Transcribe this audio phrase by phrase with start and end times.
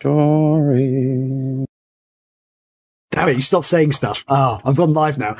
[0.00, 1.64] Story.
[3.10, 4.24] Damn it, you stop saying stuff.
[4.28, 5.34] Ah, I've gone live now.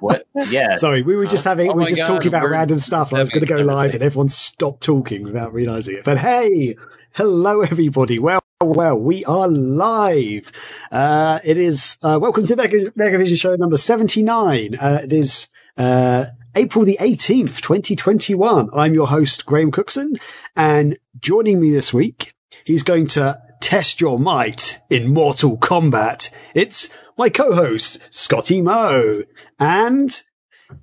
[0.00, 0.26] what?
[0.48, 0.76] Yeah.
[0.76, 3.12] Sorry, we were just having, Oh we were just God, talking about random stuff.
[3.12, 6.04] I was going to go a live and everyone stopped talking without realizing it.
[6.04, 6.76] But hey,
[7.14, 8.18] hello everybody.
[8.18, 10.50] Well, well, we are live.
[10.90, 14.76] Uh, it is, uh, welcome to Mega, Megavision show number 79.
[14.76, 18.70] Uh, it is, uh, April the 18th, 2021.
[18.72, 20.16] I'm your host, Graham Cookson,
[20.54, 22.32] and joining me this week,
[22.64, 26.30] he's going to test your might in Mortal Kombat.
[26.54, 29.22] It's my co-host, Scotty Moe,
[29.58, 30.22] and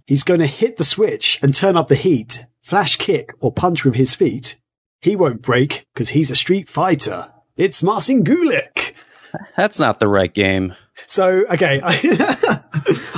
[0.05, 3.83] he's going to hit the switch and turn up the heat, flash kick or punch
[3.85, 4.59] with his feet.
[5.01, 7.31] He won't break because he's a street fighter.
[7.57, 8.93] It's Marcin Gulik.
[9.57, 10.75] That's not the right game.
[11.07, 11.81] So, okay.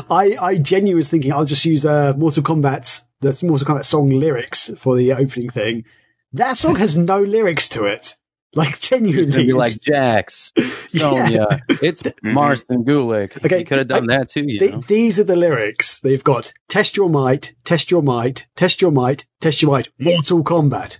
[0.09, 4.09] I, I genuinely was thinking I'll just use, uh, Mortal Kombat's, the Mortal Kombat song
[4.09, 5.85] lyrics for the opening thing.
[6.33, 8.15] That song has no lyrics to it.
[8.55, 9.45] Like, It's gonna genuinely.
[9.47, 10.53] be like it's- Jax,
[10.87, 11.47] Sonya.
[11.81, 12.33] It's mm-hmm.
[12.33, 13.43] Marston Gulick.
[13.45, 14.43] Okay, you could have done I- that too.
[14.47, 14.81] You Th- know?
[14.87, 15.99] these are the lyrics.
[15.99, 20.43] They've got test your might, test your might, test your might, test your might, Mortal
[20.43, 20.99] Kombat.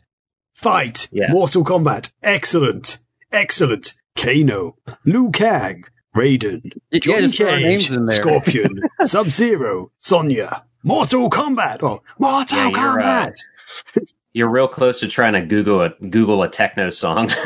[0.54, 1.32] Fight, Yeah.
[1.32, 2.12] Mortal Kombat.
[2.22, 2.98] Excellent.
[3.32, 3.94] Excellent.
[4.18, 5.84] Kano, Liu Kang,
[6.16, 8.00] Raiden, Yeah, Johnny just throw our names Cage.
[8.10, 11.80] Scorpion, Sub-Zero, Sonya, Mortal Kombat.
[11.84, 13.34] Oh, Mortal Yeah, you're, Kombat.
[14.36, 17.32] You're real close to trying to Google a Google a techno song.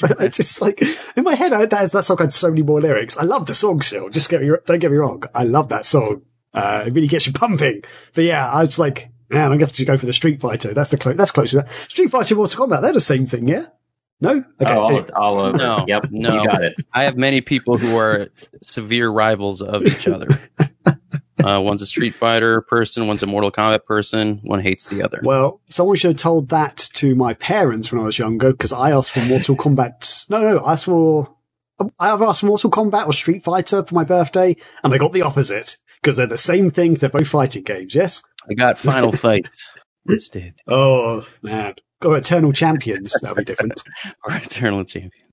[0.00, 0.80] But it's just like
[1.16, 3.16] in my head, I, that, that song had so many more lyrics.
[3.16, 4.08] I love the song still.
[4.08, 5.24] Just get me, don't get me wrong.
[5.34, 6.22] I love that song.
[6.54, 7.82] Uh, it really gets you pumping.
[8.14, 10.40] But yeah, I was like, man, I'm going to have to go for the Street
[10.40, 10.72] Fighter.
[10.72, 11.52] That's the close, that's close.
[11.88, 12.82] Street Fighter and Mortal Kombat.
[12.82, 13.66] They're the same thing, yeah?
[14.20, 14.44] No?
[14.60, 14.72] Okay.
[14.72, 15.06] oh, anyway.
[15.16, 15.58] all, all over.
[15.58, 16.42] No, yep, no.
[16.42, 16.80] you got it.
[16.92, 18.28] I have many people who are
[18.62, 20.28] severe rivals of each other.
[21.44, 25.20] Uh, one's a Street Fighter person, one's a Mortal Kombat person, one hates the other.
[25.22, 28.90] Well, someone should have told that to my parents when I was younger because I
[28.90, 30.28] asked for Mortal Kombat.
[30.30, 31.34] No, no, I asked for,
[31.98, 35.12] I either asked for Mortal Kombat or Street Fighter for my birthday and I got
[35.12, 37.00] the opposite because they're the same things.
[37.00, 37.94] They're both fighting games.
[37.94, 38.22] Yes?
[38.50, 39.48] I got Final Fight
[40.08, 41.74] instead, Oh, man.
[42.00, 43.14] Got Eternal Champions.
[43.20, 43.82] That'll be different.
[44.24, 45.27] or Eternal Champion.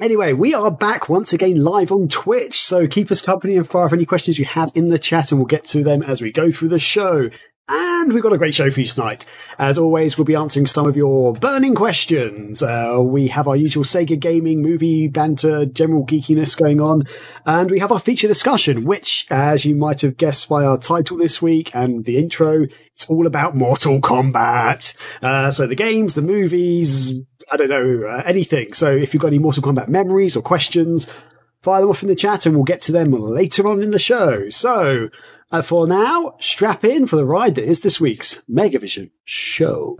[0.00, 2.62] Anyway, we are back once again live on Twitch.
[2.62, 5.40] So keep us company and fire off any questions you have in the chat and
[5.40, 7.30] we'll get to them as we go through the show.
[7.68, 9.24] And we've got a great show for you tonight.
[9.58, 12.62] As always, we'll be answering some of your burning questions.
[12.62, 17.02] Uh, we have our usual Sega gaming, movie, banter, general geekiness going on.
[17.44, 21.16] And we have our feature discussion, which, as you might have guessed by our title
[21.16, 24.94] this week and the intro, it's all about Mortal Kombat.
[25.20, 27.20] Uh, so the games, the movies,
[27.50, 28.72] I don't know, uh, anything.
[28.74, 31.06] So if you've got any Mortal Kombat memories or questions,
[31.62, 33.98] fire them off in the chat and we'll get to them later on in the
[33.98, 34.50] show.
[34.50, 35.08] So,
[35.50, 39.98] uh, for now, strap in for the ride that is this week's Megavision show.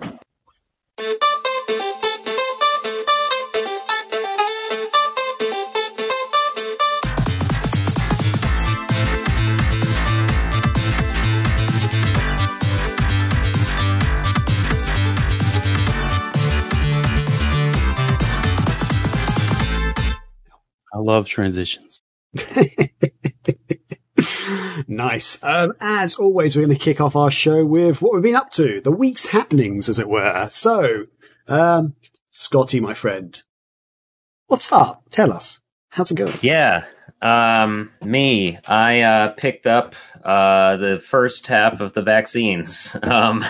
[20.98, 22.00] I love transitions.
[24.88, 25.38] nice.
[25.42, 28.50] Um, as always, we're going to kick off our show with what we've been up
[28.53, 30.48] to, the week's happenings, as it were.
[30.50, 31.04] So,
[31.47, 31.94] um,
[32.31, 33.41] Scotty, my friend,
[34.48, 35.04] what's up?
[35.10, 35.60] Tell us.
[35.91, 36.38] How's it going?
[36.42, 36.84] Yeah.
[37.22, 39.94] Um, me, I uh, picked up
[40.25, 42.97] uh, the first half of the vaccines.
[43.04, 43.44] Um,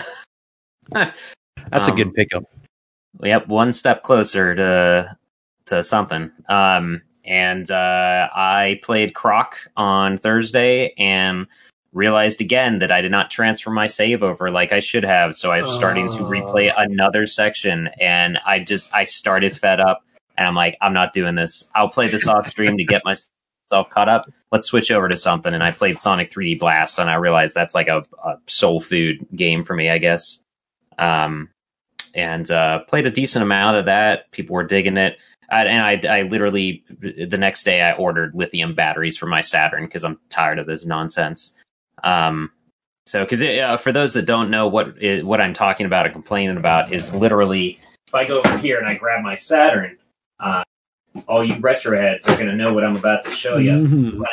[0.91, 2.43] That's a Um, good pickup.
[3.21, 5.17] yep, one step closer to
[5.67, 6.31] to something.
[6.47, 11.45] Um, and uh, I played Croc on Thursday and
[11.93, 15.35] realized again that I did not transfer my save over like I should have.
[15.35, 16.29] So I'm starting to Oh.
[16.29, 20.03] replay another section, and I just I started fed up,
[20.37, 21.69] and I'm like, I'm not doing this.
[21.75, 24.25] I'll play this off stream to get myself caught up.
[24.51, 25.53] Let's switch over to something.
[25.53, 29.25] And I played Sonic 3D Blast, and I realized that's like a, a soul food
[29.35, 30.41] game for me, I guess.
[30.97, 31.49] Um,
[32.15, 34.31] and uh, played a decent amount of that.
[34.31, 35.19] People were digging it.
[35.51, 39.85] I, and I, I literally the next day I ordered lithium batteries for my Saturn
[39.85, 41.53] because I'm tired of this nonsense.
[42.03, 42.51] Um,
[43.05, 46.13] so because uh, for those that don't know what i what I'm talking about and
[46.13, 49.97] complaining about is literally if I go over here and I grab my Saturn,
[50.39, 50.63] uh,
[51.27, 54.23] all you retro heads are going to know what I'm about to show you Mhm.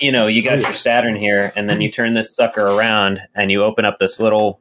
[0.00, 3.50] you know, you got your Saturn here, and then you turn this sucker around and
[3.50, 4.60] you open up this little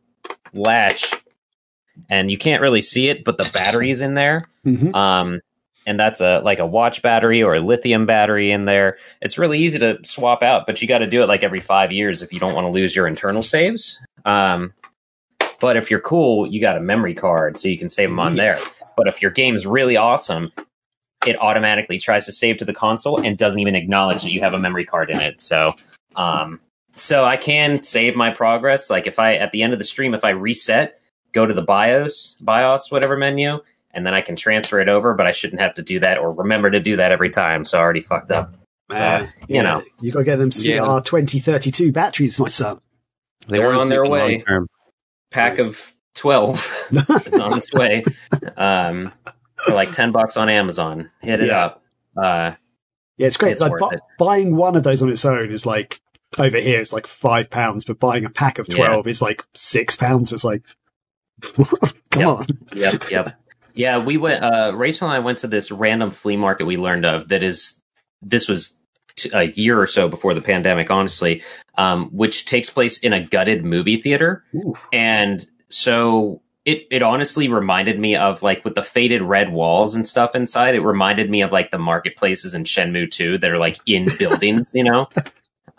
[0.54, 1.12] latch,
[2.10, 4.44] and you can't really see it, but the battery's in there.
[4.66, 4.96] Mhm.
[4.96, 5.42] Um,
[5.88, 8.98] and that's a like a watch battery or a lithium battery in there.
[9.22, 11.92] It's really easy to swap out, but you got to do it like every five
[11.92, 13.98] years if you don't want to lose your internal saves.
[14.26, 14.74] Um,
[15.62, 18.36] but if you're cool, you got a memory card, so you can save them on
[18.36, 18.60] there.
[18.98, 20.52] But if your game's really awesome,
[21.26, 24.54] it automatically tries to save to the console and doesn't even acknowledge that you have
[24.54, 25.42] a memory card in it.
[25.42, 25.74] So,
[26.16, 26.60] um,
[26.92, 28.90] so I can save my progress.
[28.90, 31.00] Like if I at the end of the stream, if I reset,
[31.32, 33.60] go to the BIOS, BIOS, whatever menu,
[33.98, 35.14] and then I can transfer it over.
[35.14, 37.66] But I shouldn't have to do that or remember to do that every time.
[37.66, 38.56] So I already fucked up.
[38.92, 39.84] So, Uh, you know.
[40.00, 42.80] you got to get them CR twenty thirty two batteries, my son.
[43.48, 44.38] They They're weren't on their way.
[44.38, 44.68] long-term.
[45.32, 45.68] pack Nice.
[45.70, 46.88] of 12
[47.28, 48.04] is on its way
[48.56, 49.12] um,
[49.58, 51.12] for like 10 bucks on Amazon.
[51.22, 51.66] Hit it Yeah.
[51.66, 51.84] up.
[52.16, 52.52] Uh,
[53.18, 53.52] Yeah, it's great.
[53.54, 54.00] It's like bu- it.
[54.18, 56.00] buying one of those on its own is like
[56.40, 58.78] over here it's like five pounds, but buying a pack of Yeah.
[58.78, 60.32] twelve is like six pounds.
[60.32, 60.64] It's like,
[61.42, 61.66] come
[62.16, 62.28] Yep.
[62.28, 62.46] on.
[62.76, 63.40] yep, yep.
[63.78, 67.06] Yeah, we went, uh, Rachel and I went to this random flea market we learned
[67.06, 67.80] of that is,
[68.22, 68.78] this was
[69.16, 71.44] t- a year or so before the pandemic, honestly,
[71.78, 74.44] um, which takes place in a gutted movie theater.
[74.56, 74.76] Ooh.
[74.92, 80.08] And so it, it honestly reminded me of like with the faded red walls and
[80.08, 83.78] stuff inside, it reminded me of like the marketplaces in Shenmue 2 that are like
[83.86, 85.08] in buildings, you know?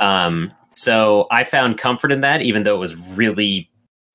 [0.01, 3.69] Um, so I found comfort in that, even though it was really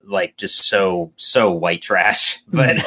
[0.07, 2.39] like just so, so white trash.
[2.47, 2.77] But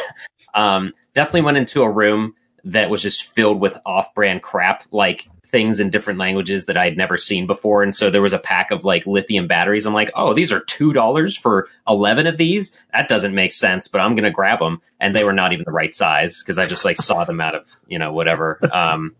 [0.56, 5.29] um, definitely went into a room that was just filled with off brand crap, like
[5.47, 7.85] things in different languages that I'd never seen before.
[7.85, 9.87] And so there was a pack of like lithium batteries.
[9.87, 12.76] I'm like, oh, these are $2 for 11 of these?
[12.93, 14.81] That doesn't make sense, but I'm to grab them.
[14.99, 17.55] And they were not even the right size because I just like saw them out
[17.55, 18.58] of, you know, whatever.
[18.73, 19.14] Um,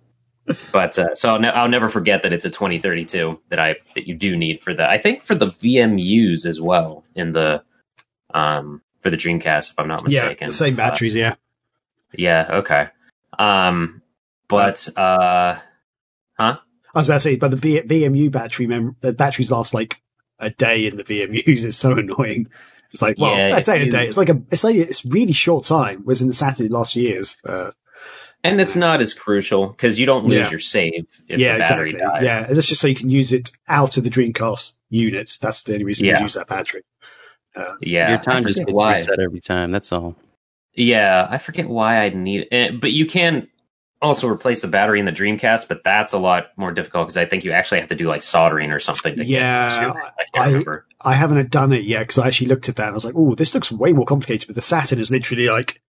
[0.73, 4.07] but uh, so I'll, ne- I'll never forget that it's a 2032 that I that
[4.07, 7.65] you do need for the I think for the VMUs as well in the
[8.33, 10.49] um for the Dreamcast if I'm not Yeah, mistaken.
[10.49, 11.15] the same Uh, batteries.
[11.15, 11.35] yeah,
[12.13, 12.89] yeah, okay.
[13.39, 14.03] Um,
[14.49, 15.59] but uh,
[16.39, 16.57] huh?
[16.95, 19.97] I was about to say, but the B- VMU battery, mem- the batteries last like
[20.41, 21.65] a day in the VMUs.
[21.65, 22.49] It's so annoying.
[22.93, 24.09] It's like, well, Yeah, I'd say a day.
[24.09, 26.01] It's like a, it's like it's really short time.
[26.05, 27.71] Whereas in the Saturday last years, uh,
[28.43, 30.51] and it's not as crucial because you don't lose Yeah.
[30.51, 32.01] your save if yeah, the battery exactly.
[32.21, 32.23] dies.
[32.25, 35.39] Yeah, that's just so you can use it out of the Dreamcast units.
[35.39, 36.19] That's the only reason Yeah.
[36.19, 36.83] you use that battery.
[37.57, 38.93] Uh, Yeah, Your time just forget gets why.
[38.95, 39.71] reset every time.
[39.71, 40.15] That's all.
[40.75, 43.49] Yeah, I forget why I'd need it, but you can
[44.03, 47.25] also replace the battery in the Dreamcast, but that's a lot more difficult because I
[47.25, 49.13] think you actually have to do like soldering or something.
[49.17, 49.97] To get Yeah, to it.
[49.97, 50.87] I can't I- remember.
[51.01, 53.15] I haven't done it yet because I actually looked at that and I was like,
[53.17, 54.49] oh, this looks way more complicated.
[54.49, 55.81] But the Saturn is literally like,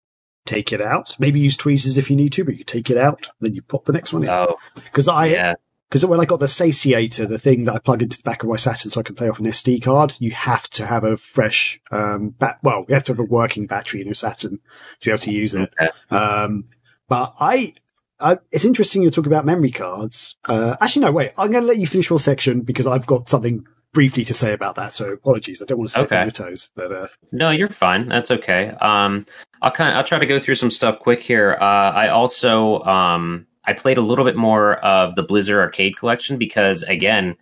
[0.45, 1.17] take it out.
[1.19, 3.85] Maybe use tweezers if you need to, but you take it out, then you pop
[3.87, 4.29] the next one in.
[4.29, 5.55] Oh, Because I, yeah,
[5.89, 8.49] because when I got the satiator, the thing that I plug into the back of
[8.49, 11.17] my Saturn so I can play off an SD card, you have to have a
[11.17, 14.59] fresh, um, bat- well, you have to have a working battery in your Saturn
[15.01, 15.73] to be able to use it.
[16.11, 16.65] Um,
[17.09, 17.75] but I,
[18.19, 20.37] I, it's interesting you're talking about memory cards.
[20.49, 23.29] Uh, actually, no, wait, I'm going to let you finish your section because I've got
[23.29, 24.93] something briefly to say about that.
[24.93, 25.63] So apologies.
[25.63, 26.17] I don't want to step Okay.
[26.17, 28.09] on your toes, but, uh, No, you're fine.
[28.09, 28.71] That's okay.
[28.81, 29.25] Um,
[29.63, 31.57] I'll kind of I'll try to go through some stuff quick here.
[31.59, 36.39] Uh, I also um, I played a little bit more of the Blizzard Arcade Collection
[36.39, 37.37] because again,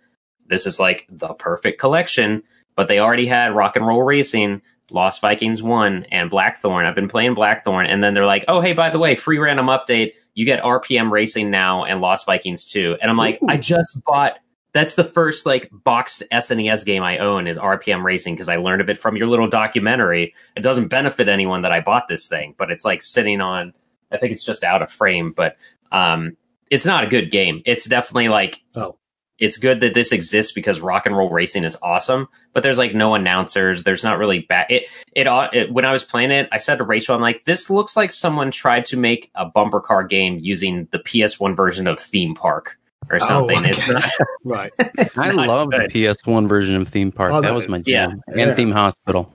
[0.47, 2.43] this is like the perfect collection.
[2.75, 4.61] But they already had Rock and Roll Racing,
[4.91, 6.85] Lost Vikings One, and Blackthorn.
[6.85, 9.67] I've been playing Blackthorn, and then they're like, "Oh, hey, by the way, free random
[9.67, 10.11] update.
[10.33, 13.47] You get RPM Racing now and Lost Vikings Two." And I'm like, Ooh.
[13.47, 14.39] I just bought
[14.75, 18.81] that's the first like boxed SNES game I own is RPM Racing because I learned
[18.81, 20.33] of it from your little documentary.
[20.57, 23.73] It doesn't benefit anyone that I bought this thing, but it's like sitting on.
[24.11, 25.55] I think it's just out of frame, but
[25.91, 26.37] um,
[26.71, 27.61] it's not a good game.
[27.65, 28.97] It's definitely like Oh.
[29.39, 32.27] it's good that this exists because rock and roll racing is awesome.
[32.53, 33.83] But there's like no announcers.
[33.83, 34.67] There's not really bad.
[34.69, 37.69] It, it it when I was playing it, I said to Rachel, I'm like, this
[37.69, 41.99] looks like someone tried to make a bumper car game using the PS1 version of
[41.99, 42.79] Theme Park
[43.11, 43.59] or something.
[43.59, 43.69] okay.
[43.71, 44.03] It's not,
[44.43, 44.71] right.
[45.17, 45.91] I love good.
[45.91, 47.31] the PS1 version of Theme Park.
[47.31, 47.53] Oh, that no.
[47.55, 48.07] was my Yeah.
[48.07, 48.21] jam.
[48.35, 48.47] Yeah.
[48.47, 49.31] And Theme Hospital.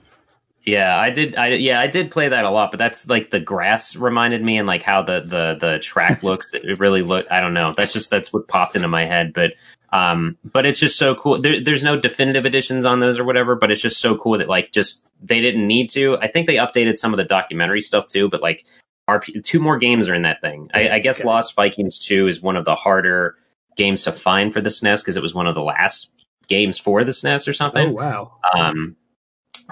[0.63, 1.37] Yeah, I did.
[1.37, 4.59] I yeah, I did play that a lot, but that's like the grass reminded me
[4.59, 6.53] and like how the the the track looks.
[6.53, 7.31] It really looked.
[7.33, 7.73] I don't know.
[7.77, 9.33] That's just that's what popped into my head.
[9.33, 9.53] But
[9.93, 11.41] um, but it's just so cool.
[11.41, 14.49] There, there's no definitive editions on those or whatever, but it's just so cool that
[14.49, 16.19] like just they didn't need to.
[16.19, 18.67] I think they updated some of the documentary stuff too, but like
[19.09, 20.71] RP, two more games are in that thing.
[20.75, 21.27] I, I guess Okay.
[21.29, 23.37] Lost Vikings Two is one of the harder
[23.77, 26.13] games to find for the SNES because it was one of the last
[26.49, 27.89] games for the SNES or something.
[27.89, 28.33] Oh, wow.
[28.55, 28.97] Um,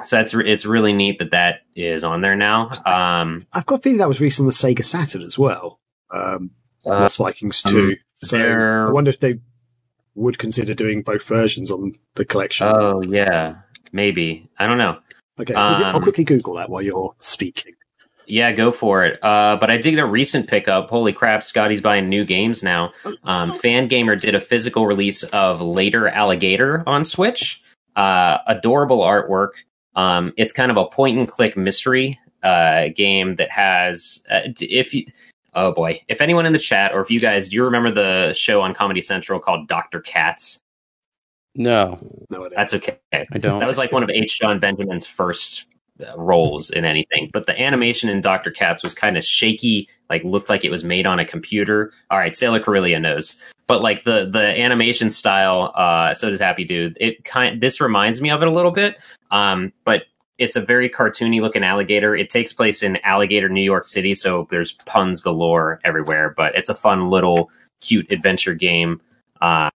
[0.02, 2.70] so that's re- it's really neat that that is on there now.
[2.86, 5.80] Um, I've got a feeling that was released on the Sega Saturn as well.
[6.10, 6.50] Um,
[6.86, 7.96] uh, Lost Vikings 2.
[8.14, 9.40] so there- I wonder if they
[10.14, 12.66] would consider doing both versions on the collection.
[12.68, 13.56] oh yeah,
[13.92, 14.98] maybe I don't know.
[15.38, 17.74] okay, I'll um, quickly Google that while you're speaking.
[18.30, 19.18] Yeah, go for it.
[19.24, 20.90] Uh, but I did get a recent pickup.
[20.90, 22.92] Holy crap, Scotty's buying new games now.
[23.24, 27.62] Um, Fangamer did a physical release of Later Alligator on Switch.
[27.96, 29.52] Uh, adorable artwork.
[29.98, 34.22] Um, it's kind of a point and click mystery uh, game that has.
[34.30, 35.04] Uh, if you,
[35.54, 36.00] Oh boy!
[36.06, 38.74] If anyone in the chat, or if you guys, do you remember the show on
[38.74, 40.60] Comedy Central called Doctor Katz?
[41.56, 41.98] No,
[42.30, 42.48] No.
[42.54, 42.98] That's okay.
[43.12, 43.58] I don't.
[43.58, 44.38] That was like one of H.
[44.38, 45.66] John Benjamin's first
[46.00, 47.30] uh, roles in anything.
[47.32, 50.84] But the animation in Doctor Katz was kind of shaky, like looked like it was
[50.84, 51.92] made on a computer.
[52.10, 53.40] All right, Sailor Corellia knows.
[53.68, 56.96] But like the the animation style, uh, so does Happy Dude.
[57.00, 58.98] It kind this reminds me of it a little bit.
[59.30, 60.06] Um, but
[60.38, 62.16] it's a very cartoony looking alligator.
[62.16, 66.32] It takes place in Alligator, New York City, so there's puns galore everywhere.
[66.36, 69.00] But it's a fun little cute adventure game.
[69.40, 69.70] Uh,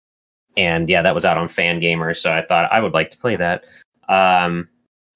[0.56, 3.36] and yeah, that was out on Fangamer, so I thought I would like to play
[3.36, 3.64] that.
[4.08, 4.68] Um,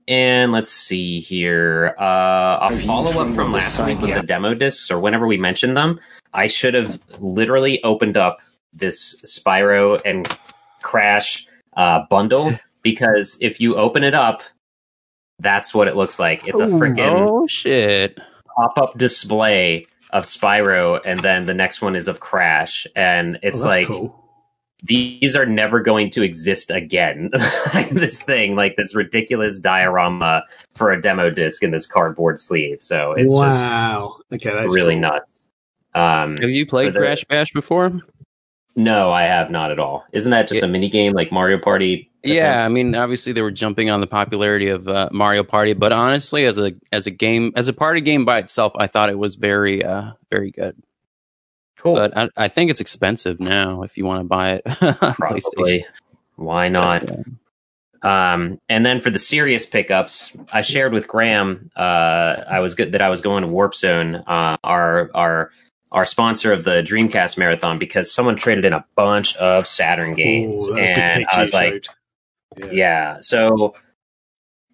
[0.09, 1.95] and let's see here.
[1.99, 4.21] Uh, a follow up from from last week with yeah.
[4.21, 6.01] the demo discs, or whenever we mentioned them,
[6.33, 8.39] I should have literally opened up
[8.77, 10.27] this Spyro and
[10.83, 12.53] Crash uh, bundle
[12.83, 14.43] because if you open it up,
[15.41, 16.47] that's what it looks like.
[16.47, 16.79] It's a Ooh.
[16.79, 18.19] freaking oh shit!
[18.57, 23.63] pop up display of Spyro, and then the next one is of Crash, and it's
[23.63, 24.25] Oh, like cool.
[24.85, 27.31] these are never going to exist again.
[27.75, 30.43] like this thing, like this ridiculous diorama
[30.75, 32.79] for a demo disc in this cardboard sleeve.
[32.83, 34.17] So it's wow.
[34.33, 35.01] okay, that's really cool.
[35.03, 35.41] nuts.
[35.95, 38.01] Um, Have you played the- Crash Bash before?
[38.77, 40.05] No, I have not at all.
[40.13, 40.67] Isn't that just Yeah.
[40.69, 42.11] a mini game like Mario Party?
[42.23, 45.93] Yeah, I mean, obviously they were jumping on the popularity of uh, Mario Party, but
[45.93, 49.19] honestly, as a as a game, as a party game by itself, I thought it
[49.19, 50.77] was very uh very good.
[51.79, 51.95] cool.
[51.95, 54.65] But I, I think it's expensive now if you want to buy it.
[55.15, 55.87] Probably.
[56.35, 57.09] Why not?
[58.03, 61.71] Um, and then for the serious pickups, I shared with Graham.
[61.77, 65.51] Uh, I was good that I was going to Warp Zone, uh, our our
[65.97, 70.69] our sponsor of the Dreamcast marathon, because someone traded in a bunch of Saturn games,
[70.69, 71.85] Ooh, that was a good and I was like,
[72.61, 72.73] showed.
[72.73, 73.17] yeah.
[73.23, 73.75] So,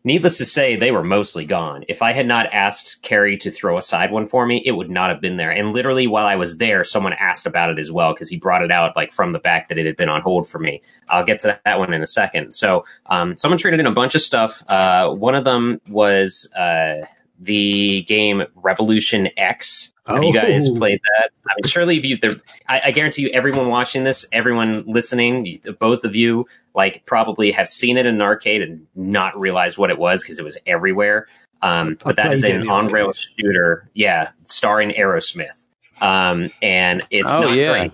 [0.02, 1.84] needless to say, they were mostly gone.
[1.88, 5.10] If I had not asked Carrie to throw aside one for me, it would not
[5.10, 5.52] have been there.
[5.52, 8.64] And literally, while I was there, someone asked about it as well because he brought
[8.64, 10.82] it out like from the back that it had been on hold for me.
[11.08, 12.50] I'll get to that one in a second.
[12.50, 14.60] So, um, someone traded in a bunch of stuff.
[14.66, 17.06] Uh, one of them was uh,
[17.42, 19.92] the game Revolution X.
[20.08, 20.74] Have you guys Oh.
[20.76, 21.30] played that?
[21.48, 22.30] I mean, surely if you, there-
[22.68, 27.68] I, I guarantee you, everyone watching this, everyone listening, both of you, like probably have
[27.68, 31.28] seen it in an arcade and not realized what it was because it was everywhere.
[31.62, 35.68] Um, but that is played it in an on rail shooter, yeah, starring Aerosmith.
[36.00, 37.68] Um, and it's Oh, not yeah.
[37.70, 37.92] great.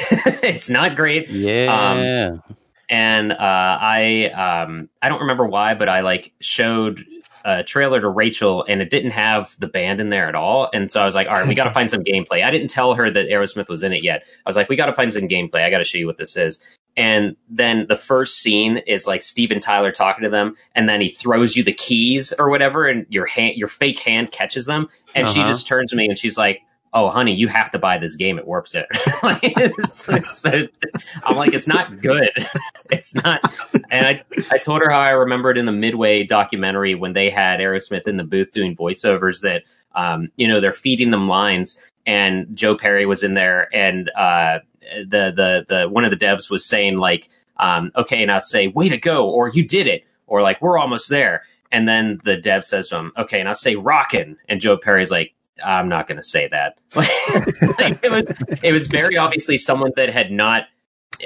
[0.42, 2.38] it's not great Yeah,
[2.90, 7.04] and uh, I um, I don't remember why, but I like showed
[7.44, 10.70] a trailer to Rachel, and it didn't have the band in there at all.
[10.72, 12.42] And so I was like, all right, we got to find some gameplay.
[12.42, 14.24] I didn't tell her that Aerosmith was in it yet.
[14.46, 15.62] I was like, we got to find some gameplay.
[15.64, 16.58] I got to show you what this is.
[16.96, 21.08] And then the first scene is like Steven Tyler talking to them, and then he
[21.08, 25.28] throws you the keys or whatever, and your hand, your fake hand catches them, and
[25.28, 25.48] she Uh-huh.
[25.50, 26.60] just turns to me and she's like,
[26.94, 28.84] "Oh, honey, you have to buy this game at Warp Zone."
[29.22, 30.66] like, it's- it's so-
[31.24, 32.30] I'm like, it's not good.
[32.90, 33.40] it's not.
[33.90, 37.60] And I, I told her how I remembered in the Midway documentary when they had
[37.60, 42.46] Aerosmith in the booth doing voiceovers that, um, you know, they're feeding them lines, and
[42.56, 44.60] Joe Perry was in there, and uh,
[45.06, 48.88] the the the one of the devs was saying like, um, okay, now say, way
[48.88, 51.42] to go, or you did it, or like we're almost there.
[51.72, 55.34] And then the dev says to him, okay, now say rockin', and Joe Perry's like.
[55.64, 56.78] I'm not going to say that.
[56.94, 57.08] like,
[58.02, 60.64] it was, it was very obviously someone that had not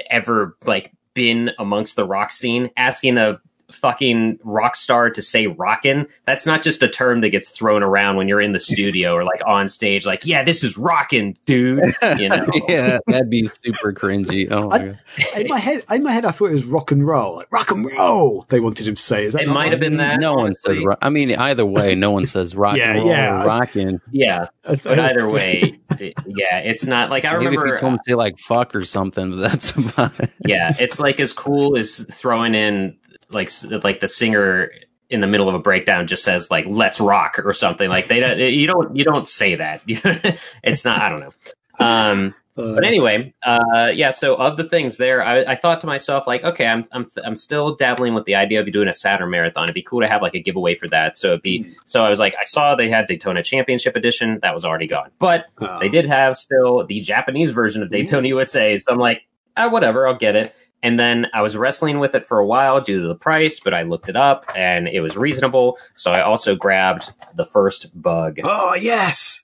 [0.09, 3.39] ever like been amongst the rock scene asking a
[3.71, 8.15] fucking rock star to say rockin that's not just a term that gets thrown around
[8.15, 11.79] when you're in the studio or like on stage like yeah this is rockin dude
[12.17, 14.47] you know yeah, that'd be super cringy.
[14.51, 14.97] Oh my I- god.
[15.37, 17.71] in my head, in my head, I thought it was rock and roll, like rock
[17.71, 18.45] and roll.
[18.49, 19.25] They wanted him to say.
[19.25, 19.71] Is that It might right?
[19.71, 20.63] have been that No one says.
[20.67, 20.85] honestly.
[20.85, 23.43] Ro- I mean, either way, no one says rock Yeah, and roll yeah.
[23.43, 24.01] or rocking.
[24.11, 27.93] yeah but either way it- yeah it's not like i Maybe if remember you told
[27.93, 30.31] them to uh, say like fuck or something, but that's about it.
[30.45, 32.97] yeah, it's like as cool as throwing in
[33.31, 33.49] like
[33.83, 34.71] like the singer
[35.09, 38.19] in the middle of a breakdown just says like "Let's rock" or something like they
[38.19, 39.81] don't you don't you don't say that.
[40.63, 41.33] it's not I don't know.
[41.79, 44.11] Um, uh, but anyway, uh, yeah.
[44.11, 47.35] So of the things there, I, I thought to myself like, okay, I'm I'm I'm
[47.35, 49.63] still dabbling with the idea of doing a Saturn marathon.
[49.63, 51.15] It'd be cool to have like a giveaway for that.
[51.15, 54.39] So it'd be so I was like, I saw they had Daytona Championship Edition.
[54.41, 58.27] That was already gone, but uh, they did have still the Japanese version of Daytona
[58.27, 58.77] USA.
[58.77, 59.23] So I'm like,
[59.55, 60.53] ah, whatever, I'll get it.
[60.81, 63.73] And then I was wrestling with it for a while due to the price, but
[63.73, 65.77] I looked it up and it was reasonable.
[65.95, 68.39] So I also grabbed the first bug.
[68.43, 69.41] Oh yes,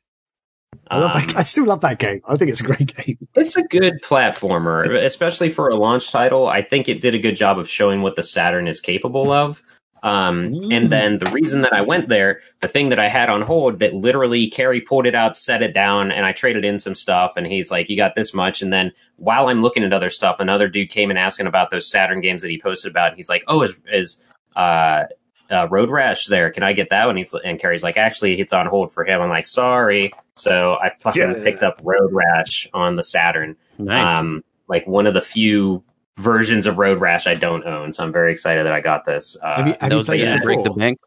[0.90, 1.36] I love Um, that.
[1.38, 2.22] I still love that game.
[2.28, 3.18] I think it's a great game.
[3.36, 6.48] It's a good platformer, especially for a launch title.
[6.48, 9.62] I think it did a good job of showing what the Saturn is capable of.
[10.06, 13.42] Um, and then the reason that I went there, the thing that I had on
[13.42, 16.94] hold that literally Carrie pulled it out, set it down, and I traded in some
[16.94, 17.34] stuff.
[17.38, 20.40] And he's like, "You got this much." And then while I'm looking at other stuff,
[20.40, 23.08] another dude came and asking about those Saturn games that he posted about.
[23.10, 24.22] And he's like, "Oh, is is
[24.56, 25.06] uh,
[25.50, 26.52] uh, Road Rash there?
[26.52, 29.22] Can I get that one?" He's and Carrie's like, "Actually, it's on hold for him."
[29.22, 31.44] I'm like, "Sorry." So I fucking Yeah.
[31.44, 33.56] picked up Road Rash on the Saturn.
[33.80, 34.20] Nice.
[34.20, 35.84] Um, like one of the few
[36.18, 37.94] versions of Road Rash I don't own.
[37.94, 39.38] So I'm very excited that I got this.
[39.42, 41.00] Uh, Have you, have Those played that it break the bank.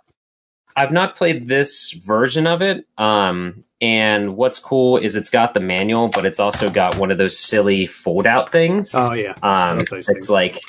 [0.77, 2.87] I've not played this version of it.
[2.99, 7.19] Um, and what's cool is it's got the manual, but it's also got one of
[7.19, 8.95] those silly fold out things.
[8.95, 9.35] Oh yeah.
[9.43, 10.31] um, it's things.
[10.31, 10.61] like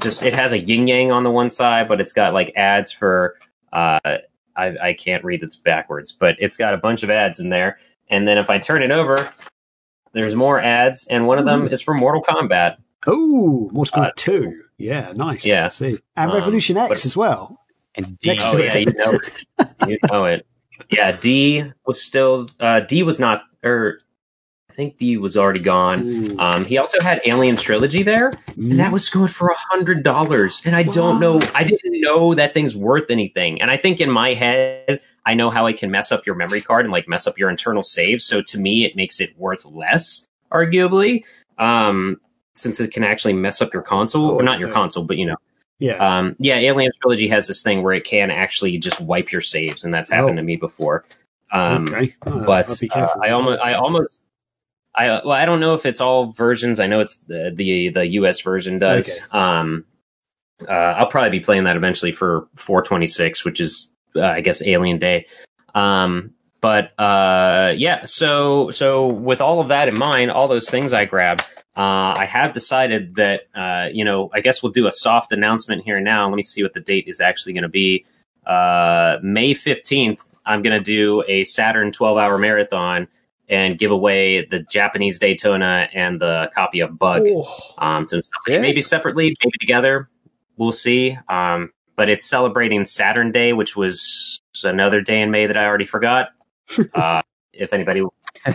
[0.00, 2.92] just it has a yin yang on the one side, but it's got like ads
[2.92, 3.36] for
[3.72, 3.98] uh,
[4.56, 7.78] I, I can't read this backwards, but it's got a bunch of ads in there.
[8.10, 9.28] And then if I turn it over,
[10.12, 12.76] there's more ads, and one of them is for Mortal Kombat.
[13.06, 14.62] Oh, Mortal Kombat Uh, 2.
[14.78, 15.44] Yeah, nice.
[15.46, 15.66] Yeah.
[15.66, 15.98] I see.
[16.16, 17.58] And Um, Revolution X as well.
[17.94, 18.28] And D.
[18.28, 18.88] Next oh to yeah, it.
[18.88, 19.18] you know,
[19.88, 20.46] you know it.
[20.90, 23.98] Yeah, D was still uh, D was not, or
[24.70, 26.40] I think D was already gone.
[26.40, 30.62] Um, he also had Alien Trilogy there, and that was going for a hundred dollars.
[30.64, 33.60] And I don't know, I didn't know that thing's worth anything.
[33.60, 36.62] And I think in my head, I know how I can mess up your memory
[36.62, 38.22] card and like mess up your internal save.
[38.22, 41.24] So to me, it makes it worth less, arguably,
[41.58, 42.18] um,
[42.54, 44.74] since it can actually mess up your console, Oh, or not your yeah.
[44.74, 45.36] console, but you know.
[45.78, 45.94] yeah.
[45.96, 49.84] Um, yeah, Alien Trilogy has this thing where it can actually just wipe your saves,
[49.84, 50.36] and that's happened Oh.
[50.36, 51.04] to me before.
[51.52, 52.14] Um, okay.
[52.26, 53.06] Oh, I'll but uh.
[53.22, 54.24] I almost, I almost,
[54.94, 56.80] I well, I don't know if it's all versions.
[56.80, 59.10] I know it's the the, the US version does.
[59.10, 59.20] Okay.
[59.38, 59.84] Um,
[60.68, 64.98] uh, I'll probably be playing that eventually for 426, which is uh, I guess Alien
[64.98, 65.26] Day.
[65.74, 70.92] Um, but uh, yeah, so so with all of that in mind, all those things
[70.92, 71.44] I grabbed.
[71.74, 75.84] Uh, I have decided that, uh, you know, I guess we'll do a soft announcement
[75.84, 76.28] here now.
[76.28, 78.04] Let me see what the date is actually going to be.
[78.46, 83.08] Uh, May 15th, I'm going to do a Saturn 12 hour marathon
[83.48, 87.26] and give away the Japanese Daytona and the copy of Bug
[87.78, 88.60] um, to Yeah.
[88.60, 90.08] maybe separately, maybe together.
[90.56, 91.16] We'll see.
[91.28, 95.86] Um, but it's celebrating Saturn Day, which was another day in May that I already
[95.86, 96.30] forgot.
[97.52, 98.02] if anybody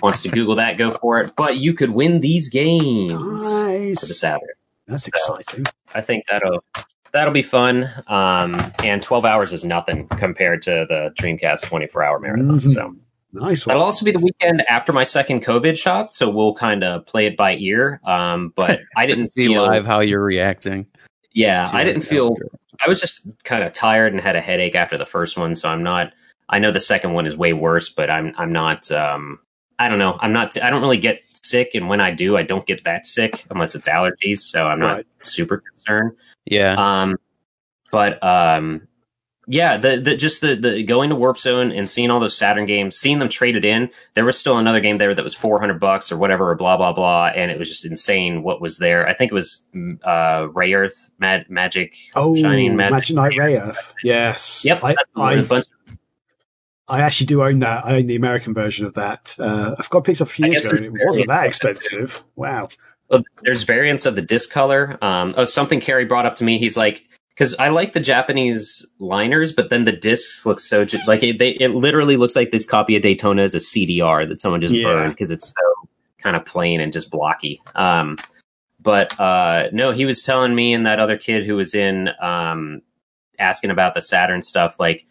[0.02, 1.34] wants to Google that, go for it.
[1.36, 4.20] But you could win these games for the nice.
[4.20, 4.42] Saturn.
[4.88, 5.66] That's exciting.
[5.94, 6.64] I think that'll
[7.12, 7.90] that'll be fun.
[8.08, 12.60] Um, and twelve hours is nothing compared to the Dreamcast twenty four hour marathon.
[12.60, 12.70] Mhm.
[12.70, 12.96] So
[13.34, 13.74] Nice one.
[13.74, 16.16] that'll also be the weekend after my second COVID shot.
[16.16, 18.00] So we'll kind of play it by ear.
[18.06, 20.88] Um, but I didn't see feel live how you're reacting.
[21.34, 22.08] Yeah, I didn't it.
[22.08, 22.36] feel.
[22.84, 25.68] I was just kind of tired and had a headache after the first one, so
[25.70, 26.14] I'm not.
[26.50, 28.90] I know the second one is way worse, but I'm I'm not.
[28.92, 29.40] Um,
[29.80, 30.18] I don't know.
[30.20, 30.62] I'm not.
[30.62, 33.76] I don't really get sick, and when I do, I don't get that sick unless
[33.76, 34.40] it's allergies.
[34.40, 35.06] So I'm not Right.
[35.22, 36.14] super concerned.
[36.46, 36.74] Yeah.
[36.78, 37.18] Um,
[37.92, 38.88] but um,
[39.50, 42.66] yeah, the the just the the going to Warp Zone and seeing all those Saturn
[42.66, 43.90] games, seeing them traded in.
[44.14, 46.92] There was still another game there that was 400 bucks or whatever, or blah blah
[46.94, 49.08] blah, and it was just insane what was there.
[49.08, 49.66] I think it was
[50.04, 52.92] uh, Rayearth, Mad, Magic, Oh, Shining Magic.
[52.94, 53.78] Magic Knight Rayearth.
[54.04, 54.64] Yes.
[54.66, 55.66] Yep, I, that's a I, bunch.
[56.88, 57.86] I actually do own that.
[57.86, 59.36] I own the American version of that.
[59.40, 61.70] Uh, I've got picked up a few years ago and it wasn't that variants of
[61.70, 62.24] it, expensive.
[62.36, 62.70] Wow.
[63.10, 64.98] Well, there's variants of the disc color.
[65.02, 66.58] Um, oh, something Carrie brought up to me.
[66.58, 71.24] He's like, because I like the Japanese liners, but then the discs look so like
[71.24, 74.62] it, they, it literally looks like this copy of Daytona is a CDR that someone
[74.62, 74.86] just Yeah.
[74.88, 77.62] burned because it's so kind of plain and just blocky.
[77.76, 78.18] Um,
[78.80, 82.82] but uh, no, he was telling me and that other kid who was in um,
[83.38, 85.06] asking about the Saturn stuff, like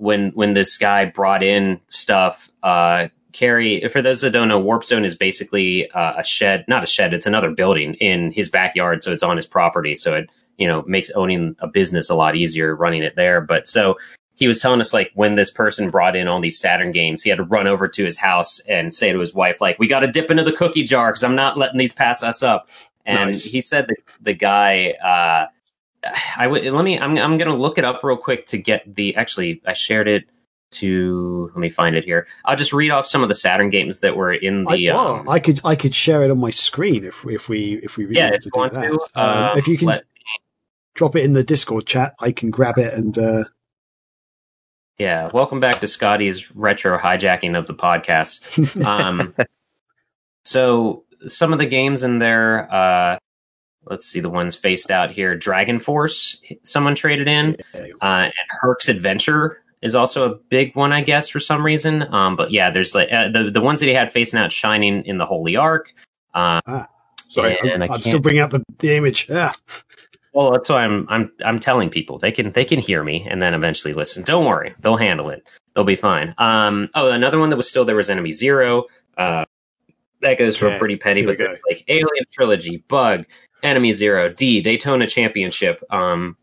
[0.00, 4.82] when when this guy brought in stuff, uh, Carrie, for those that don't know, Warp
[4.82, 9.02] Zone is basically uh, a shed, not a shed, it's another building in his backyard.
[9.02, 9.94] So it's on his property.
[9.94, 13.40] So it, you know, makes owning a business a lot easier running it there.
[13.40, 13.96] But so
[14.34, 17.28] he was telling us, like, when this person brought in all these Saturn games, he
[17.28, 20.00] had to run over to his house and say to his wife, like, we got
[20.00, 22.68] to dip into the cookie jar because I'm not letting these pass us up.
[23.04, 23.44] And Nice.
[23.44, 25.46] he said that the guy, uh,
[26.36, 26.98] I would let me.
[26.98, 29.14] I'm I'm gonna look it up real quick to get the.
[29.16, 30.24] Actually, I shared it
[30.72, 31.50] to.
[31.54, 32.26] Let me find it here.
[32.44, 34.90] I'll just read off some of the Saturn games that were in I, the.
[34.90, 37.96] well, um, I could I could share it on my screen if if we if
[37.96, 39.20] we really yeah, want if to want to.
[39.20, 40.04] Um, um, if you can let-
[40.94, 43.44] drop it in the Discord chat, I can grab it and uh,
[44.98, 48.40] yeah, welcome back to Scotty's retro hijacking of the podcast.
[48.86, 49.34] Um,
[50.44, 52.72] so some of the games in there.
[52.72, 53.18] Uh,
[53.86, 55.36] let's see the ones faced out here.
[55.36, 57.56] Dragon Force, someone traded in.
[57.74, 62.02] uh, and Herc's Adventure is also a big one, I guess, for some reason.
[62.12, 65.04] Um, but yeah, there's like uh, the the ones that he had facing out, Shining
[65.06, 65.92] in the Holy Ark.
[66.34, 66.60] Uh,
[67.28, 69.28] sorry, And I'm, I'm still bringing up the, the image.
[69.28, 69.52] Yeah.
[70.32, 73.42] Well, that's why I'm I'm I'm telling people they can they can hear me and
[73.42, 74.22] then eventually listen.
[74.22, 75.48] Don't worry, they'll handle it.
[75.74, 76.34] They'll be fine.
[76.38, 76.88] Um.
[76.94, 78.84] Oh, another one that was still there was Enemy Zero.
[79.16, 79.44] Uh,
[80.20, 81.38] that goes for Yeah, a pretty penny, but
[81.68, 83.24] like Alien Trilogy, Bug,
[83.62, 86.36] Enemy Zero, D, Daytona Championship, um,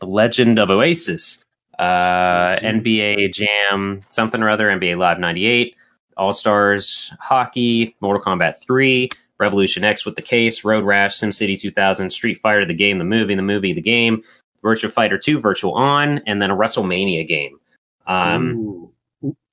[0.00, 1.38] The Legend of Oasis,
[1.78, 5.76] uh, NBA Jam, something or other, NBA Live '98,
[6.16, 12.10] All Stars Hockey, Mortal Kombat 3, Revolution X with the case, Road Rash, SimCity 2000,
[12.10, 14.22] Street Fighter, the game, the movie, the movie, the game,
[14.62, 17.58] Virtual Fighter 2, Virtual On, and then a WrestleMania game.
[18.06, 18.90] Um,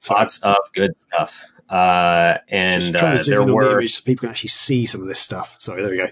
[0.09, 1.45] lots of good stuff.
[1.69, 5.19] Uh, and uh, there the were image so people can actually see some of this
[5.19, 5.57] stuff.
[5.59, 6.09] Sorry, there we go.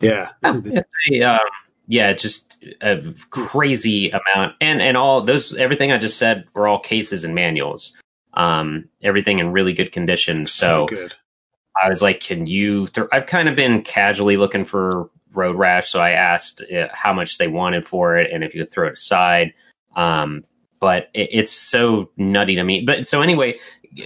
[0.00, 0.30] Yeah.
[0.42, 0.62] Oh,
[1.08, 1.40] yeah, um,
[1.86, 6.80] yeah, just a crazy amount, and and all those everything I just said were all
[6.80, 7.92] cases and manuals.
[8.34, 10.46] Um, everything in really good condition.
[10.46, 11.14] So, good.
[11.82, 15.88] I was like, "Can you?" Th- I've kind of been casually looking for Road Rash,
[15.88, 18.88] so I asked uh, how much they wanted for it and if you could throw
[18.88, 19.54] it aside.
[19.94, 20.44] Um,
[20.80, 22.82] but it, it's so nutty to me.
[22.82, 23.58] But so anyway,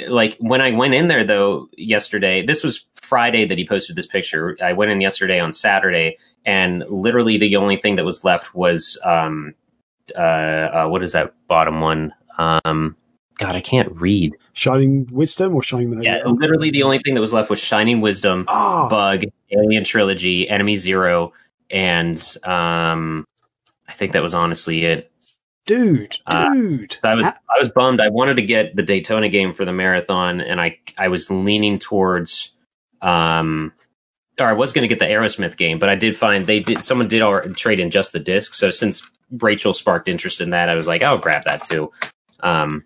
[0.09, 4.07] like when I went in there though yesterday, this was Friday that he posted this
[4.07, 4.57] picture.
[4.63, 8.99] I went in yesterday on Saturday, and literally the only thing that was left was
[9.05, 9.55] um,
[10.17, 12.13] uh, uh what is that bottom one?
[12.39, 12.97] Um,
[13.41, 14.35] God, I can't read.
[14.53, 18.45] Shining Wisdom or Shining Yeah, literally the only thing that was left was Shining Wisdom,
[18.49, 21.33] Oh, Bug, Alien Trilogy, Enemy Zero,
[21.71, 23.25] and um,
[23.89, 25.10] I think that was honestly it.
[25.77, 26.97] Dude, Uh, dude.
[26.99, 28.01] So I was I was bummed.
[28.01, 31.79] I wanted to get the Daytona game for the marathon, and I I was leaning
[31.79, 32.53] towards
[33.03, 33.73] um,
[34.41, 36.83] or I was going to get the Aerosmith game, but I did find they did
[36.85, 38.55] someone did al- trade in just the disc.
[38.55, 41.91] So since Rachel sparked interest in that, I was like, I'll grab that too.
[42.41, 42.83] Um,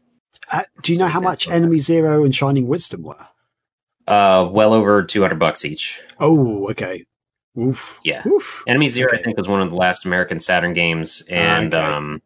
[0.53, 3.27] uh, do you know how much Enemy Zero and Shining Wisdom were?
[4.07, 6.01] uh, well over two hundred bucks each.
[6.21, 7.05] Oh, okay.
[7.59, 7.99] Oof.
[8.05, 8.27] Yeah.
[8.27, 8.63] Oof.
[8.67, 9.21] Enemy Zero, Okay.
[9.21, 11.85] I think, was one of the last American Saturn games, and Okay.
[11.85, 12.21] um,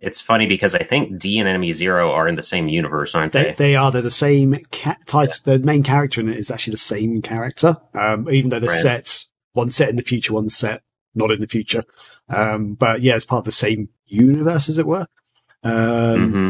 [0.00, 3.32] it's funny because I think D and Enemy Zero are in the same universe, aren't
[3.32, 3.52] They, they?
[3.54, 3.90] they are.
[3.90, 5.34] They're the same ca- title.
[5.44, 7.76] The main character in it is actually the same character.
[7.94, 8.80] Um, even though the Right.
[8.80, 10.82] sets, one set in the future, one set
[11.14, 11.82] not in the future.
[12.28, 15.06] Um, but yeah, it's part of the same universe, as it were.
[15.64, 16.48] Um, hmm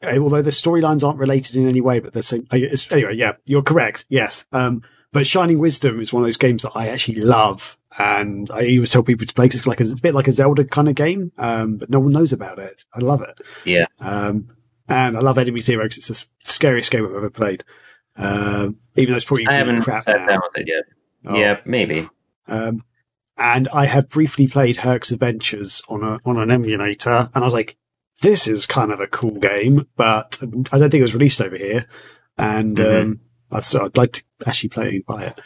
[0.00, 2.46] Uh, although the storylines aren't related in any way, but they're same.
[2.52, 4.04] it's- Anyway, yeah, you're correct.
[4.08, 4.46] Yes.
[4.52, 7.77] Um, but Shining Wisdom is one of those games that I actually love.
[7.98, 10.28] And I always tell people to play 'cause it's like a, it's a bit like
[10.28, 11.32] a Zelda kind of game.
[11.38, 12.84] Um, but no one knows about it.
[12.94, 13.40] I love it.
[13.64, 13.86] Yeah.
[14.00, 14.48] Um,
[14.88, 17.64] and I love Enemy Zero because it's the scariest game I've ever played.
[18.16, 20.84] Um, even though it's probably I haven't crap sat down with it yet.
[21.24, 21.36] Oh.
[21.38, 22.08] Yeah, maybe.
[22.46, 22.82] Um,
[23.36, 27.52] and I had briefly played Herc's Adventures on a on an emulator, and I was
[27.54, 27.76] like,
[28.22, 31.56] "This is kind of a cool game," but I don't think it was released over
[31.56, 31.86] here.
[32.36, 33.02] And Mhm.
[33.02, 33.20] um,
[33.52, 35.40] I'd, so I'd like to actually play it and buy it.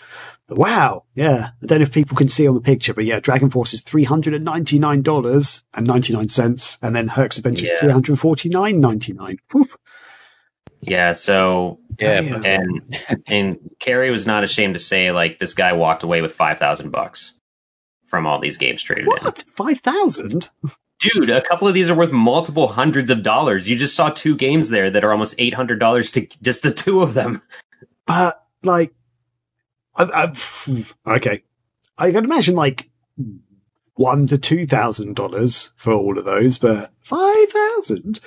[0.52, 3.20] But wow, yeah, I don't know if people can see on the picture, but yeah,
[3.20, 7.08] Dragon Force is three hundred and ninety nine dollars and ninety nine cents, and then
[7.08, 7.80] Herc's Adventures Yeah.
[7.80, 9.38] three hundred forty nine ninety nine.
[10.82, 11.12] Yeah.
[11.12, 12.42] So Yeah, Yeah.
[12.44, 16.58] and and Carrie was not ashamed to say like this guy walked away with five
[16.58, 17.32] thousand bucks
[18.08, 19.10] from all these games traded in.
[19.10, 20.50] What five thousand?
[21.00, 23.70] Dude, a couple of these are worth multiple hundreds of dollars.
[23.70, 26.72] You just saw two games there that are almost eight hundred dollars to just the
[26.72, 27.40] two of them.
[28.06, 28.92] But like,
[29.94, 30.05] I,
[31.07, 31.42] I, okay,
[31.98, 32.90] I can imagine like
[33.94, 38.20] one to two thousand dollars for all of those, but five thousand.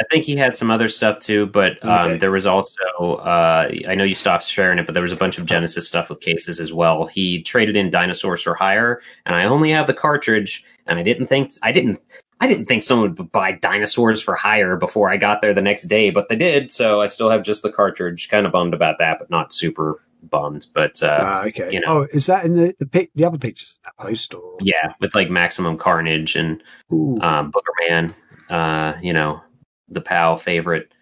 [0.00, 2.18] I think he had some other stuff too, but um, Okay.
[2.18, 2.82] there was also
[3.20, 6.08] uh, I know you stopped sharing it, but there was a bunch of Genesis stuff
[6.08, 7.06] with cases as well.
[7.06, 11.26] He traded in Dinosaurs for Hire, and I only have the cartridge, and I didn't
[11.26, 11.98] think I didn't
[12.40, 15.84] I didn't think someone would buy Dinosaurs for Hire before I got there the next
[15.84, 16.70] day, but they did.
[16.70, 18.28] So I still have just the cartridge.
[18.28, 20.66] Kind of bummed about that, but not super bummed.
[20.74, 21.70] But uh, Ah, okay.
[21.72, 21.86] you know.
[21.88, 24.56] Oh, is that in the the, pic, the other pictures that post or?
[24.60, 28.14] yeah, with like Maximum Carnage and um, Boogerman,
[28.50, 29.40] uh, you know,
[29.88, 30.92] the PAL favorite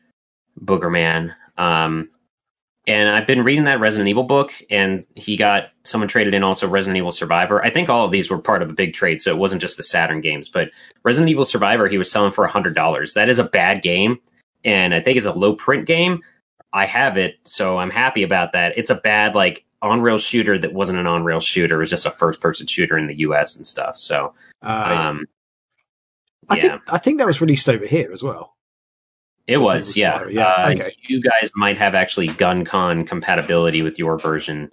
[0.61, 1.35] Boogerman.
[1.59, 2.11] Um,
[2.88, 6.68] and I've been reading that Resident Evil book, and he got someone traded in also
[6.68, 7.64] Resident Evil Survivor.
[7.64, 9.76] I think all of these were part of a big trade, so it wasn't just
[9.76, 10.48] the Saturn games.
[10.48, 10.70] But
[11.02, 13.14] Resident Evil Survivor, he was selling for hundred dollars.
[13.14, 14.18] That is a bad game,
[14.64, 16.20] and I think it's a low print game.
[16.77, 18.77] I have it, so I'm happy about that.
[18.77, 21.91] It's a bad like on rail shooter that wasn't an on rail shooter; it was
[21.91, 23.57] just a first person shooter in the U.S.
[23.57, 23.97] and stuff.
[23.97, 25.25] So, Uh, um,
[26.51, 26.61] I yeah.
[26.62, 28.55] think I think that was released over here as well.
[29.47, 30.25] It was, yeah.
[30.29, 30.97] Yeah, Uh, okay.
[31.09, 34.71] You guys might have actually GunCon compatibility with your version,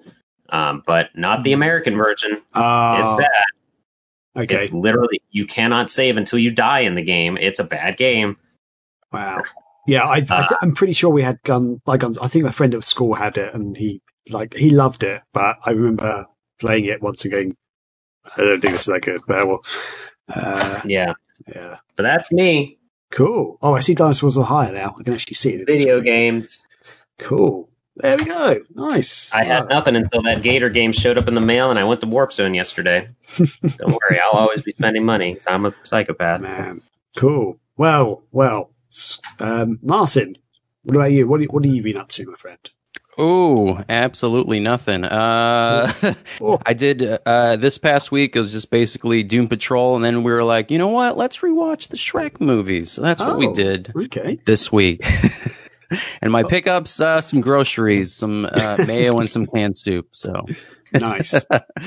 [0.50, 2.42] um, but not the American version.
[2.54, 4.44] Uh, it's bad.
[4.44, 4.56] Okay.
[4.66, 7.38] It's literally you cannot save until you die in the game.
[7.38, 8.36] It's a bad game.
[9.12, 9.44] Wow.
[9.88, 12.18] Yeah, I, I Uh, th- I'm pretty sure we had gun by guns.
[12.18, 15.22] I think my friend at school had it, and he like he loved it.
[15.34, 16.26] But I remember
[16.60, 17.56] playing it once again.
[18.38, 19.66] I don't think this is that good, but well,
[20.30, 21.14] uh, Yeah,
[21.54, 22.78] yeah, but that's me.
[23.12, 23.58] cool.
[23.62, 24.96] Oh, I see Dinosaurs for Hire now.
[24.98, 25.66] I can actually see it.
[25.68, 26.66] Video games.
[27.20, 27.70] Cool.
[27.98, 28.62] There we go.
[28.74, 29.32] Nice.
[29.34, 32.02] I had nothing until that Gator game showed up in the mail, and I went
[32.02, 33.08] to Warp Zone yesterday.
[33.38, 35.34] Don't worry, I'll always be spending money.
[35.36, 36.42] 'cause I'm a psychopath.
[36.42, 36.82] Man,
[37.18, 37.60] cool.
[37.78, 38.72] Well, well,
[39.40, 40.36] um, Martin,
[40.84, 41.28] what about you?
[41.28, 42.60] What, what have you been up to, my friend?
[43.18, 45.04] Oh, absolutely nothing.
[45.04, 45.92] Uh,
[46.42, 46.60] Oh.
[46.66, 48.36] I did uh, this past week.
[48.36, 51.16] It was just basically Doom Patrol, and then we were like, you know what?
[51.18, 52.92] Let's rewatch the Shrek movies.
[52.92, 53.54] So that's what we Oh.
[53.54, 54.40] did Okay.
[54.46, 55.06] this week.
[56.24, 60.08] and my pickups, uh, some groceries, some uh, mayo, and some canned soup.
[60.12, 60.46] So
[60.94, 61.46] Nice.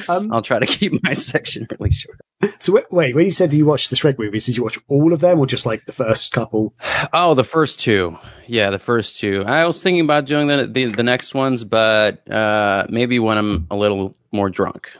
[0.09, 2.21] um, I'll try to keep my section really short.
[2.59, 5.13] So wait, wait, when you said you watched the Shrek movies, did you watch all
[5.13, 6.75] of them or just like the first couple?
[7.13, 8.19] Oh, the first two.
[8.47, 9.45] Yeah, the first two.
[9.47, 13.67] I was thinking about doing the the, the next ones, but uh, maybe when I'm
[13.71, 14.91] a little more drunk.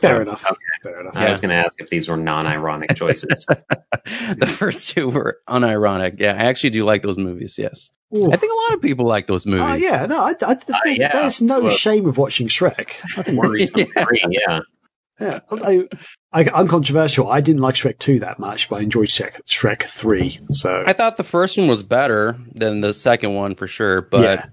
[0.00, 0.44] Fair Oh, enough.
[0.44, 0.56] okay.
[0.82, 1.16] Fair enough.
[1.16, 3.46] I was going to ask if these were non-ironic choices.
[3.46, 6.20] the first two were unironic.
[6.20, 7.58] Yeah, I actually do like those movies.
[7.58, 8.30] Yes, Ooh.
[8.30, 9.64] I think a lot of people like those movies.
[9.66, 10.54] Oh, yeah, no, I, I,
[10.84, 11.12] there's, yeah.
[11.12, 12.90] there's no Well- shame of watching Shrek.
[13.18, 14.04] I think, Worrisome Yeah.
[14.04, 14.60] three, yeah.
[15.18, 15.88] yeah, although
[16.36, 17.30] I, I'm controversial.
[17.30, 20.38] I didn't like Shrek 2 that much, but I enjoyed Shrek, Shrek 3.
[20.50, 24.20] So, I thought the first one was better than the second one for sure, but
[24.22, 24.46] Yeah.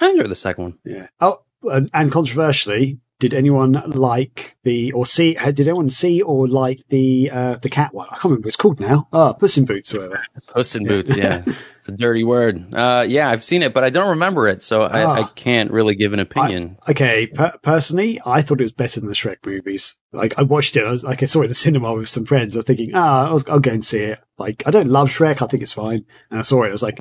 [0.00, 0.78] I enjoyed the second one.
[0.84, 1.06] yeah.
[1.20, 6.48] Oh, and, and controversially, did anyone like the, or see, uh, did anyone see or
[6.48, 8.08] like the, uh, the cat one?
[8.10, 9.06] I can't remember what it's called now.
[9.12, 10.24] Oh, Puss in Boots or whatever.
[10.52, 11.16] Puss in Boots.
[11.16, 12.74] Yeah, it's a dirty word.
[12.74, 15.32] Uh, yeah, I've seen it, but I don't remember it, so I, I Ah.
[15.36, 16.78] can't really give an opinion.
[16.88, 19.94] Okay, per- personally, I thought it was better than the Shrek movies.
[20.12, 22.24] Like, I watched it, I was like, I saw it in the cinema with some
[22.26, 22.56] friends.
[22.56, 24.18] I was thinking, ah, I'll, I'll go and see it.
[24.36, 26.04] Like, I don't love Shrek, I think it's fine.
[26.30, 26.98] And I saw it, I was like,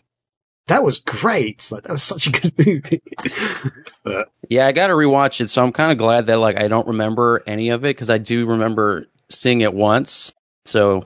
[0.68, 1.68] that was great.
[1.72, 3.02] Like, that was such a good movie.
[4.04, 6.68] but, Yeah, I got to rewatch it, so I'm kind of glad that like I
[6.68, 10.34] don't remember any of it because I do remember seeing it once.
[10.66, 11.04] So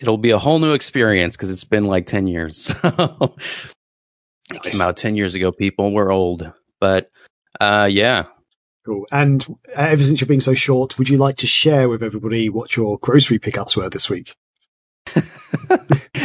[0.00, 2.74] it'll be a whole new experience because it's been like ten years.
[2.84, 2.92] it
[4.52, 4.60] Nice.
[4.62, 5.50] came out ten years ago.
[5.50, 7.10] People, we're old, but
[7.58, 8.24] uh, yeah.
[8.84, 9.06] cool.
[9.10, 12.50] And uh, ever since you're being so short, would you like to share with everybody
[12.50, 14.34] what your grocery pickups were this week?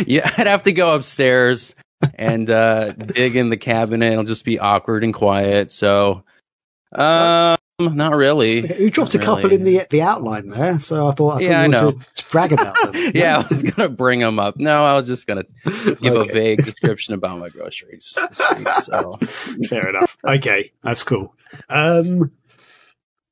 [0.05, 1.73] yeah, I'd have to go upstairs
[2.15, 4.11] and uh, dig in the cabinet.
[4.11, 5.71] It'll just be awkward and quiet.
[5.71, 6.25] So,
[6.91, 8.81] um, not really.
[8.81, 9.55] You dropped a couple really.
[9.55, 12.01] in the the outline there, so I thought I thought Yeah, I you wanted know.
[12.15, 13.11] to, brag about them.
[13.15, 14.57] yeah, I was gonna bring them up.
[14.57, 16.29] No, I was just gonna give Okay.
[16.29, 18.17] a vague description about my groceries
[18.57, 18.67] week.
[18.81, 19.13] So,
[19.69, 20.17] Fair enough.
[20.25, 21.33] Okay, that's cool.
[21.69, 22.31] Um,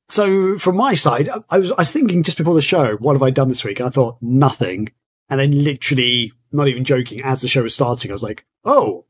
[0.08, 3.12] so from my side, I- I was I was thinking just before the show, what
[3.14, 3.80] have I done this week?
[3.80, 4.88] And I thought nothing.
[5.30, 9.04] And then literally, not even joking, as the show was starting, I was like, oh,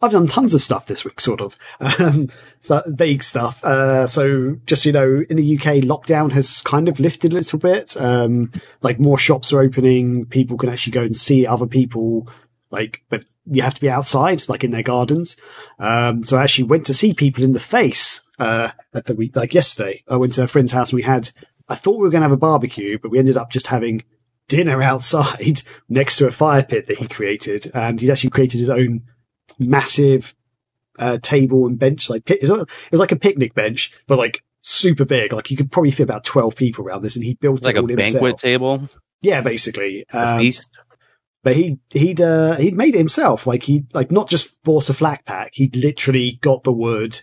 [0.00, 1.56] I've done tons of stuff this week, sort of.
[1.98, 2.30] Um,
[2.60, 3.62] so vague stuff.
[3.64, 7.58] Uh, so just, you know, in the UK, lockdown has kind of lifted a little
[7.58, 7.96] bit.
[8.00, 10.26] Um, like more shops are opening.
[10.26, 12.28] People can actually go and see other people.
[12.70, 15.36] Like, but you have to be outside, like in their gardens.
[15.78, 19.34] Um, so I actually went to see people in the face, uh, at the week,
[19.34, 20.02] like yesterday.
[20.08, 21.30] I went to a friend's house and we had,
[21.68, 24.02] I thought we were going to have a barbecue, but we ended up just having
[24.46, 27.70] dinner outside next to a fire pit that he created.
[27.74, 29.02] And he'd actually created his own
[29.58, 30.34] massive,
[30.98, 32.30] uh, table and bench, like.
[32.30, 35.32] It was like a picnic bench, but like super big.
[35.32, 37.78] Like you could probably fit about 12 people around this and he built like it
[37.78, 38.40] a banquet himself.
[38.40, 38.88] table,
[39.22, 40.04] Yeah, basically.
[40.10, 40.68] Um, feast.
[41.42, 43.46] but he he'd uh, he'd made it himself.
[43.46, 45.50] Like he like not just bought a flat pack.
[45.54, 47.20] He'd literally got the wood,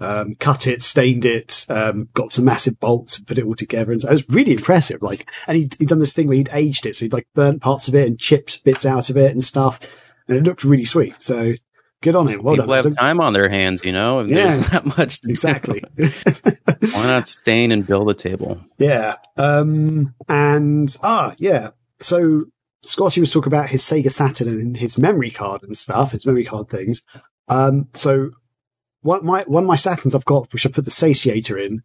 [0.00, 3.92] um, cut it, stained it, um, got some massive bolts, and put it all together.
[3.92, 5.02] And so it was really impressive.
[5.02, 7.62] Like, and he'd, he'd done this thing where he'd aged it, so he'd like burnt
[7.62, 9.80] parts of it and chipped bits out of it and stuff,
[10.26, 11.14] and it looked really sweet.
[11.18, 11.54] So
[12.02, 12.42] good on him.
[12.42, 12.84] Well People done.
[12.84, 14.20] have time on their hands, you know.
[14.20, 14.36] If Yeah.
[14.48, 15.82] there's that much, to Exactly.
[15.96, 18.60] Why not stain and build a table?
[18.78, 19.16] Yeah.
[19.36, 21.70] Um, and, ah, yeah.
[22.00, 22.44] So
[22.82, 26.44] Scotty was talking about his Sega Saturn and his memory card and stuff, his memory
[26.44, 27.02] card things.
[27.48, 28.30] Um, so
[29.02, 31.82] one, my, one of my Saturns I've got, which I put the satiator in,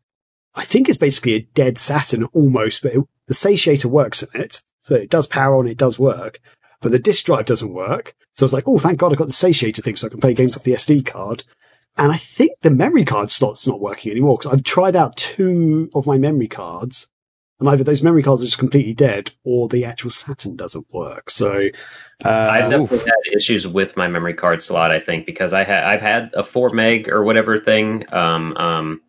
[0.56, 4.62] I think it's basically a dead Saturn almost, but it, the satiator works in it.
[4.82, 6.40] So it does power on, it does work,
[6.84, 8.16] but the disk drive doesn't work.
[8.34, 10.20] So I was like, oh, thank God I got the satiator thing so I can
[10.20, 11.44] play games off the SD card.
[11.98, 15.90] And I think the memory card slot's not working anymore because I've tried out two
[15.96, 17.08] of my memory cards
[17.60, 21.30] and either those memory cards are just completely dead or the actual Saturn doesn't work.
[21.30, 21.70] So,
[22.26, 24.92] uh, I've definitely had issues with my memory card slot.
[24.92, 28.06] I think because I had I've had a four meg or whatever thing.
[28.14, 29.02] Um, um,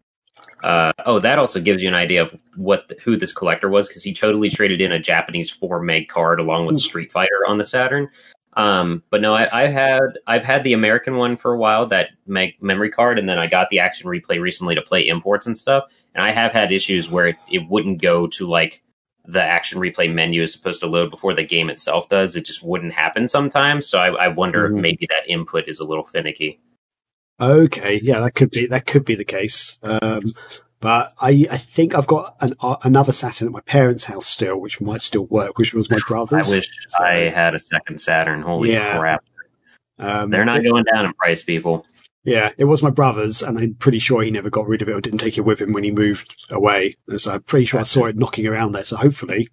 [0.64, 3.86] uh, oh, that also gives you an idea of what the, who this collector was
[3.86, 7.58] because he totally traded in a Japanese four meg card along with Street Fighter on
[7.58, 8.08] the Saturn.
[8.54, 12.10] Um, but no, I, I've had I've had the American one for a while, that
[12.26, 15.58] meg memory card, and then I got the Action Replay recently to play imports and
[15.58, 15.92] stuff.
[16.14, 18.82] And I have had issues where it, it wouldn't go to like
[19.26, 22.62] the action replay menu is supposed to load before the game itself does, it just
[22.62, 23.86] wouldn't happen sometimes.
[23.86, 24.76] So I, I wonder Mhm.
[24.76, 26.60] if maybe that input is a little finicky.
[27.40, 29.78] Okay, yeah, that could be that could be the case.
[29.82, 30.22] Um,
[30.80, 34.56] but I I think I've got an, uh, another Saturn at my parents' house still,
[34.60, 36.52] which might still work, which was my brother's.
[36.52, 38.42] I wish So- I had a second Saturn.
[38.42, 38.98] Holy Yeah.
[38.98, 39.24] crap!
[39.98, 41.86] Um, They're not going down in price, people.
[42.24, 44.92] Yeah, it was my brother's, and I'm pretty sure he never got rid of it
[44.92, 46.96] or didn't take it with him when he moved away.
[47.06, 48.84] And so I'm pretty sure I saw it knocking around there.
[48.84, 49.50] So hopefully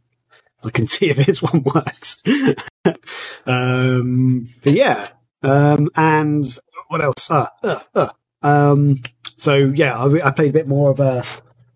[0.64, 2.24] I can see if this one works.
[3.46, 5.10] um, but yeah,
[5.44, 6.46] um, and
[6.92, 7.32] what else?
[7.32, 8.10] Uh, uh, uh,
[8.42, 9.02] um,
[9.38, 11.24] so yeah, I, I played a bit more of a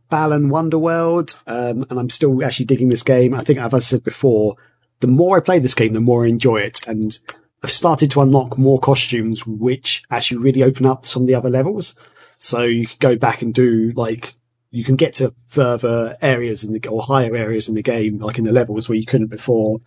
[0.10, 3.34] Balan Wonderworld, um, and I'm still actually digging this game.
[3.34, 4.58] I think, as I said before,
[5.00, 7.18] the more I play this game, the more I enjoy it, and
[7.64, 11.50] I've started to unlock more costumes, which actually really open up some of the other
[11.50, 11.96] levels.
[12.38, 14.36] So you can go back and do like
[14.72, 18.38] you can get to further areas in the or higher areas in the game, like
[18.38, 19.80] in the levels where you couldn't before,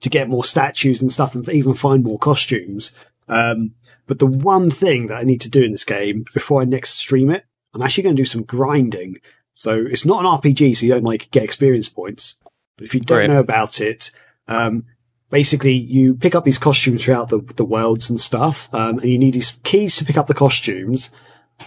[0.00, 2.92] to get more statues and stuff, and even find more costumes.
[3.28, 3.74] Um,
[4.10, 6.94] but the one thing that I need to do in this game before I next
[6.94, 9.18] stream it, I'm actually going to do some grinding.
[9.52, 12.34] So it's not an RPG, so you don't like get experience points.
[12.76, 13.28] But if you don't Right.
[13.28, 14.10] know about it,
[14.48, 14.84] um,
[15.30, 19.16] basically you pick up these costumes throughout the, the worlds and stuff, um, and you
[19.16, 21.10] need these keys to pick up the costumes.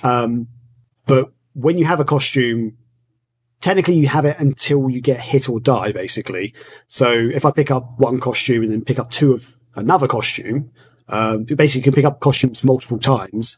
[0.04, 0.50] Um,
[1.06, 2.76] but when you have a costume,
[3.62, 6.54] technically you have it until you get hit or die, basically.
[6.88, 10.72] So if I pick up one costume and then pick up two of another costume,
[11.08, 13.58] um, you basically can pick up costumes multiple times.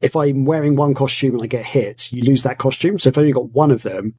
[0.00, 2.98] If I'm wearing one costume and I get hit, you lose that costume.
[2.98, 4.14] So if I've only got one of them,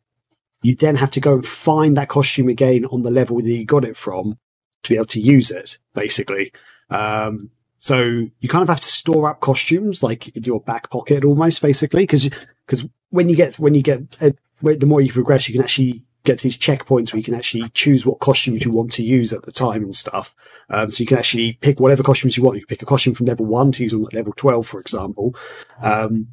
[0.63, 3.65] you then have to go and find that costume again on the level that you
[3.65, 4.39] got it from
[4.83, 6.51] to be able to use it, basically.
[6.89, 11.23] Um, so you kind of have to store up costumes like in your back pocket
[11.23, 12.29] almost, basically, because
[12.65, 16.03] because when you get when you get uh, the more you progress, you can actually
[16.23, 19.31] get to these checkpoints where you can actually choose what costumes you want to use
[19.31, 20.35] at the time and stuff.
[20.69, 22.57] Um, so you can actually pick whatever costumes you want.
[22.57, 25.35] You can pick a costume from level one to use on level twelve, for example.
[25.81, 26.27] Um,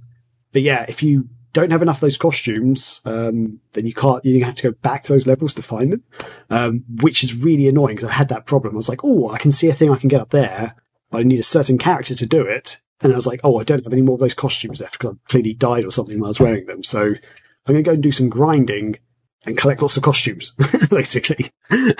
[0.52, 4.42] but yeah, if you don't have enough of those costumes, um, then you can't, you
[4.42, 6.02] have to go back to those levels to find them,
[6.50, 8.74] um, which is really annoying because I had that problem.
[8.74, 10.74] I was like, oh, I can see a thing I can get up there,
[11.10, 12.80] but I need a certain character to do it.
[13.00, 15.14] And I was like, oh, I don't have any more of those costumes left because
[15.14, 16.82] I clearly died or something when I was wearing them.
[16.82, 18.98] So I'm going to go and do some grinding
[19.46, 20.52] and collect lots of costumes,
[20.90, 21.50] basically,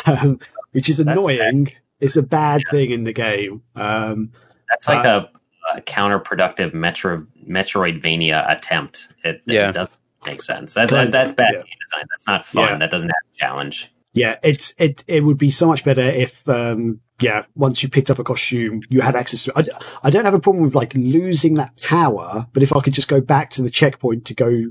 [0.07, 0.39] um,
[0.73, 1.73] which is annoying.
[2.01, 3.63] It's a bad thing in the game.
[3.77, 4.33] Um,
[4.69, 5.31] That's like a,
[5.75, 9.09] a counterproductive Metro Metroidvania attempt.
[9.25, 9.69] It, Yeah.
[9.69, 10.75] it doesn't make sense.
[10.75, 11.63] That, that, that's bad yeah.
[11.63, 12.07] game design.
[12.11, 12.69] That's not fun.
[12.69, 12.79] Yeah.
[12.79, 13.91] That doesn't have a challenge.
[14.13, 18.11] Yeah, it's it it would be so much better if um yeah once you picked
[18.11, 19.69] up a costume you had access to it.
[19.73, 22.93] I, I don't have a problem with like losing that power, but if I could
[22.93, 24.67] just go back to the checkpoint to go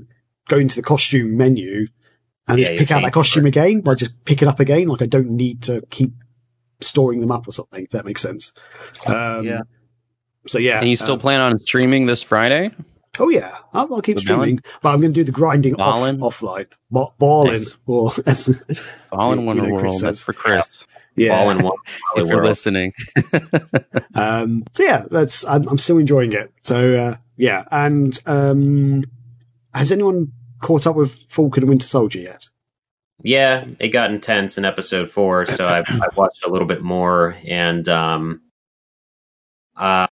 [0.48, 1.86] go into the costume menu
[2.48, 4.88] and Yeah, just you pick out that costume again, like just pick it up again.
[4.88, 6.12] Like I don't need to keep
[6.80, 7.84] storing them up or something.
[7.84, 8.52] If that makes sense.
[9.06, 9.60] Um, Yeah.
[10.46, 12.70] So yeah, And you still um, plan on streaming this Friday?
[13.18, 14.58] Oh yeah, I'll, I'll keep The ballin?
[14.58, 16.18] streaming, but I'm going to do the grinding off, Ballin?
[16.18, 16.66] offline.
[16.90, 17.78] Ba- balling, Nice.
[17.86, 18.50] or that's
[19.12, 19.92] All in you know, World.
[19.92, 20.00] says.
[20.02, 20.84] That's for Chris.
[21.14, 21.30] yeah.
[21.38, 21.76] All in one.
[22.16, 22.48] If you're world.
[22.48, 22.92] listening.
[24.14, 26.52] Um, so yeah, that's I'm, I'm still enjoying it.
[26.60, 29.04] So uh, yeah, and um,
[29.74, 30.32] has anyone
[30.64, 32.48] caught up with Falcon and Winter Soldier yet?
[33.22, 37.36] Yeah, it got intense in episode four, so I've, I've watched a little bit more,
[37.46, 38.40] and um,
[39.76, 40.06] uh,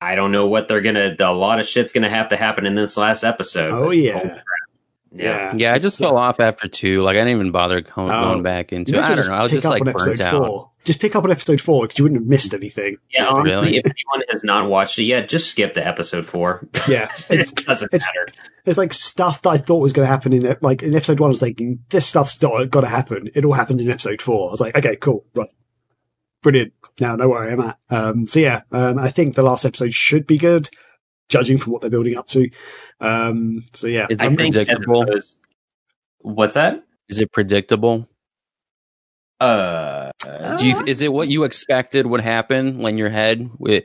[0.00, 1.16] I don't know what they're gonna.
[1.18, 3.72] A lot of shit's gonna have to happen in this last episode.
[3.72, 4.40] Oh yeah,
[5.14, 5.54] yeah.
[5.56, 7.02] Yeah, I just fell off after two.
[7.02, 8.06] Like I didn't even bother go- Oh.
[8.08, 8.94] going back into.
[8.94, 8.98] it.
[8.98, 9.34] I well don't know.
[9.34, 10.46] I was just up like on episode burnt out.
[10.46, 10.70] four.
[10.84, 12.98] Just pick up on episode four because you wouldn't have missed anything.
[13.10, 13.76] Yeah, honestly, Really?
[13.78, 16.68] if anyone has not watched it yet, just skip to episode four.
[16.88, 18.26] Yeah, it's it doesn't it's- matter.
[18.64, 20.62] there's like stuff that I thought was going to happen in it.
[20.62, 23.30] Like in episode one, I was like, this stuff's not got to happen.
[23.34, 24.48] It all happened in episode four.
[24.48, 25.48] I was like, okay, cool, right,
[26.42, 26.72] brilliant.
[27.00, 27.78] Now know where I am at.
[27.90, 30.68] Um, so yeah, um, I think the last episode should be good,
[31.28, 32.50] judging from what they're building up to.
[33.00, 35.02] Um, so yeah, Is I it think as predictable?
[35.02, 35.38] opposed-
[36.20, 36.84] What's that?
[37.08, 38.08] Is it predictable?
[39.40, 40.10] Uh,
[40.58, 43.84] Do you, is it what you expected would happen when your head if,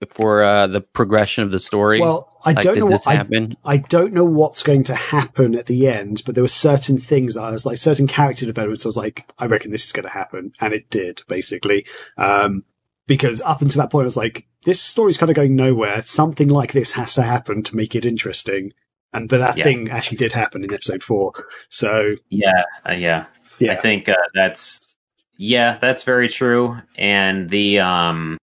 [0.00, 2.00] if for uh, the progression of the story?
[2.00, 3.56] well, I like, don't did know what I.
[3.64, 7.36] I don't know what's going to happen at the end, but there were certain things
[7.36, 8.84] I was like, certain character developments.
[8.84, 11.86] I was like, I reckon this is going to happen, and it did basically.
[12.16, 12.64] Um,
[13.08, 16.02] because up until that point, I was like, this story's kind of going nowhere.
[16.02, 18.72] Something like this has to happen to make it interesting.
[19.12, 19.64] And but that Yeah.
[19.64, 21.32] thing actually did happen in episode four.
[21.68, 23.26] So yeah, uh, yeah.
[23.58, 24.96] yeah, I think uh, that's
[25.36, 26.76] yeah, that's very true.
[26.96, 28.38] And the um,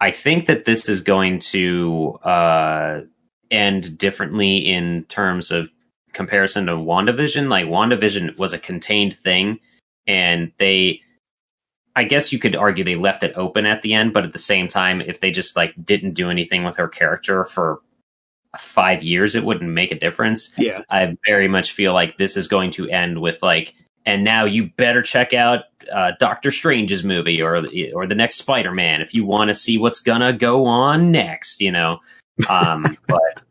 [0.00, 3.02] I think that this is going to uh,
[3.50, 5.68] end differently in terms of
[6.12, 7.48] comparison to WandaVision.
[7.48, 9.60] Like WandaVision was a contained thing,
[10.06, 11.01] and they,
[11.94, 14.38] I guess you could argue they left it open at the end, but at the
[14.38, 17.80] same time, if they just like didn't do anything with her character for
[18.58, 20.52] five years, it wouldn't make a difference.
[20.56, 20.82] Yeah.
[20.90, 23.74] I very much feel like this is going to end with like,
[24.04, 27.64] and now you better check out uh, Doctor Strange's movie or
[27.94, 31.60] or the next Spider Man if you want to see what's gonna go on next.
[31.60, 32.00] You know,
[32.48, 33.42] um, but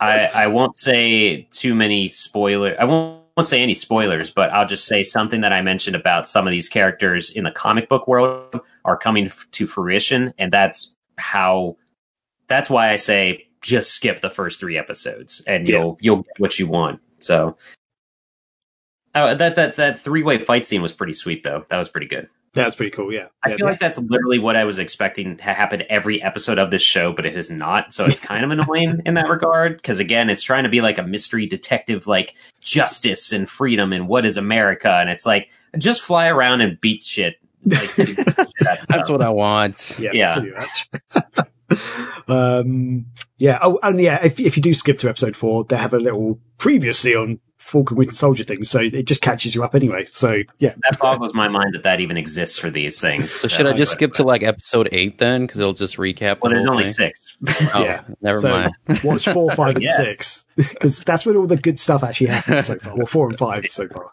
[0.00, 2.76] I I won't say too many spoilers.
[2.78, 3.21] I won't.
[3.36, 6.50] Won't say any spoilers, but I'll just say something that I mentioned about some of
[6.50, 11.76] these characters in the comic book world are coming to fruition, and that's how.
[12.48, 15.78] That's why I say just skip the first three episodes, and Yeah.
[15.78, 17.00] you'll you'll get what you want.
[17.18, 17.56] So,
[19.14, 21.64] oh, that that that three way fight scene was pretty sweet, though.
[21.68, 22.28] That was pretty good.
[22.54, 23.12] That's pretty cool.
[23.12, 23.28] Yeah.
[23.44, 26.70] I Yeah, feel like that's literally what I was expecting to happen every episode of
[26.70, 27.94] this show, but it is not.
[27.94, 29.76] So it's kind of annoying in that regard.
[29.76, 34.06] Because again, it's trying to be like a mystery detective, like justice and freedom and
[34.06, 37.36] what is America, and it's like just fly around and beat shit.
[37.64, 38.36] Like, beat shit
[38.88, 39.96] That's what I want.
[39.98, 40.34] yeah, yeah.
[40.34, 41.48] pretty much.
[42.28, 43.06] um,
[43.38, 43.58] yeah.
[43.62, 46.38] Oh, and yeah, if, if you do skip to episode four, they have a little
[46.58, 50.04] previously on Falcon Winter Soldier thing, so it just catches you up anyway.
[50.06, 53.30] So yeah, that boggles my mind that that even exists for these things.
[53.30, 55.46] So should I just skip to like episode eight then?
[55.46, 56.40] Because it'll just recap.
[56.40, 56.92] Well, the there's only thing?
[56.92, 57.38] six.
[57.74, 58.02] Oh, Yeah.
[58.20, 58.72] never so mind.
[59.04, 59.96] watch four, five, and Yes.
[59.96, 62.96] six because that's when all the good stuff actually happens so far.
[62.96, 64.12] Well, four and five so far.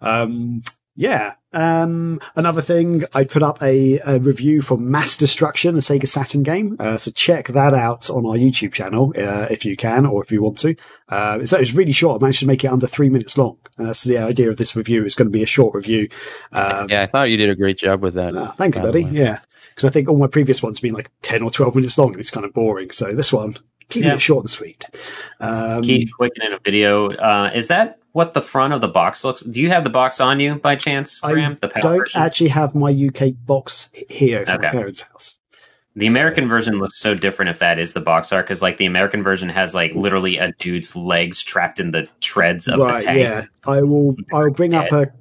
[0.00, 0.62] Um,
[1.00, 1.34] yeah.
[1.54, 6.42] Um, another thing, I put up a, a review for Mass Destruction, a Sega Saturn
[6.42, 6.76] game.
[6.78, 10.30] Uh, so check that out on our YouTube channel, uh, if you can, or if
[10.30, 10.76] you want to.
[11.08, 12.20] Uh, so it's really short.
[12.20, 13.56] I managed to make it under three minutes long.
[13.78, 15.02] And that's the idea of this review.
[15.06, 16.08] It's going to be a short review.
[16.52, 18.36] Um, yeah, I thought you did a great job with that.
[18.36, 19.04] Ah, thank you, buddy.
[19.04, 19.40] Yeah.
[19.70, 22.10] Because I think all my previous ones have been like 10 or 12 minutes long
[22.12, 22.90] and it's kind of boring.
[22.90, 23.56] So this one,
[23.88, 24.16] keeping Yeah.
[24.16, 24.84] it short and sweet.
[25.40, 27.10] Um, Keep quicken in a video.
[27.10, 29.42] Uh, is that what the front of the box looks?
[29.42, 31.58] Do you have the box on you by chance, I Graham?
[31.60, 32.20] The PAL don't version?
[32.20, 34.44] actually have my UK box here.
[34.46, 35.38] At my parents' house.
[35.96, 38.86] The American version looks so different if that is the box art because like the
[38.86, 43.00] American version has like literally a dude's legs trapped in the treads of right.
[43.00, 43.18] the tank.
[43.18, 43.46] Yeah.
[43.66, 45.12] I will, I will bring up a,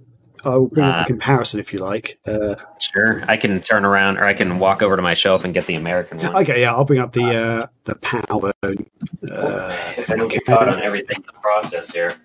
[0.45, 2.19] I will bring up a comparison if you like.
[2.25, 5.53] Uh, Sure, I can turn around or I can walk over to my shelf and
[5.53, 6.35] get the American one.
[6.37, 6.61] okay.
[6.61, 6.73] Yeah.
[6.73, 8.85] I'll bring up the, uh, the PAL version.
[9.29, 12.15] Uh, If I don't get caught on everything in the process here,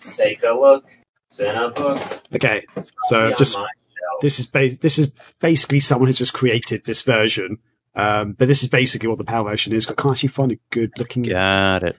[0.00, 0.84] let's take a look.
[1.26, 2.00] It's in a book.
[2.34, 2.64] okay.
[3.08, 3.56] So just-
[4.20, 7.58] This is ba- this is basically someone has just created this version.
[7.94, 9.88] Um, but this is basically what the PAL version is.
[9.88, 11.22] I can't actually find a good looking.
[11.22, 11.96] Got it.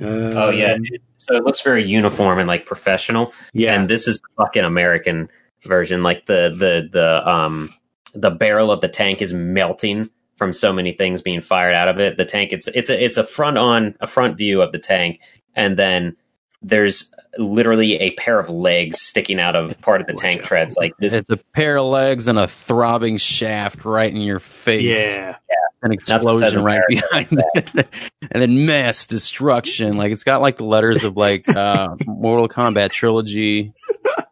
[0.00, 0.76] Um, Oh yeah,
[1.16, 3.32] so it looks very uniform and like professional.
[3.52, 3.74] yeah.
[3.74, 5.28] and this is the fucking American
[5.62, 6.02] version.
[6.04, 7.74] Like the the the um
[8.14, 11.98] the barrel of the tank is melting from so many things being fired out of
[11.98, 12.16] it.
[12.16, 15.20] The tank it's it's a it's a front on a front view of the tank,
[15.56, 16.16] and then
[16.62, 20.76] there's literally a pair of legs sticking out of part of the tank treads.
[20.76, 24.84] Like this, It's a pair of legs and a throbbing shaft right in your face.
[24.94, 25.36] yeah.
[25.82, 27.74] An explosion right behind it.
[28.32, 29.96] and then mass destruction.
[29.96, 33.72] Like it's got like the letters of like uh Mortal Kombat trilogy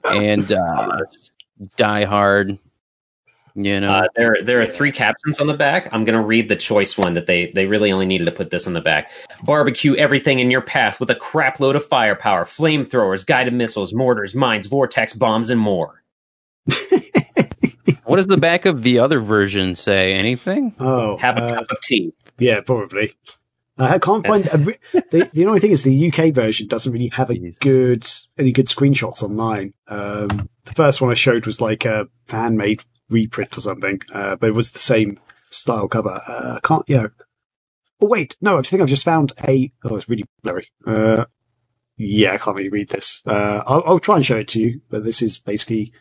[0.05, 0.99] and uh
[1.77, 2.59] Die Hard.
[3.57, 3.93] You know.
[3.93, 5.89] Uh, there, there are three captions on the back.
[5.93, 8.51] I'm going to read the choice one that they they really only needed to put
[8.51, 9.13] this on the back.
[9.45, 14.35] Barbecue everything in your path with a crap load of firepower, flamethrowers, guided missiles, mortars,
[14.35, 16.03] mines, vortex bombs, and more.
[18.05, 20.15] what does the back of the other version say?
[20.15, 20.75] Anything?
[20.81, 22.13] Oh, Have a uh, cup of tea.
[22.39, 23.13] yeah, probably.
[23.79, 26.93] Uh, I can't find a re- the, the only thing is the UK version doesn't
[26.93, 29.75] really have a good any good screenshots online.
[29.89, 34.37] Um, the first one I showed was like a fan made reprint or something, uh,
[34.37, 35.19] but it was the same
[35.51, 36.21] style cover.
[36.27, 36.85] Uh, I can't.
[36.89, 37.09] Yeah.
[38.01, 39.73] Oh wait, no, I think I've just found a.
[39.85, 40.69] Oh, it's really blurry.
[40.87, 41.25] Uh,
[41.97, 43.23] yeah, I can't really read this.
[43.27, 45.93] Uh, I'll, I'll try and show it to you, but this is basically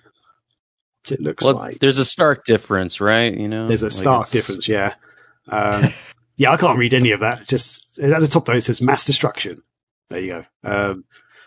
[1.03, 1.79] what it looks Well, like.
[1.79, 3.35] there's a stark difference, right?
[3.37, 4.95] You know, There's a Like, stark it's- difference, yeah.
[5.49, 5.91] Um,
[6.37, 7.45] yeah, I can't read any of that.
[7.45, 9.61] Just at the top though, it says mass destruction.
[10.09, 10.43] There you go.
[10.63, 11.03] Um,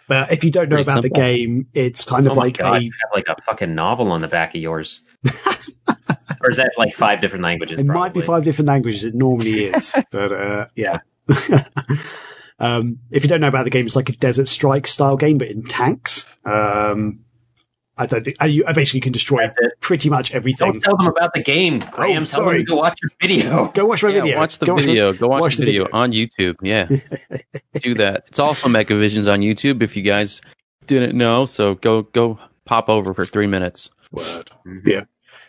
[0.09, 2.82] but if you don't know Pretty about the game, it's kind Oh of like god,
[2.82, 2.84] a.
[2.84, 5.00] you have like a fucking novel on the back of yours.
[6.40, 7.80] or is that like five different languages?
[7.80, 9.04] It might be five different languages.
[9.04, 10.98] It normally is, but uh, yeah.
[12.59, 15.38] um, if you don't know about the game, it's like a Desert Strike style game,
[15.38, 16.26] but in tanks.
[16.44, 17.20] Um,
[17.99, 19.49] I don't think I, I basically can destroy
[19.80, 20.72] pretty much everything.
[20.72, 22.26] Don't tell them about the game, Graham.
[22.26, 22.59] tell sorry.
[22.59, 23.68] them to go watch your video.
[23.74, 24.36] Go watch my Yeah, video.
[24.38, 25.12] watch the Go watch my- video.
[25.14, 25.99] Go watch, watch the the video, video.
[25.99, 26.57] on YouTube.
[26.62, 26.88] Yeah,
[27.80, 28.24] do that.
[28.28, 29.82] It's also Mechavisions on YouTube.
[29.82, 30.40] If you guys
[30.86, 33.88] didn't know, so go go pop over for three minutes.
[34.12, 34.51] Word.
[34.66, 34.82] Mhm.
[34.86, 35.05] Yeah.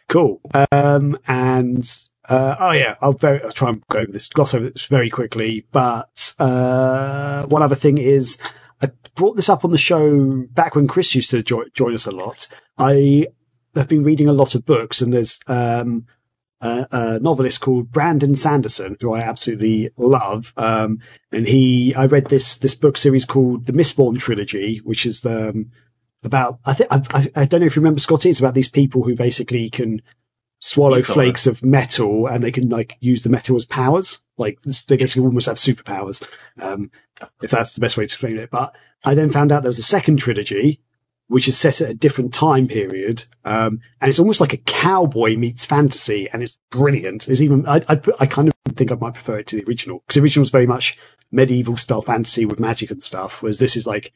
[0.09, 0.39] Cool.
[0.71, 1.85] Um, and,
[2.29, 5.09] uh, oh yeah, I'll, very, I'll try and go over this, gloss over this very
[5.09, 5.65] quickly.
[5.73, 8.37] But, uh, one other thing is
[8.81, 12.05] I brought this up on the show back when Chris used to jo- join us
[12.05, 12.47] a lot.
[12.77, 13.27] I
[13.75, 16.05] have been reading a lot of books, and there's um,
[16.61, 20.53] a, a novelist called Brandon Sanderson, who I absolutely love.
[20.57, 20.99] Um,
[21.31, 25.71] and he, I read this this book series called the Mistborn trilogy, which is um,
[26.23, 28.29] about I think I, I don't know if you remember Scotty.
[28.29, 30.01] It's about these people who basically can
[30.59, 34.19] swallow flakes of metal and they can like use the metal as powers.
[34.37, 36.25] Like they basically almost have superpowers.
[36.59, 36.91] Um,
[37.41, 38.49] if that's the best way to explain it.
[38.49, 40.81] But I then found out there was a second trilogy,
[41.27, 43.25] which is set at a different time period.
[43.45, 47.27] Um, and it's almost like a cowboy meets fantasy and it's brilliant.
[47.27, 49.99] It's even, I, I, I kind of think I might prefer it to the original
[49.99, 50.97] because the original was very much
[51.31, 54.13] medieval style fantasy with magic and stuff, whereas this is like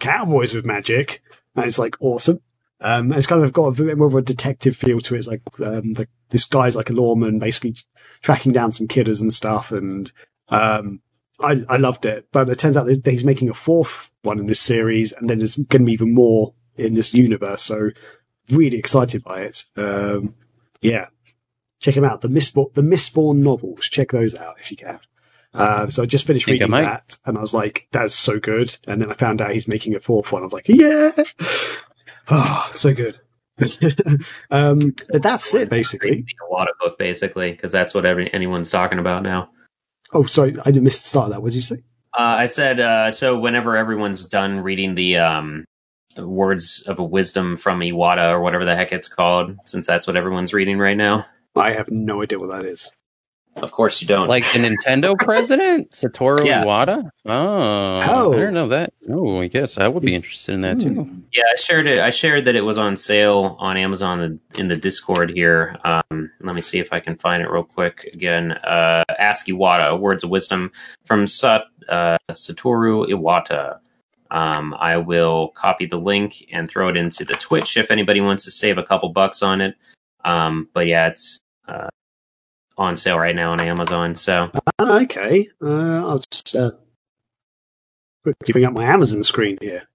[0.00, 1.22] cowboys with magic
[1.54, 2.40] and it's like awesome.
[2.84, 5.18] Um, and it's kind of got a bit more of a detective feel to it.
[5.18, 7.76] It's like, um, the, this guy's like a lawman basically
[8.20, 9.72] tracking down some killers and stuff.
[9.72, 10.12] And,
[10.50, 11.00] um,
[11.40, 14.46] I, I loved it, but it turns out that he's making a fourth one in
[14.46, 17.62] this series, and then there's going to be even more in this universe.
[17.62, 17.90] So,
[18.50, 19.64] really excited by it.
[19.76, 20.36] Um,
[20.80, 21.08] yeah,
[21.80, 22.20] check him out.
[22.20, 23.88] The Mistborn, the Mistborn novels.
[23.88, 25.00] Check those out if you can.
[25.52, 29.00] Uh, so I just finished reading that, and I was like, "That's so good." And
[29.00, 30.42] then I found out he's making a fourth one.
[30.42, 31.12] I was like, "Yeah,
[32.28, 33.20] oh, so good."
[34.50, 36.22] um, but that's it, basically.
[36.22, 39.50] The Iwata book, basically, because that's what every anyone's talking about now.
[40.12, 41.42] Oh, sorry, I didn't miss the start of that.
[41.42, 41.76] What did you say?
[42.16, 43.38] Uh, I said uh, so.
[43.38, 45.64] Whenever everyone's done reading the um,
[46.18, 50.52] words of wisdom from Iwata or whatever the heck it's called, since that's what everyone's
[50.52, 51.26] reading right now.
[51.56, 52.90] I have no idea what that is.
[53.56, 54.26] Of course, you don't.
[54.28, 56.64] Like the Nintendo president, Satoru Yeah.
[56.64, 57.08] Iwata.
[57.24, 58.32] Oh, Oh.
[58.32, 58.92] I don't know that.
[59.08, 61.08] Oh, I guess I would be interested in that too.
[61.32, 61.98] Yeah, I shared it.
[62.00, 65.76] I shared that it was on sale on Amazon in- in the Discord here.
[65.84, 68.52] Um, let me see if I can find it real quick again.
[68.52, 70.72] Uh, Ask Iwata, Words of Wisdom
[71.04, 73.78] from Sat, uh, Satoru Iwata.
[74.30, 78.44] Um, I will copy the link and throw it into the Twitch if anybody wants
[78.46, 79.76] to save a couple bucks on it.
[80.24, 81.38] Um, but yeah, it's
[81.68, 81.88] uh,
[82.76, 84.14] on sale right now on Amazon.
[84.14, 85.48] So Ah, okay.
[85.62, 86.72] Uh, I'll just uh,
[88.22, 89.88] quickly bring up my Amazon screen here.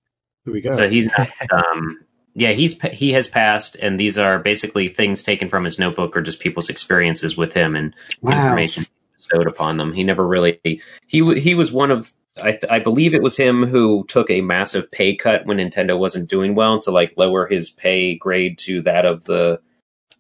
[0.46, 0.72] Here we go.
[0.72, 1.30] So he's not.
[1.52, 2.06] Um,
[2.36, 6.22] yeah, he's he has passed, and these are basically things taken from his notebook or
[6.22, 8.32] just people's experiences with him and wow.
[8.32, 9.92] information bestowed upon them.
[9.94, 10.60] He never really
[11.08, 14.42] he he was one of I, th- I believe it was him who took a
[14.42, 18.82] massive pay cut when Nintendo wasn't doing well to like lower his pay grade to
[18.84, 19.60] that of the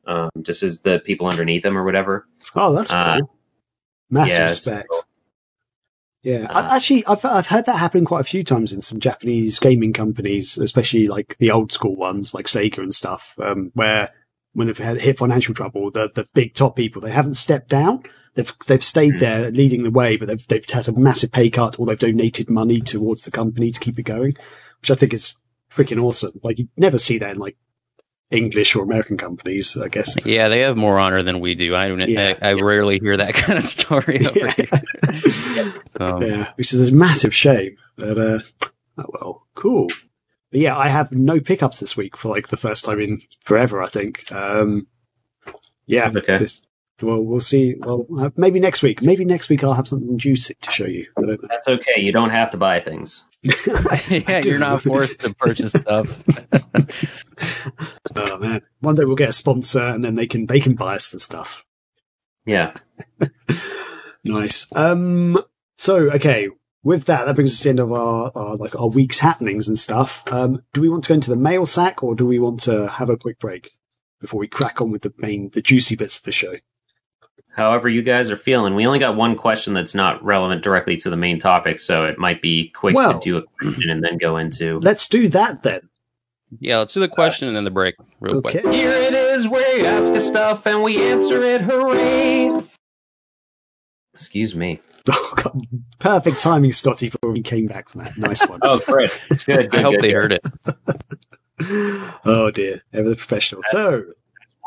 [0.05, 2.28] um, just as the people underneath him or whatever.
[2.56, 3.36] Oh, that's Uh, cool.
[4.10, 4.88] Massive yeah, respect.
[4.91, 5.02] so-
[6.22, 9.00] Yeah, Uh, I, actually, I've I've heard that happen quite a few times in some
[9.00, 14.10] Japanese gaming companies, especially like the old school ones, like Sega and stuff, um, where
[14.54, 18.04] when they've had hit financial trouble, the the big top people they haven't stepped down.
[18.36, 19.20] They've they've stayed Hmm.
[19.20, 22.50] there leading the way, but they've they've had a massive pay cut or they've donated
[22.50, 24.34] money towards the company to keep it going,
[24.82, 25.36] which I think is
[25.72, 26.39] freaking awesome.
[26.43, 27.56] Like you never see that in like
[28.32, 30.15] English or American companies, I guess.
[30.25, 31.75] Yeah, they have more honor than we do.
[31.75, 31.99] I don't.
[32.07, 32.36] Yeah.
[32.41, 35.73] I, I rarely hear that kind of story over here.
[35.99, 37.75] Um, yeah, which is a massive shame.
[37.97, 38.39] But uh,
[38.97, 39.88] oh well, cool.
[40.51, 43.82] But yeah, I have no pickups this week for like the first time in forever.
[43.82, 44.32] I think.
[44.32, 44.88] Um,
[45.86, 46.11] yeah.
[46.15, 46.38] Okay.
[46.38, 46.61] this-
[47.01, 47.75] well, we'll see.
[47.80, 49.01] Well, uh, maybe next week.
[49.01, 51.07] Maybe next week I'll have something juicy to show you.
[51.17, 51.47] I don't know.
[51.49, 52.01] That's okay.
[52.01, 53.23] You don't have to buy things.
[54.10, 56.24] yeah, you're not forced to purchase stuff.
[58.16, 60.96] oh man, one day we'll get a sponsor, and then they can they can buy
[60.96, 61.66] us the stuff.
[62.46, 62.74] Yeah.
[64.24, 64.68] Nice.
[64.76, 65.42] Um.
[65.78, 66.50] So okay,
[66.84, 69.68] with that, that brings us to the end of our, our like our week's happenings
[69.68, 70.24] and stuff.
[70.32, 70.64] Um.
[70.74, 73.10] Do we want to go into the mail sack, or do we want to have
[73.10, 73.72] a quick break
[74.20, 76.56] before we crack on with the main the juicy bits of the show?
[77.60, 78.74] However, you guys are feeling.
[78.74, 82.18] We only got one question that's not relevant directly to the main topic, so it
[82.18, 84.80] might be quick Well- to do a question and then go into.
[84.80, 85.82] Let's do that then.
[86.62, 88.62] Yeah, let's do the question and then the break real Okay.
[88.62, 88.74] quick.
[88.74, 91.62] Here it is, where you ask us stuff and we answer it.
[91.62, 92.57] Hooray!
[94.14, 94.80] Excuse me.
[95.12, 95.62] Oh, God.
[95.97, 98.16] Perfect timing, Scotty, for when we came back from that.
[98.18, 98.60] Nice one.
[98.64, 99.10] Oh, great.
[99.30, 99.72] Good.
[99.72, 100.45] good I hope good, they heard it.
[102.26, 103.64] oh dear, ever the professional.
[103.64, 104.03] So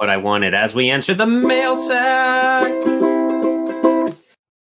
[0.03, 2.73] what I wanted as we enter the mail sack.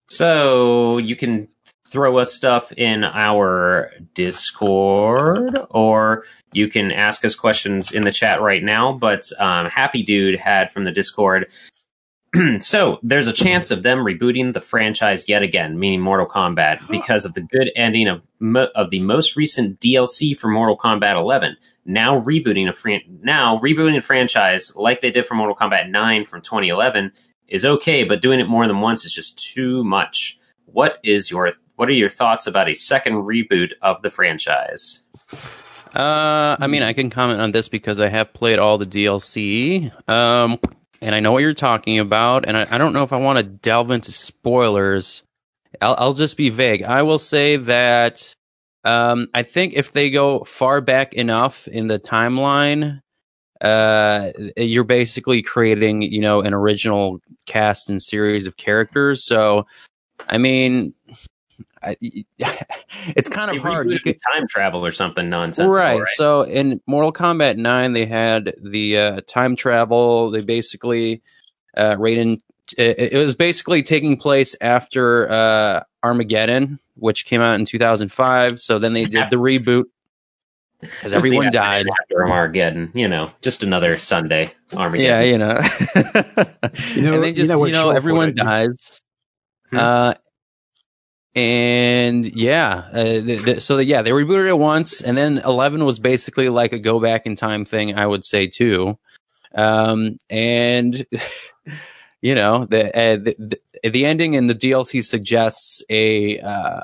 [0.09, 1.47] So you can
[1.87, 8.41] throw us stuff in our Discord, or you can ask us questions in the chat
[8.41, 8.91] right now.
[8.91, 11.47] But um, Happy Dude had from the Discord.
[12.59, 17.23] so there's a chance of them rebooting the franchise yet again, meaning Mortal Kombat, because
[17.23, 21.55] of the good ending of mo- of the most recent DLC for Mortal Kombat 11
[21.89, 26.23] now rebooting a fran- now rebooting a franchise like they did for Mortal Kombat 9
[26.23, 27.11] from 2011
[27.47, 30.37] is okay, but doing it more than once is just too much.
[30.65, 35.03] What is your What are your thoughts about a second reboot of the franchise?
[35.95, 39.91] Uh, I mean, I can comment on this because I have played all the DLC,
[40.07, 40.59] um,
[41.01, 42.47] and I know what you're talking about.
[42.47, 45.23] And I, I don't know if I want to delve into spoilers.
[45.81, 46.83] I'll, I'll just be vague.
[46.83, 48.35] I will say that
[48.84, 53.01] um, I think if they go far back enough in the timeline,
[53.61, 59.25] uh, you're basically creating, you know, an original cast and series of characters.
[59.25, 59.67] So,
[60.27, 60.93] I mean,
[61.84, 61.97] I,
[63.15, 63.89] it's kind of hard.
[63.89, 65.73] You could, time travel or something nonsense.
[65.73, 66.01] right.
[66.15, 70.32] So in Mortal Kombat 9, they had the uh, time travel.
[70.32, 71.21] They basically,
[71.75, 72.39] uh, Raiden,
[72.77, 78.59] it, it was basically taking place after uh, Armageddon, which came out in 2005.
[78.59, 79.85] So then they did the reboot
[80.81, 81.85] because everyone died.
[82.01, 82.91] after Armageddon.
[82.93, 85.59] You know, just another Sunday Yeah, you know.
[86.95, 89.01] You know- and they you just, know you know, everyone dies.
[89.71, 89.77] Hmm.
[89.77, 90.13] Uh,
[91.35, 95.99] and yeah, uh, th- th- so yeah, they rebooted it once, and then Eleven was
[95.99, 98.97] basically like a go back in time thing, I would say too.
[99.55, 101.05] Um, and
[102.22, 103.36] you know, the, uh, the
[103.82, 106.82] the the ending in the DLC suggests a uh,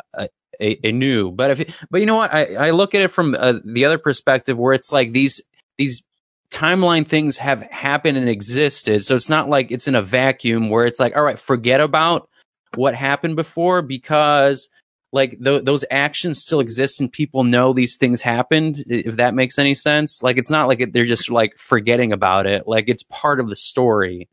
[0.61, 3.35] a, a, new, but if but you know what, I I look at it from
[3.37, 5.41] uh, the other perspective where it's like these
[5.77, 6.03] these
[6.51, 9.03] timeline things have happened and existed.
[9.03, 12.29] So it's not like it's in a vacuum where it's like, all right, forget about
[12.75, 14.69] what happened before because
[15.11, 18.83] like th- those actions still exist and people know these things happened.
[18.87, 22.47] If that makes any sense, like it's not like it, they're just like forgetting about
[22.47, 22.67] it.
[22.67, 24.29] Like it's part of the story.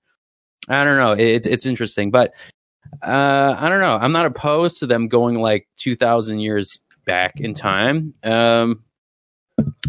[0.69, 1.13] I don't know.
[1.13, 2.33] It's it's interesting, but
[3.03, 3.97] uh, I don't know.
[4.01, 8.15] I'm not opposed to them going like 2,000 years back in time.
[8.23, 8.85] Um,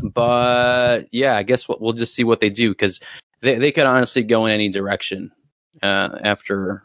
[0.01, 2.99] but yeah, I guess we'll, we'll just see what they do because
[3.41, 5.32] they, they could honestly go in any direction
[5.82, 6.84] uh, after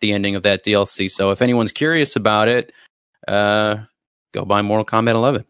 [0.00, 1.10] the ending of that DLC.
[1.10, 2.72] So if anyone's curious about it,
[3.28, 3.76] uh,
[4.32, 5.44] go buy Mortal Kombat 11.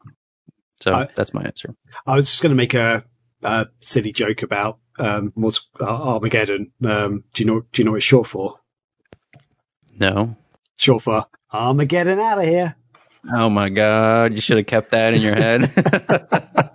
[0.81, 1.75] So I- that's my answer.
[2.07, 3.05] I was just going to make a,
[3.43, 6.73] a silly joke about um, what's uh, Armageddon.
[6.85, 7.61] Um, do you know?
[7.73, 8.61] Do you know what it's short for?
[9.99, 10.37] No.
[10.77, 12.77] Short for Armageddon out of here.
[13.33, 14.35] Oh my God.
[14.35, 15.71] You should have kept that in your head.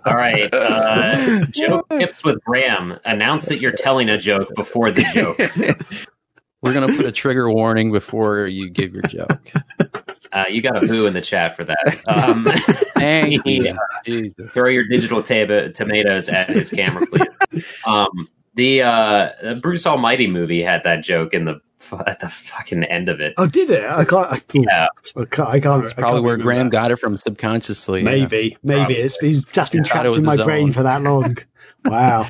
[0.04, 0.52] All right.
[0.52, 2.98] Uh, joke tips with Graham.
[3.04, 5.38] Announce that you're telling a joke before the joke.
[6.62, 9.52] We're going to put a trigger warning before you give your joke.
[10.32, 12.00] Uh, you got a boo in the chat for that.
[12.06, 12.44] Um,
[12.96, 13.64] Thank you.
[13.64, 13.76] Yeah.
[14.04, 14.48] Jesus.
[14.52, 17.64] throw your digital tab- tomatoes at his camera, please.
[17.84, 19.30] um, the uh,
[19.60, 21.60] Bruce Almighty movie had that joke in the
[22.06, 23.34] at the fucking end of it.
[23.38, 23.82] Oh, did it?
[23.84, 24.30] I can't.
[24.32, 24.86] I, Yeah.
[25.16, 25.48] I can't.
[25.48, 26.72] I can't That's I probably can't where Graham that.
[26.72, 27.98] got it from subconsciously.
[28.00, 28.04] yeah.
[28.04, 28.94] Maybe, maybe Probably.
[28.98, 29.90] it's been just been Yeah.
[29.90, 30.72] Trapped in my brain own.
[30.74, 31.38] for that long.
[31.84, 32.28] wow,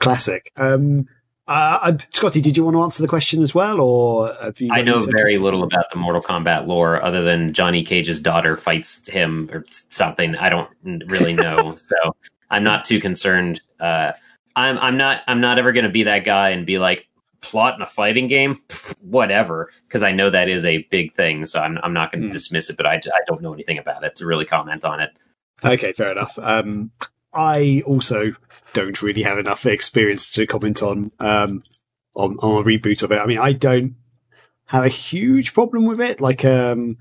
[0.00, 0.50] classic.
[0.56, 1.06] Um,
[1.46, 4.32] uh, uh, Scotty, did you want to answer the question as well, or?
[4.70, 9.06] I know very little about the Mortal Kombat lore other than Johnny Cage's daughter fights
[9.08, 10.36] him or something.
[10.36, 10.70] I don't
[11.06, 11.96] really know, so
[12.50, 13.60] I'm not too concerned.
[13.78, 14.12] Uh,
[14.56, 17.06] I'm I'm not I'm not ever going to be that guy and be like
[17.42, 21.44] plot in a fighting game, Pff, whatever, because I know that is a big thing.
[21.44, 22.32] So I'm I'm not going to Hmm.
[22.32, 25.10] dismiss it, but I, I don't know anything about it to really comment on it.
[25.62, 26.38] Okay, fair enough.
[26.40, 26.90] Um,
[27.34, 28.34] I also
[28.72, 31.62] don't really have enough experience to comment on um,
[32.14, 33.18] on on a reboot of it.
[33.18, 33.96] I mean, I don't
[34.66, 36.20] have a huge problem with it.
[36.20, 36.98] Like, um,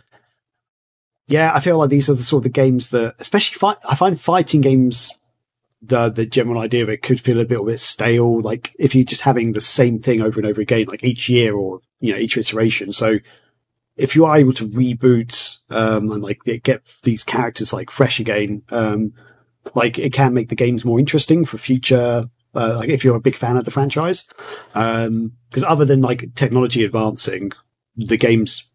[1.27, 4.19] yeah, I feel like these are the sort of the games that, especially I find
[4.19, 5.11] fighting games.
[5.85, 8.39] The the general idea of it could feel a little bit stale.
[8.39, 11.53] Like if you're just having the same thing over and over again, like each year
[11.53, 12.93] or you know each iteration.
[12.93, 13.19] So
[13.97, 18.63] if you are able to reboot um, and like get these characters like fresh again,
[18.69, 19.13] um,
[19.75, 22.29] like it can make the games more interesting for future.
[22.55, 24.27] Uh, like if you're a big fan of the franchise,
[24.73, 27.51] because other than like technology advancing,
[27.95, 28.69] the games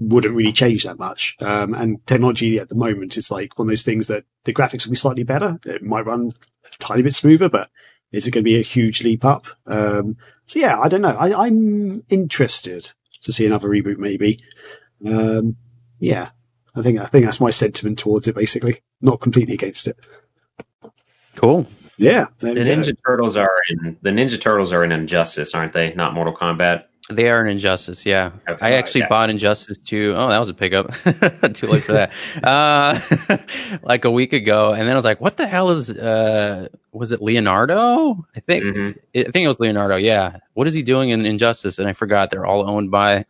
[0.00, 1.36] wouldn't really change that much.
[1.40, 4.84] Um, and technology at the moment is like one of those things that the graphics
[4.84, 5.60] will be slightly better.
[5.64, 6.32] It might run
[6.64, 7.70] a tiny bit smoother, but
[8.10, 9.46] is it going to be a huge leap up?
[9.66, 10.16] Um,
[10.46, 11.16] so yeah, I don't know.
[11.16, 12.90] I, I'm interested
[13.22, 14.40] to see another reboot, maybe.
[15.06, 15.56] Um,
[15.98, 16.30] yeah,
[16.74, 18.34] I think I think that's my sentiment towards it.
[18.34, 19.98] Basically, not completely against it.
[21.40, 21.66] Cool.
[21.96, 22.60] Yeah, The we go.
[22.62, 25.94] Ninja Turtles are in the Ninja Turtles are in Injustice, aren't they?
[25.94, 26.84] Not Mortal Kombat.
[27.10, 28.30] They are an Injustice, yeah.
[28.48, 28.58] Okay.
[28.64, 29.08] I actually Okay.
[29.08, 30.14] bought Injustice 2.
[30.16, 30.92] Oh, that was a pickup.
[31.54, 32.12] Too late for that.
[32.44, 32.98] uh,
[33.82, 34.70] like a week ago.
[34.72, 38.24] And then I was like, what the hell is, uh, was it Leonardo?
[38.36, 38.90] I think, Mhm.
[39.16, 39.96] I think it was Leonardo.
[39.96, 40.36] Yeah.
[40.54, 41.78] What is he doing in Injustice?
[41.78, 43.24] And I forgot they're all owned by,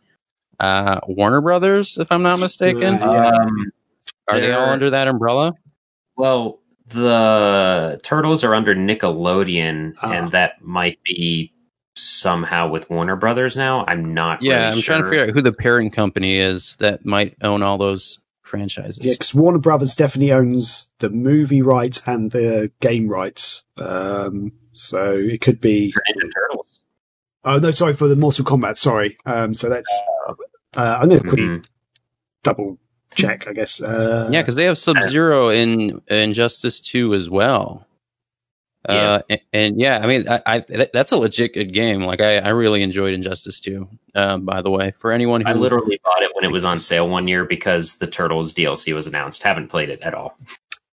[0.59, 2.99] uh, Warner Brothers, if I'm not mistaken.
[2.99, 3.01] Right.
[3.01, 3.27] Yeah.
[3.29, 3.71] Um,
[4.29, 5.53] Are they all under that umbrella?
[6.15, 6.60] Well,
[6.93, 10.11] the Turtles are under Nickelodeon, Ah.
[10.13, 11.53] and that might be
[11.95, 13.85] somehow with Warner Brothers now.
[13.87, 14.41] I'm not.
[14.41, 14.51] Sure.
[14.51, 14.83] Yeah, really I'm sure.
[14.95, 18.99] trying to figure out who the parent company is that might own all those franchises.
[19.01, 23.63] Yeah, because Warner Brothers definitely owns the movie rights and the game rights.
[23.77, 25.93] Um, so it could be.
[25.93, 26.67] Ninja Turtles.
[27.43, 28.77] Oh no, sorry for the Mortal Kombat.
[28.77, 29.17] Sorry.
[29.25, 29.89] Um, so that's.
[30.77, 31.65] Uh, I'm going to quickly Mhm.
[32.43, 32.77] double
[33.15, 33.47] check.
[33.47, 33.81] I guess.
[33.81, 37.87] Uh, Yeah, because they have Sub Zero in Injustice Two as well.
[38.89, 42.01] Uh, and, and yeah, I mean, I, I that- that's a legit good game.
[42.01, 43.87] Like, I, I really enjoyed Injustice Two.
[44.15, 46.79] Um, by the way, for anyone who I literally bought it when it was on
[46.79, 49.43] sale one year because the Turtles DLC was announced.
[49.43, 50.35] Haven't played it at all.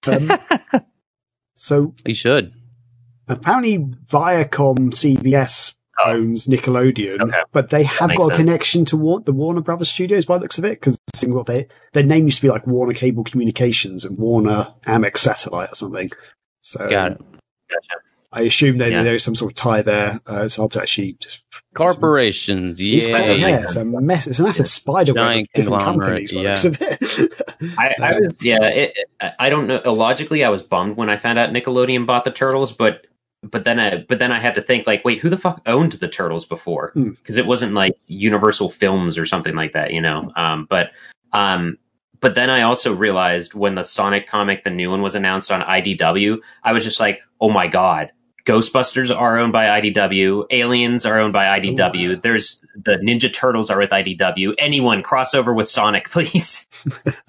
[0.06, 0.30] Um,
[1.54, 2.52] so you should.
[3.28, 5.74] apparently, Viacom CBS.
[6.04, 7.38] Owns Nickelodeon, Okay.
[7.52, 8.38] but they have makes got a sense.
[8.38, 10.80] connection to War- the Warner Brothers Studios by the looks of it.
[10.80, 15.18] Because what they their name used to be like Warner Cable Communications and Warner Amex
[15.18, 16.10] Satellite or something.
[16.60, 17.18] So Got it.
[17.18, 18.00] Gotcha.
[18.34, 19.02] I assume that Yeah.
[19.02, 20.18] there is some sort of tie there.
[20.26, 21.44] Uh, it's hard to actually just.
[21.74, 23.18] Corporations, It's yeah.
[23.18, 24.26] quite- yeah, it's a mess.
[24.26, 26.32] It's a massive spider web of different conglomerate, companies.
[26.32, 26.82] by the looks of
[27.62, 27.74] it.
[27.78, 28.62] I, I was yeah.
[28.64, 29.80] It, it- I don't know.
[29.92, 33.06] Logically, I was bummed when I found out Nickelodeon bought the Turtles, but
[33.42, 35.92] but then I but then I had to think like, wait, who the fuck owned
[35.92, 36.92] the Turtles before?
[36.94, 37.10] Hmm.
[37.10, 40.32] Because it wasn't like Universal Films or something like that, you know.
[40.36, 40.90] Um, but
[41.32, 41.78] um,
[42.20, 45.60] but then I also realized when the Sonic comic, the new one, was announced on
[45.62, 48.12] IDW, I was just like, oh my god.
[48.44, 50.46] Ghostbusters are owned by IDW.
[50.50, 52.08] Aliens are owned by IDW.
[52.10, 52.20] Oh, wow.
[52.22, 54.54] There's the Ninja Turtles are with IDW.
[54.58, 56.66] Anyone crossover with Sonic, please.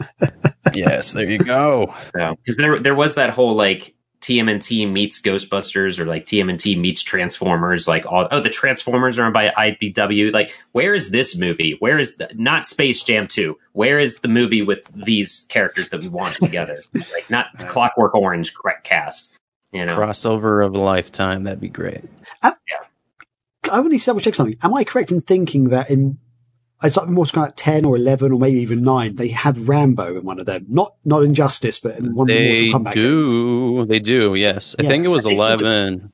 [0.74, 1.94] yes, there you go.
[2.16, 3.94] So, because there there was that whole like
[4.24, 9.34] TMNT meets Ghostbusters or like TMNT meets Transformers, like all oh the Transformers are owned
[9.34, 10.32] by IDW.
[10.32, 11.76] Like, where is this movie?
[11.80, 13.60] Where is the, not Space Jam two?
[13.74, 16.80] Where is the movie with these characters that we want together?
[16.94, 19.38] like, not Clockwork Orange correct cast.
[19.74, 21.44] You know, Crossover of a lifetime.
[21.44, 22.06] That'd be great.
[23.70, 24.58] I want to double check something.
[24.62, 26.20] Am I correct in thinking that in
[26.84, 30.24] it's like Mortal Kombat 10 or 11 or maybe even 9, they had Rambo in
[30.26, 30.66] one of them?
[30.70, 33.30] Not not Injustice, but in one of the They Mortal Kombat games.
[33.32, 33.86] do.
[33.86, 34.36] They do.
[34.36, 35.14] Yes, I think it Yes.
[35.14, 36.12] was think it was- eleven.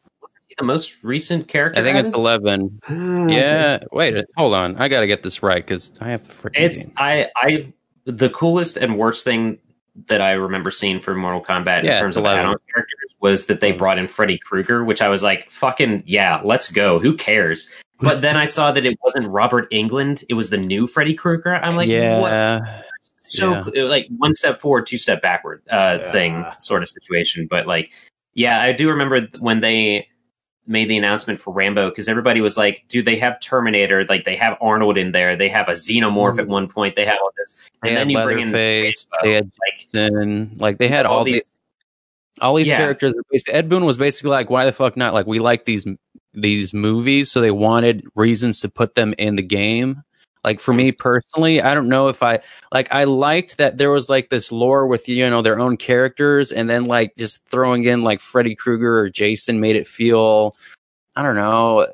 [0.57, 1.79] the most recent character.
[1.79, 2.19] I think it's added?
[2.19, 2.79] eleven.
[2.89, 3.33] Ah, okay.
[3.35, 3.79] Yeah.
[3.93, 4.25] Wait.
[4.35, 4.75] Hold on.
[4.75, 6.91] I got to get this right because I have the freaking It's game.
[6.97, 7.71] I I
[8.05, 9.59] the coolest and worst thing
[10.07, 13.59] that I remember seeing for Mortal Kombat Yeah, in terms of add-on characters was that
[13.61, 16.99] they brought in Freddy Krueger, which I was like, fucking yeah, let's go.
[16.99, 17.69] Who cares?
[18.01, 21.53] But then I saw that it wasn't Robert Englund; it was the new Freddy Krueger.
[21.55, 22.31] I'm like, what?
[22.31, 22.81] yeah.
[23.17, 23.83] So Yeah.
[23.83, 26.11] like one step forward, two step backward uh, Yeah.
[26.11, 27.47] thing sort of situation.
[27.49, 27.91] But like,
[28.33, 30.07] yeah, I do remember when they
[30.65, 34.35] made the announcement for Rambo because everybody was like, "Dude, they have Terminator, like they
[34.35, 36.39] have Arnold in there, they have a Xenomorph Mm.
[36.39, 39.07] at one point, they have all this, They and had then you bring in Leatherface.
[39.11, 40.51] Rambo, They had like Jason.
[40.57, 41.51] Like they had all, these
[42.41, 42.77] all these Yeah.
[42.77, 43.13] characters.
[43.49, 45.13] Ed Boon was basically like, why the fuck not?
[45.13, 45.85] Like we like these
[46.33, 50.03] these movies, so they wanted reasons to put them in the game.
[50.43, 52.39] Like for me personally, I don't know if I
[52.71, 56.51] like I liked that there was like this lore with you know their own characters,
[56.53, 60.55] and then like just throwing in like Freddy Krueger or Jason made it feel
[61.15, 61.85] I don't know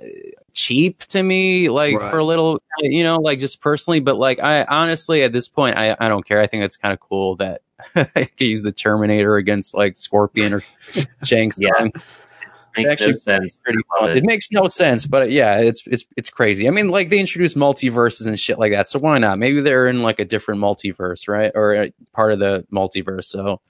[0.53, 2.09] cheap to me like Right.
[2.09, 5.77] for a little you know like just personally but like i honestly at this point
[5.77, 7.59] i, I don't care i think it's kind of cool that
[7.95, 10.63] i could use the terminator against like scorpion or
[11.25, 11.87] shang Yeah.
[12.75, 12.83] Tsung.
[12.83, 13.61] makes actually no sense.
[13.63, 14.17] pretty I it.
[14.17, 16.67] It makes no sense, but yeah, it's it's it's crazy.
[16.67, 19.39] I mean, like they introduced multiverses and shit like that, so why not?
[19.39, 23.25] Maybe they're in like a different multiverse, right, or a part of the multiverse.
[23.25, 23.61] So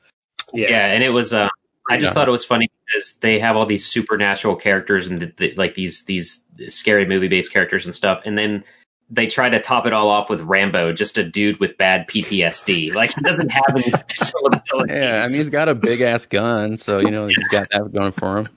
[0.53, 0.87] Yeah.
[0.87, 1.33] and it was.
[1.33, 1.47] Uh,
[1.89, 2.13] I just Yeah.
[2.15, 5.75] thought it was funny because they have all these supernatural characters and the, the, like
[5.75, 8.63] these these scary movie based characters and stuff, and then
[9.11, 12.95] they try to top it all off with Rambo, just a dude with bad PTSD.
[12.95, 14.87] Like he doesn't have any special abilities.
[14.95, 17.93] yeah, I mean, he's got a big ass gun, so you know he's got that
[17.93, 18.47] going for him.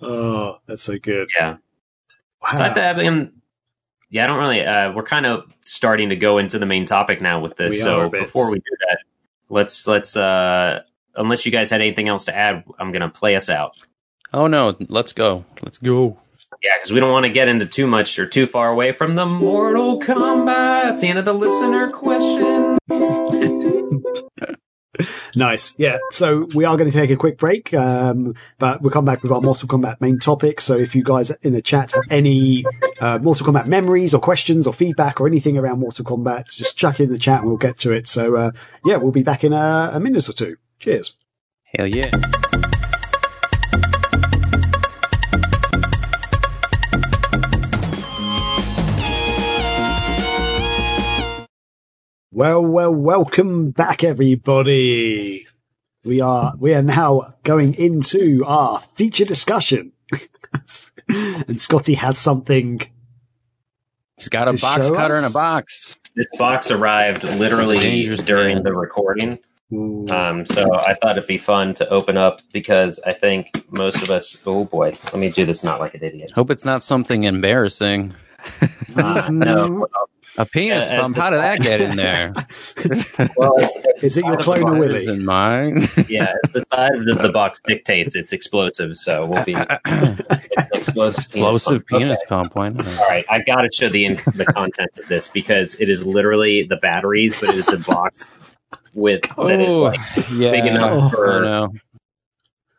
[0.00, 1.30] Oh, that's so good.
[1.38, 1.56] yeah.
[2.42, 2.48] Wow.
[2.56, 3.32] So I, th- I mean,
[4.08, 4.64] yeah, I don't really.
[4.64, 7.72] Uh, we're kind of starting to go into the main topic now with this.
[7.74, 8.98] We so before we do that,
[9.48, 10.16] let's let's.
[10.16, 10.82] uh
[11.16, 13.76] Unless you guys had anything else to add, I'm gonna play us out.
[14.32, 16.16] Oh no, let's go, let's go.
[16.62, 19.14] Yeah, because we don't want to get into too much or too far away from
[19.14, 20.92] the Mortal Kombat.
[20.92, 22.78] It's the end of the listener question.
[25.36, 25.74] Nice.
[25.78, 25.98] Yeah.
[26.10, 29.32] So we are going to take a quick break, um, but we'll come back with
[29.32, 30.60] our Mortal Kombat main topic.
[30.60, 32.64] So if you guys in the chat have any
[33.00, 37.00] uh, Mortal Kombat memories or questions or feedback or anything around Mortal Kombat, just chuck
[37.00, 38.08] in the chat and we'll get to it.
[38.08, 38.50] So uh,
[38.84, 40.56] yeah, we'll be back in a, a minute or two.
[40.78, 41.14] Cheers.
[41.64, 42.10] Hell yeah.
[52.32, 55.48] Well, well, welcome back, everybody.
[56.04, 59.90] We are we are now going into our feature discussion.
[61.08, 62.82] and Scotty has something.
[64.16, 65.98] He's got a box show cutter in a box.
[66.14, 68.62] This box arrived literally Dangerous during man.
[68.62, 69.40] the recording.
[69.72, 74.10] Um, so I thought it'd be fun to open up because I think most of
[74.10, 74.40] us.
[74.46, 76.30] Oh boy, let me do this not like an idiot.
[76.30, 78.14] Hope it's not something embarrassing.
[78.96, 79.86] Uh, no,
[80.40, 81.16] A penis As pump.
[81.16, 82.32] the- How did that get in there?
[83.36, 85.02] well, it's, it's Is it your the clone or box- Willie?
[85.04, 85.88] Isn't mine.
[86.08, 90.18] Yeah, the side of the box dictates it's explosive, so we'll be it's
[90.72, 91.24] explosive.
[91.24, 92.00] Explosive pump.
[92.00, 92.26] penis Okay.
[92.28, 92.56] pump.
[92.56, 92.86] Why not?
[92.86, 96.06] All right, I got to show the in- the contents of this because it is
[96.06, 98.26] literally the batteries, but it is a box
[98.94, 100.00] with that is Oh, like
[100.32, 100.50] yeah.
[100.52, 101.68] big enough I for- know.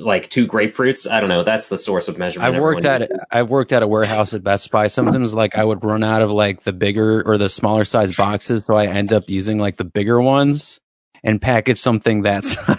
[0.02, 1.10] Like two grapefruits.
[1.10, 1.44] I don't know.
[1.44, 2.54] That's the source of measurement.
[2.54, 3.24] I've worked at uses.
[3.32, 4.88] I've worked at a warehouse at Best Buy.
[4.88, 8.66] Sometimes like I would run out of like the bigger or the smaller size boxes,
[8.66, 10.80] so I end up using like the bigger ones
[11.24, 12.78] and package something that size.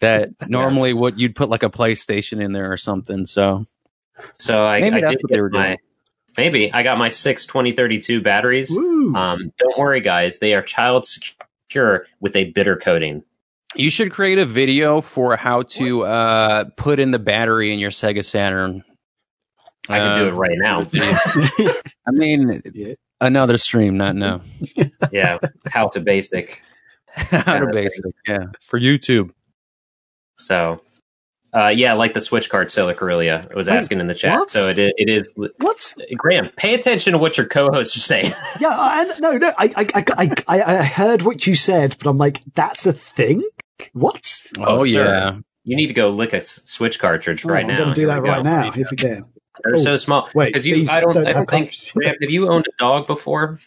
[0.00, 3.26] that normally would you'd put like a PlayStation in there or something.
[3.26, 3.66] So
[4.34, 5.78] So I, Maybe I that's what they were my doing.
[6.36, 8.70] maybe I got my six 2032 batteries.
[8.76, 10.38] Um, don't worry, guys.
[10.38, 13.24] They are child secure with a bitter coating.
[13.74, 17.90] You should create a video for how to uh, put in the battery in your
[17.90, 18.82] Sega Saturn.
[19.88, 20.86] I can do Uh, it right now.
[22.06, 22.94] I mean, Yeah.
[23.20, 24.40] another stream, not no.
[25.12, 25.38] yeah,
[25.70, 26.62] how to basic.
[27.16, 29.30] how to basic, yeah, for YouTube.
[30.38, 30.80] So,
[31.54, 34.38] uh, yeah, like the switch card Silic Aurelia was Wait, asking in the chat.
[34.38, 34.50] what?
[34.50, 35.34] So it is, it is.
[35.58, 35.94] what?
[36.16, 38.32] Graham, pay attention to what your co-hosts are saying.
[38.60, 39.52] Yeah, I, no, no.
[39.58, 43.42] I, I, I, I, I heard what you said, but I'm like, that's a thing.
[43.94, 44.50] What?
[44.58, 45.04] Oh, Oh, sir.
[45.04, 47.74] yeah, You need to go lick a switch cartridge right oh, now.
[47.74, 48.42] I'm going to do that right go.
[48.42, 49.24] now if we can.
[49.64, 50.28] They're Oh, so small.
[50.34, 51.74] wait, because you, I don't, don't I don't think.
[51.94, 53.60] Graham, have you owned a dog before?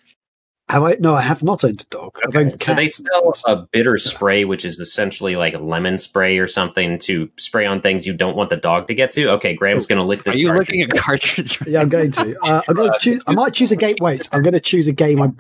[0.74, 0.98] Have I?
[1.00, 2.18] No, I have not owned a dog.
[2.28, 2.98] I've owned So they cats.
[2.98, 7.80] sell a bitter spray, which is essentially like lemon spray or something to spray on
[7.80, 9.30] things you don't want the dog to get to.
[9.34, 10.34] Okay, Graham's going to lick this.
[10.36, 10.68] Are you cartridge.
[10.68, 11.60] looking at cartridge?
[11.68, 12.40] Yeah, I'm going to.
[12.44, 13.22] Uh, I'm going to choose.
[13.28, 13.98] I might choose a game.
[14.02, 15.22] Wait, I'm going to choose a game.
[15.22, 15.40] I'm.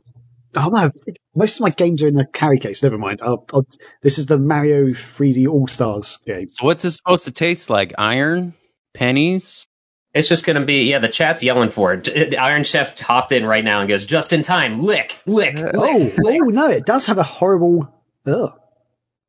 [0.55, 0.91] Oh no!
[1.36, 2.84] Most of my games are in the carry case.
[2.84, 3.19] Never mind.
[3.23, 3.65] I'll, I'll,
[4.03, 6.47] this is the Mario 3D All Stars game.
[6.47, 7.91] So what's it supposed to taste like?
[7.97, 8.53] Iron,
[8.93, 9.65] pennies.
[10.14, 10.99] It's just going to be yeah.
[10.99, 12.03] The chat's yelling for it.
[12.03, 14.80] D- Iron Chef hopped in right now and goes just in time.
[14.84, 15.57] Lick, lick.
[15.57, 15.74] Uh, lick.
[15.76, 16.70] Oh, oh no!
[16.70, 17.91] It does have a horrible.
[18.26, 18.51] Ugh.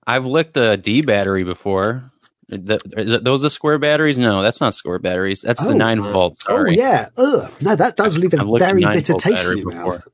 [0.06, 2.10] I've licked a D battery before.
[2.48, 4.18] The, is those are square batteries?
[4.18, 5.40] No, that's not square batteries.
[5.40, 5.68] That's Oh.
[5.68, 6.36] the nine volt.
[6.46, 7.08] Oh yeah.
[7.16, 7.50] Ugh.
[7.62, 9.92] No, that does leave a I've a very bitter taste in your before.
[9.94, 10.08] mouth.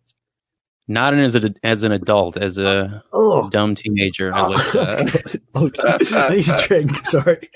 [0.86, 3.48] Not as a, as an adult, as a Oh.
[3.50, 4.32] dumb teenager.
[4.32, 4.48] I oh.
[4.50, 5.40] licked that.
[5.54, 5.70] oh,
[6.16, 7.06] I need to drink.
[7.06, 7.48] Sorry.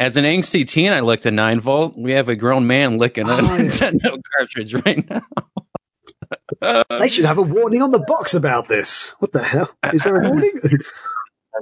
[0.00, 1.94] As an angsty teen, I licked a nine volt.
[1.96, 3.90] We have a grown man licking a Oh, yeah.
[4.38, 5.22] Cartridge right now.
[6.98, 9.14] They should have a warning on the box about this.
[9.18, 9.70] What the hell?
[9.92, 10.52] Is there a warning?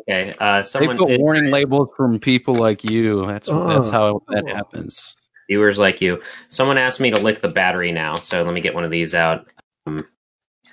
[0.00, 0.34] Okay.
[0.38, 3.26] Uh, They put did- warning labels from people like you.
[3.26, 3.90] That's that's Oh.
[3.90, 5.16] how that happens.
[5.48, 6.22] viewers like you.
[6.48, 9.14] Someone asked me to lick the battery now, so let me get one of these
[9.14, 9.46] out
[9.86, 10.06] um,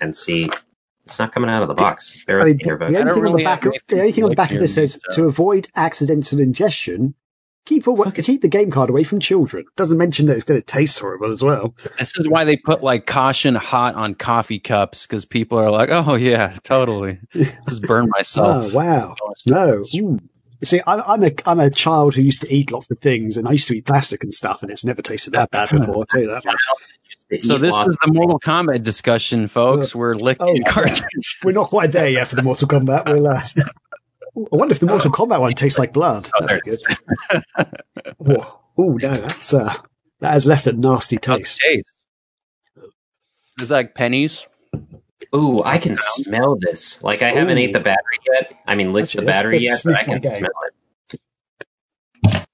[0.00, 0.50] and see.
[1.06, 2.24] It's not coming out of the box.
[2.28, 4.30] I mean, the, the only don't thing on the back of the only thing on
[4.30, 7.14] the back of this anything says to- to avoid accidental ingestion,
[7.66, 9.64] keep away, keep the game card away from children.
[9.76, 11.74] Doesn't mention that it's going to taste horrible as well.
[11.98, 15.90] This is why they put like caution hot on coffee cups because people are like,
[15.90, 17.18] oh yeah, totally.
[17.34, 18.46] Just burn myself.
[18.72, 19.14] Oh wow!
[19.44, 19.82] No.
[19.96, 20.18] Ooh.
[20.64, 23.46] See, I'm, I'm a I'm a child who used to eat lots of things, and
[23.46, 25.96] I used to eat plastic and stuff, and it's never tasted that bad before.
[25.96, 27.42] I'll tell you that much.
[27.42, 29.94] So this is the Mortal Kombat discussion, folks.
[29.94, 31.00] We're licking Oh, yeah.
[31.42, 33.06] We're not quite there yet for the Mortal Kombat.
[33.06, 33.26] We'll.
[33.26, 33.42] Uh,
[34.36, 36.28] I wonder if the Mortal Kombat one tastes like blood.
[36.38, 37.42] Oh, That'd be good.
[38.78, 39.72] Oh no, that's uh,
[40.20, 41.58] that has left a nasty taste.
[41.60, 41.90] Taste.
[43.58, 44.46] It's like pennies.
[45.34, 47.02] Ooh, I can smell this.
[47.02, 47.60] Like I haven't Ooh.
[47.62, 48.52] ate the battery yet.
[48.66, 50.38] I mean, licked Actually, the let's- battery let's yet, but I sneak can my game.
[50.38, 50.50] smell
[52.32, 52.46] it.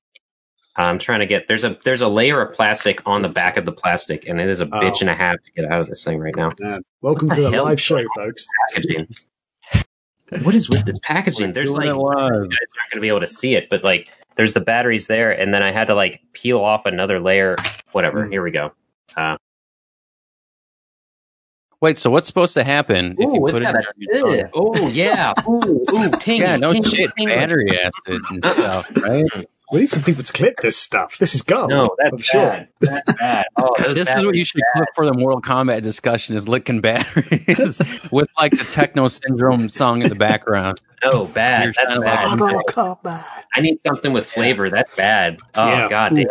[0.76, 3.64] I'm trying to get there's a there's a layer of plastic on the back of
[3.66, 4.68] the plastic, and it is a Oh.
[4.80, 6.50] bitch and a half to get out of this thing right now.
[6.64, 7.64] Uh, welcome What to the the hell?
[7.64, 8.46] live show, folks.
[8.72, 9.08] Packaging.
[10.42, 11.52] What is with this packaging?
[11.52, 14.08] There's like Doing you guys aren't going to be able to see it, but like
[14.36, 17.56] there's the batteries there, and then I had to like peel off another layer.
[17.92, 18.26] Whatever.
[18.26, 18.32] Mm.
[18.32, 18.72] Here we go.
[19.16, 19.36] Uh,
[21.82, 23.82] Wait, so what's supposed to happen if you put it in a.
[23.98, 24.50] your Ugh.
[24.54, 25.32] Oh yeah.
[25.48, 27.26] Ooh, ooh, tingy, Yeah, no tingy, shit, tingy.
[27.26, 29.24] battery acid and stuff, right?
[29.72, 31.16] We need some people to clip this stuff.
[31.18, 31.70] This is gold.
[31.70, 32.40] No, that's I'm sure.
[32.42, 32.68] bad.
[32.80, 33.44] That's bad.
[33.56, 36.80] Oh, those This is what you should clip for the Mortal Kombat discussion: is licking
[36.80, 40.80] batteries with like the techno syndrome song in the background.
[41.02, 41.64] Oh, bad.
[41.64, 42.38] You're That's trying like, bad.
[42.38, 43.24] Mortal Kombat.
[43.54, 44.70] I need something with flavor.
[44.70, 45.38] That's bad.
[45.56, 45.88] Oh Yeah.
[45.88, 46.26] god damn.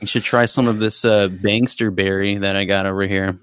[0.00, 3.36] You should try some of this uh, Bangster berry that I got over here.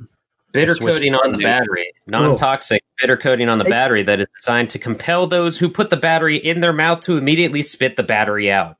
[0.53, 1.91] Bitter coating on the to- battery.
[2.07, 2.93] Non-toxic oh.
[3.01, 6.37] bitter coating on the battery that is designed to compel those who put the battery
[6.37, 8.77] in their mouth to immediately spit the battery out.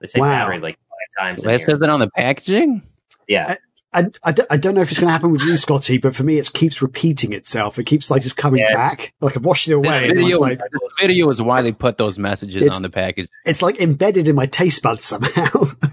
[0.00, 0.28] They say Wow.
[0.28, 0.78] battery like
[1.16, 1.44] five times.
[1.44, 2.82] in It says it on the packaging.
[3.26, 3.56] yeah,
[3.92, 6.14] I, I, don't, I don't know if it's going to happen with you, Scotty, but
[6.14, 7.76] for me, it keeps repeating itself.
[7.78, 8.76] It keeps like just coming Yeah.
[8.76, 9.14] back.
[9.20, 10.08] Like I've washed it away.
[10.08, 13.28] and video, like, this video is why they put those messages on the package.
[13.44, 15.64] it's like embedded in my taste buds somehow.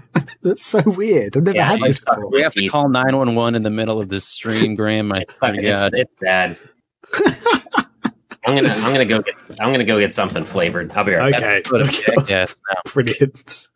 [0.48, 1.36] That's so weird.
[1.36, 2.30] I've never Yeah, had like this stuck before.
[2.32, 5.12] We have to call nine one one in the middle of this stream, Graham.
[5.12, 5.94] I swear to it's, God.
[5.94, 6.56] it's bad.
[8.44, 10.90] I'm gonna I'm gonna go get I'm gonna go get something flavored.
[10.92, 11.42] I'll be right back.
[11.42, 11.62] Okay.
[11.64, 12.14] Put a okay.
[12.28, 12.46] yeah,
[12.92, 13.68] Brilliant.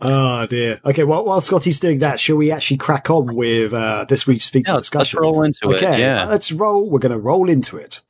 [0.00, 0.80] Oh dear.
[0.84, 4.48] Okay, well, while Scotty's doing that, shall we actually crack on with uh, this week's
[4.48, 5.20] feature let's, let's discussion?
[5.20, 6.00] roll into okay, it.
[6.00, 6.24] Yeah.
[6.24, 6.90] let's roll.
[6.90, 8.00] We're going to roll into it.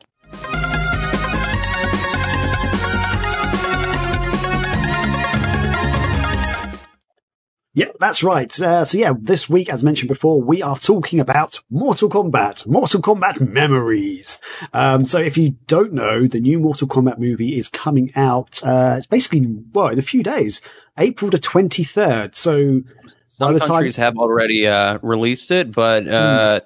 [7.77, 8.59] Yeah, that's right.
[8.59, 13.03] Uh, so yeah, this week, as mentioned before, we are talking about Mortal Kombat, Mortal
[13.03, 14.41] Kombat Memories.
[14.72, 18.95] Um, so if you don't know, the new Mortal Kombat movie is coming out, uh,
[18.97, 20.62] it's basically, well, in a few days,
[20.99, 22.35] April the 23rd.
[22.35, 22.91] So by
[23.29, 26.61] Some the time- countries have already uh, released it, but uh,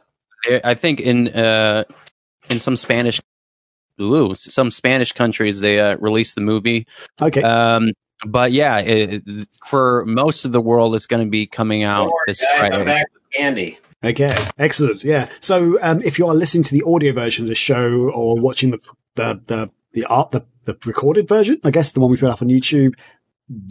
[0.48, 1.82] I- I think in uh,
[2.48, 3.20] in some Spanish,
[4.00, 6.86] ooh, some Spanish countries they uh, released the movie.
[7.20, 7.42] okay.
[7.42, 7.90] Um,
[8.26, 9.22] but yeah, it,
[9.66, 12.68] for most of the world, it's going to be coming out Don't this guys, I'm
[12.70, 12.84] Friday.
[12.84, 13.78] back with candy.
[14.02, 15.04] Okay, excellent.
[15.04, 15.28] Yeah.
[15.40, 18.70] So, um, if you are listening to the audio version of the show or watching
[18.70, 18.78] the
[19.14, 22.40] the the, the art the, the recorded version, I guess the one we put up
[22.40, 22.94] on YouTube,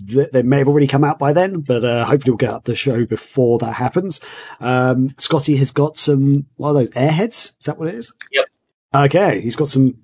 [0.08, 2.66] th- they may have already come out by then, but uh, hopefully we'll get up
[2.66, 4.20] the show before that happens.
[4.60, 7.54] Um, Scotty has got some what are those airheads?
[7.60, 8.14] Is that what it is?
[8.32, 8.46] Yep.
[8.96, 9.98] Okay, he's got some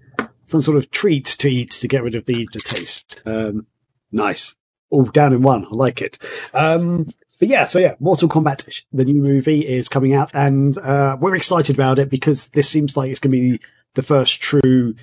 [0.47, 3.21] some sort of treat to eat to get rid of the the taste.
[3.27, 3.67] Um,
[4.11, 4.55] nice.
[4.89, 5.65] All down in one.
[5.65, 6.17] I like it.
[6.53, 7.05] Um,
[7.39, 11.35] but yeah, so yeah, Mortal Kombat, the new movie is coming out and, uh, we're
[11.35, 13.59] excited about it because this seems like it's going to be
[13.95, 14.95] the first true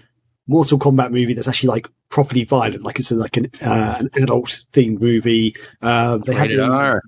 [0.46, 2.84] Mortal Kombat movie that's actually like properly violent.
[2.84, 5.54] Like it's like an, uh, an adult themed movie.
[5.82, 7.02] Uh, they Rated the- R.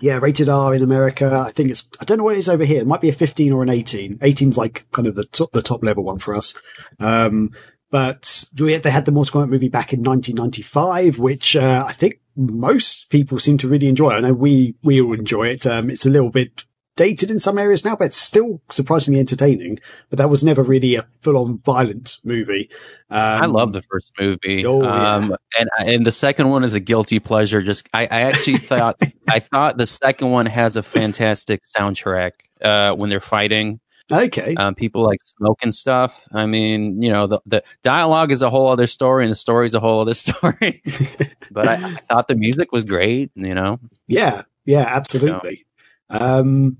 [0.00, 1.44] yeah, rated R in America.
[1.46, 2.80] I think it's, I don't know what it is over here.
[2.80, 4.18] It might be a 15 or an 18.
[4.18, 6.54] 18's like kind of the top, the top level one for us.
[7.00, 7.50] Um,
[7.90, 12.20] but we- they had the Mortal Kombat movie back in 1995, which, uh, I think
[12.36, 14.10] most people seem to really enjoy.
[14.10, 15.66] I know we, we all enjoy it.
[15.66, 16.64] Um, it's a little bit
[16.96, 19.78] dated in some areas now, but it's still surprisingly entertaining.
[20.10, 22.68] But that was never really a full on violent movie.
[23.08, 24.66] Um, I love the first movie.
[24.66, 25.14] Oh, yeah.
[25.14, 27.62] um, and and the second one is a guilty pleasure.
[27.62, 32.32] Just I, I actually thought I thought the second one has a fantastic soundtrack
[32.62, 33.78] uh, when they're fighting.
[34.10, 34.54] Okay.
[34.54, 36.26] Um, people like smoking stuff.
[36.32, 39.66] I mean, you know, the, the dialogue is a whole other story, and the story
[39.66, 40.82] is a whole other story.
[41.50, 43.30] but I, I thought the music was great.
[43.34, 45.66] You know, Yeah, yeah, absolutely.
[46.10, 46.78] Um,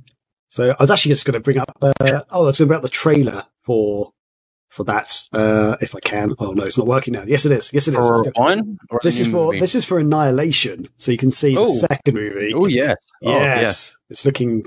[0.48, 1.76] so I was actually just going to bring up.
[1.82, 1.92] Uh,
[2.30, 4.12] oh, I was going to bring up the trailer for
[4.70, 6.34] for that, uh, if I can.
[6.38, 7.24] Oh no, it's not working now.
[7.26, 7.72] Yes, it is.
[7.72, 8.06] Yes, it is.
[8.06, 9.60] for one, this is for movie?
[9.60, 11.66] this is for Annihilation, so you can see the Oh.
[11.66, 12.52] second movie.
[12.54, 14.66] Oh yes, Oh, yes, it's looking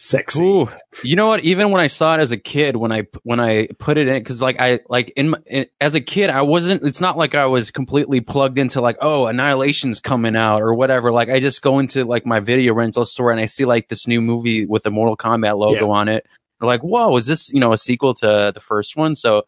[0.00, 0.42] sexy.
[0.42, 0.68] Ooh,
[1.04, 1.44] you know what?
[1.44, 4.14] Even when I saw it as a kid, when I when I put it in,
[4.18, 6.82] because like I like in, my, in as a kid, I wasn't.
[6.84, 11.12] It's not like I was completely plugged into like, oh, Annihilation's coming out or whatever.
[11.12, 14.06] Like I just go into like my video rental store and I see like this
[14.06, 15.92] new movie with the Mortal Kombat logo Yeah.
[15.92, 16.26] on it.
[16.58, 19.14] They're like, whoa, is this you know a sequel to the first one?
[19.14, 19.44] So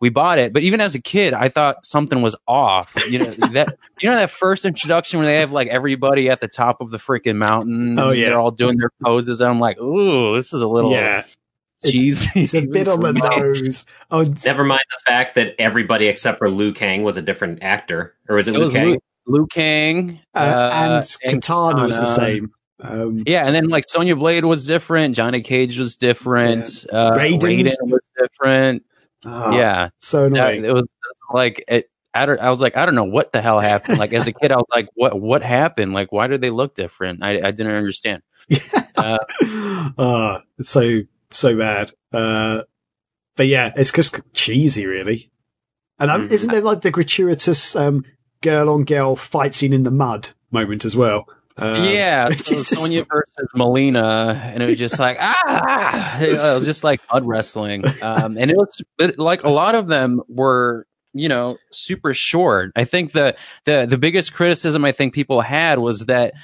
[0.00, 0.52] we bought it.
[0.52, 2.94] But even as a kid, I thought something was off.
[3.10, 6.48] You know that you know that first introduction where they have like everybody at the
[6.48, 7.98] top of the freaking mountain.
[7.98, 8.30] Oh, yeah.
[8.30, 11.36] they're all doing their poses, and I'm like, ooh, this is a little yeah, It's-
[11.84, 12.28] cheesy.
[12.40, 13.84] it's a bit on the nose.
[14.10, 18.14] Oh, Never mind the fact that everybody except for Liu Kang was a different actor,
[18.28, 18.86] or was it, It Liu was Kang?
[18.88, 22.52] Liu, Liu Kang uh, uh, and Katana was the same.
[22.82, 25.14] Um, Yeah, and then like Sonya Blade was different.
[25.14, 26.86] Johnny Cage was different.
[26.90, 27.38] Uh, Raiden.
[27.40, 27.74] Raiden.
[27.82, 28.82] was different.
[29.24, 30.64] Ah, yeah, so annoying.
[30.64, 30.88] it was
[31.32, 31.90] like it.
[32.12, 33.98] I, don't, I was like, I don't know what the hell happened.
[33.98, 35.92] Like as a kid, I was like, what what happened?
[35.92, 37.22] Like why do they look different?
[37.22, 38.22] I, I didn't understand.
[38.96, 39.18] Uh,
[39.96, 41.00] uh, it's so
[41.30, 41.92] so bad.
[42.12, 42.62] Uh,
[43.36, 45.30] but yeah, it's just cheesy, really.
[45.98, 46.32] And um, Mhm.
[46.32, 48.04] isn't there like the gratuitous um,
[48.42, 51.26] girl on girl fight scene in the mud moment as well?
[51.56, 56.84] Um, yeah, so Sonya versus Mileena, and it was just like ah, it was just
[56.84, 61.28] like mud wrestling, um, and it was but, like a lot of them were you
[61.28, 62.72] know super short.
[62.76, 66.34] I think the the the biggest criticism I think people had was that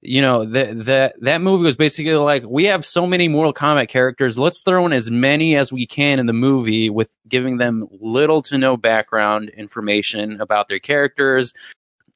[0.00, 3.88] you know that that that movie was basically like we have so many Mortal Kombat
[3.88, 7.86] characters, let's throw in as many as we can in the movie with giving them
[8.00, 11.52] little to no background information about their characters.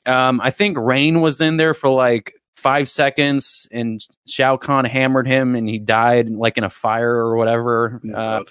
[0.06, 5.26] Um, I think Rain was in there for like five seconds, and Shao Kahn hammered
[5.26, 8.00] him, and he died like in a fire or whatever.
[8.14, 8.42] Uh,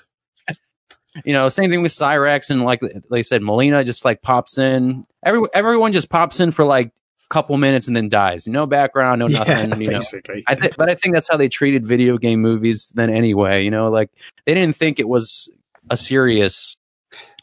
[1.25, 5.03] you know, same thing with Cyrax, and like they said, Mileena just like pops in.
[5.23, 8.47] Every everyone just pops in for like a couple minutes and then dies.
[8.47, 9.69] No background, no nothing.
[9.71, 10.43] yeah, you know, basically.
[10.47, 13.63] I think, but I think that's how they treated video game movies then anyway.
[13.63, 14.09] You know, like
[14.45, 15.49] they didn't think it was
[15.89, 16.75] a serious.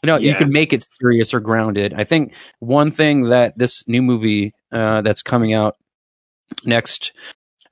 [0.03, 0.37] You know, you Yeah.
[0.37, 1.93] could make it serious or grounded.
[1.93, 5.75] I think one thing that this new movie uh, that's coming out
[6.65, 7.13] next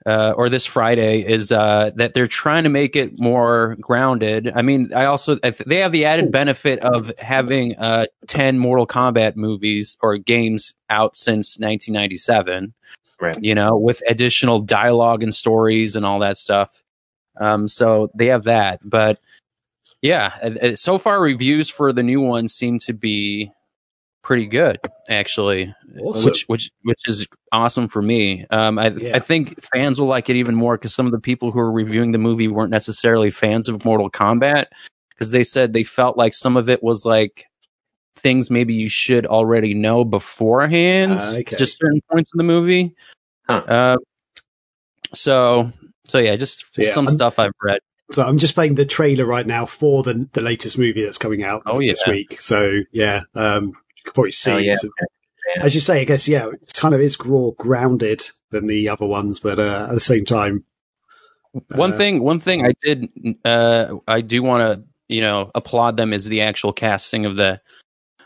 [0.06, 4.52] uh, or this Friday is uh, that they're trying to make it more grounded.
[4.54, 8.60] I mean, I also I th- they have the added benefit of having uh, ten
[8.60, 12.74] Mortal Kombat movies or games out since 1997
[13.22, 13.38] Right.
[13.42, 16.84] you know, with additional dialogue and stories and all that stuff.
[17.40, 19.20] Um, so they have that, but
[20.02, 23.50] yeah, uh, uh, so far reviews for the new one seem to be
[24.24, 26.26] pretty good, actually, Awesome.
[26.32, 28.46] which which which is awesome for me.
[28.50, 29.16] Um, I Yeah.
[29.16, 31.72] I think fans will like it even more because some of the people who are
[31.72, 34.66] reviewing the movie weren't necessarily fans of Mortal Kombat
[35.10, 37.46] because they said they felt like some of it was like
[38.16, 41.58] things maybe you should already know beforehand, Ah, okay.
[41.58, 42.96] just certain points in the movie.
[43.50, 43.64] Huh.
[43.68, 43.98] Uh,
[45.14, 45.72] so
[46.06, 47.80] so yeah, just So, yeah, some I'm- stuff I've read.
[48.12, 51.44] So I'm just playing the trailer right now for the the latest movie that's coming
[51.44, 52.40] out Oh, this week.
[52.42, 53.74] So yeah, um,
[54.06, 54.52] you can probably see.
[54.52, 54.76] Oh, yeah.
[55.62, 59.06] As you say, I guess yeah, it kind of is more grounded than the other
[59.06, 60.64] ones, but uh, at the same time,
[61.70, 63.08] One Uh, thing, one thing I did,
[63.46, 67.62] uh, I do want to, you know, applaud them is the actual casting of the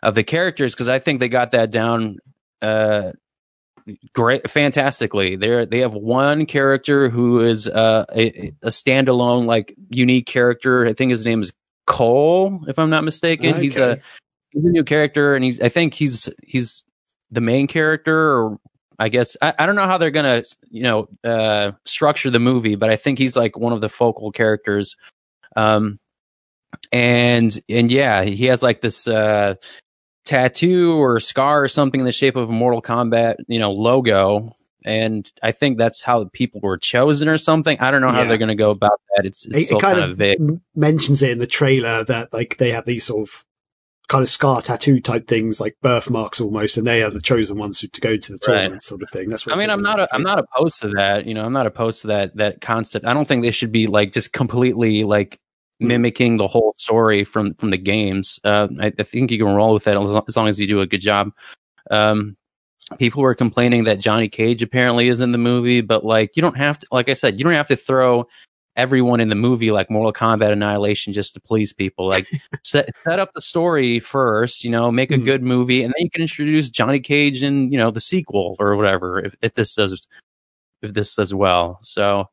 [0.01, 2.19] of the characters because I think they got that down,
[2.61, 3.11] uh,
[4.13, 5.35] great, fantastically.
[5.35, 10.85] They they have one character who is uh, a, a standalone, like unique character.
[10.85, 11.51] I think his name is
[11.85, 13.59] Cole, if I'm not mistaken.
[13.61, 14.01] He's a Okay.
[14.51, 16.83] He's a new character, and he's I think he's he's
[17.31, 18.59] the main character, or
[18.99, 22.75] I guess I, I don't know how they're gonna you know uh, structure the movie,
[22.75, 24.95] but I think he's like one of the focal characters.
[25.55, 25.99] Um,
[26.91, 29.55] and and yeah, he has like this uh,
[30.25, 34.53] tattoo or scar or something in the shape of a Mortal Kombat you know logo.
[34.85, 37.77] And I think that's how people were chosen or something.
[37.81, 38.29] I don't know how Yeah.
[38.29, 39.25] they're going to go about that.
[39.25, 40.39] It's, it's it, still it kind kind of vague.
[40.75, 43.43] mentions it in the trailer that like they have these sort of
[44.09, 47.79] kind of scar tattoo type things, like birthmarks almost, and they are the chosen ones
[47.81, 48.55] who, to go to the Right.
[48.61, 49.29] tournament, sort of thing.
[49.29, 50.07] That's what I mean, I'm not.
[50.13, 51.25] I'm not opposed to that.
[51.25, 53.05] You know, I'm not opposed to that that concept.
[53.05, 55.39] I don't think they should be like just completely like
[55.79, 55.89] Hmm.
[55.89, 58.39] mimicking the whole story from from the games.
[58.43, 60.65] Uh, I, I think you can roll with that as long, as long as you
[60.67, 61.31] do a good job.
[61.91, 62.35] Um,
[62.97, 66.57] people were complaining that Johnny Cage apparently is in the movie, but like you don't
[66.57, 66.87] have to.
[66.91, 68.27] Like I said, you don't have to throw
[68.77, 72.07] everyone in the movie like Mortal Kombat Annihilation just to please people.
[72.07, 72.27] Like
[72.63, 75.25] set set up the story first, you know, make a Mhm.
[75.25, 78.75] good movie, and then you can introduce Johnny Cage in you know the sequel or
[78.77, 80.07] whatever if, if this does
[80.81, 81.79] if this does well.
[81.81, 82.29] So,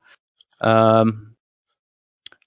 [0.60, 1.34] um,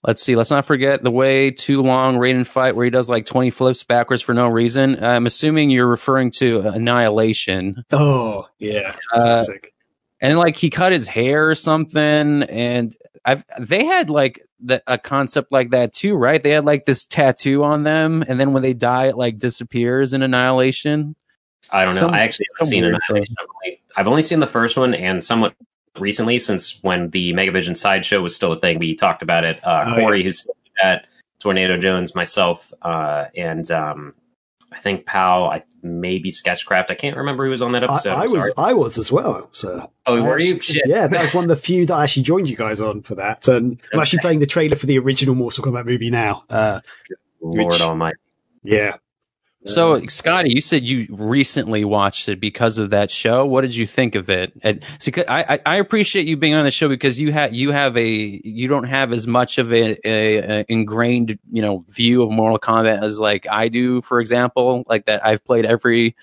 [0.03, 0.35] let's see.
[0.35, 3.83] Let's not forget the way too long Raiden fight where he does like twenty flips
[3.83, 5.03] backwards for no reason.
[5.03, 7.83] I'm assuming you're referring to Annihilation.
[7.91, 9.73] Oh yeah, Uh, classic.
[10.21, 12.95] and like he cut his hair or something and
[13.27, 17.05] i've they had like the, a concept like that too right they had like this
[17.05, 21.15] tattoo on them and then when they die it like disappears in annihilation
[21.69, 21.99] I don't know.
[22.01, 23.35] Some- I actually haven't seen Annihilation.
[23.39, 25.53] I've only, I've only seen the first one and somewhat
[25.99, 28.79] recently since when the Megavision sideshow was still a thing.
[28.79, 29.59] We talked about it.
[29.65, 30.47] Uh, Oh, Corey, who's
[30.81, 31.07] at
[31.39, 34.13] Tornado Jones, myself, uh, and um,
[34.71, 36.91] I think Pal, I maybe Sketchcraft.
[36.91, 38.09] I can't remember who was on that episode.
[38.11, 38.51] I I'm was.
[38.57, 39.47] I was as well.
[39.53, 40.59] So Oh, were you?
[40.59, 40.83] Shit.
[40.85, 43.15] Yeah, that was one of the few that I actually joined you guys on for
[43.15, 43.47] that.
[43.47, 46.43] And I'm actually playing the trailer for the original Mortal Kombat movie now.
[46.49, 46.81] Uh,
[47.41, 48.17] Lord which- Almighty.
[48.63, 48.97] yeah,
[49.65, 53.45] so scotty you said you recently watched it because of that show.
[53.45, 54.53] What did you think of it?
[54.61, 57.71] And- see, I, I I appreciate you being on the show because you have you
[57.71, 58.07] have a
[58.43, 62.59] you don't have as much of a, a, a ingrained you know view of mortal
[62.59, 66.15] kombat as like i do for example like that i've played every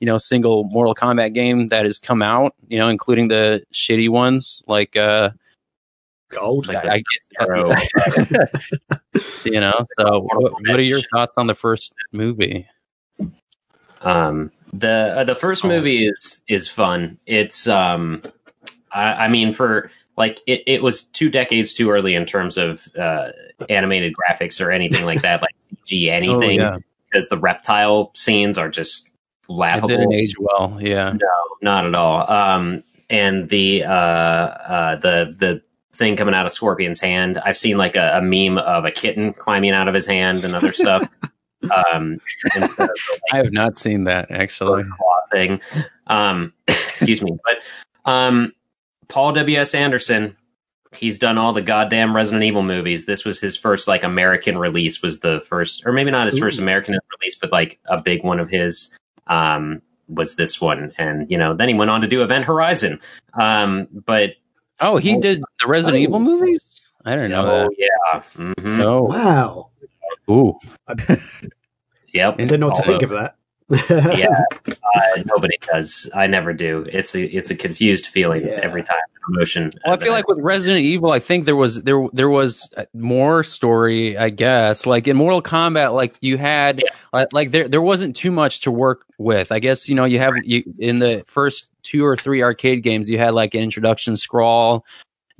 [0.00, 4.08] you know single mortal kombat game that has come out you know including the shitty
[4.08, 5.30] ones like uh
[6.32, 6.68] gold.
[6.70, 7.02] I,
[7.38, 7.68] Arrow.
[7.68, 8.50] get
[9.44, 12.66] you know so what, what are your thoughts on the first movie
[14.04, 15.68] Um, the uh, the first Oh.
[15.68, 17.18] movie is is fun.
[17.26, 18.22] It's um,
[18.92, 22.86] I, I mean for like it, it was two decades too early in terms of
[22.98, 23.30] uh,
[23.68, 25.54] animated graphics or anything like that, like
[25.86, 26.76] CG anything, oh, yeah.
[27.10, 29.88] because the reptile scenes are just it laughable.
[29.88, 31.28] didn't age well yeah No,
[31.60, 32.30] Not at all.
[32.30, 35.62] Um, and the uh, uh, the the
[35.94, 39.34] thing coming out of Scorpion's hand, I've seen like a, a meme of a kitten
[39.34, 41.06] climbing out of his hand and other stuff.
[41.70, 42.20] um,
[42.54, 42.88] and so,
[43.32, 44.84] I have not seen that actually.
[45.30, 45.60] thing.
[46.08, 48.52] Um, excuse me, but um,
[49.08, 49.58] Paul W.
[49.58, 49.74] S.
[49.74, 50.36] Anderson,
[50.96, 53.06] he's done all the goddamn Resident Evil movies.
[53.06, 55.02] This was his first like American release.
[55.02, 58.40] Was the first, or maybe not his first American release, but like a big one
[58.40, 58.90] of his.
[59.28, 63.00] Um, was this one, and you know, then he went on to do Event Horizon.
[63.40, 64.32] Um, but
[64.80, 66.02] Oh, he did the Resident Oh.
[66.02, 66.86] Evil movies.
[67.04, 67.76] I don't know oh that.
[67.78, 68.22] yeah,
[68.52, 69.70] hmm Oh, Wow.
[70.30, 70.54] Ooh,
[72.12, 72.34] yep.
[72.34, 73.36] I didn't know what to think of that.
[74.18, 76.10] yeah, uh, nobody does.
[76.14, 76.84] I never do.
[76.92, 78.60] It's a it's a confused feeling Yeah.
[78.62, 78.98] every time.
[79.30, 79.70] Emotion.
[79.86, 83.44] Well, I feel like with Resident Evil, I think there was there there was more
[83.44, 84.18] story.
[84.18, 86.90] I guess like in Mortal Kombat, like you had Yeah.
[87.12, 89.52] uh, like there there wasn't too much to work with.
[89.52, 93.08] I guess you know you have you in the first two or three arcade games,
[93.08, 94.84] you had like an introduction scroll.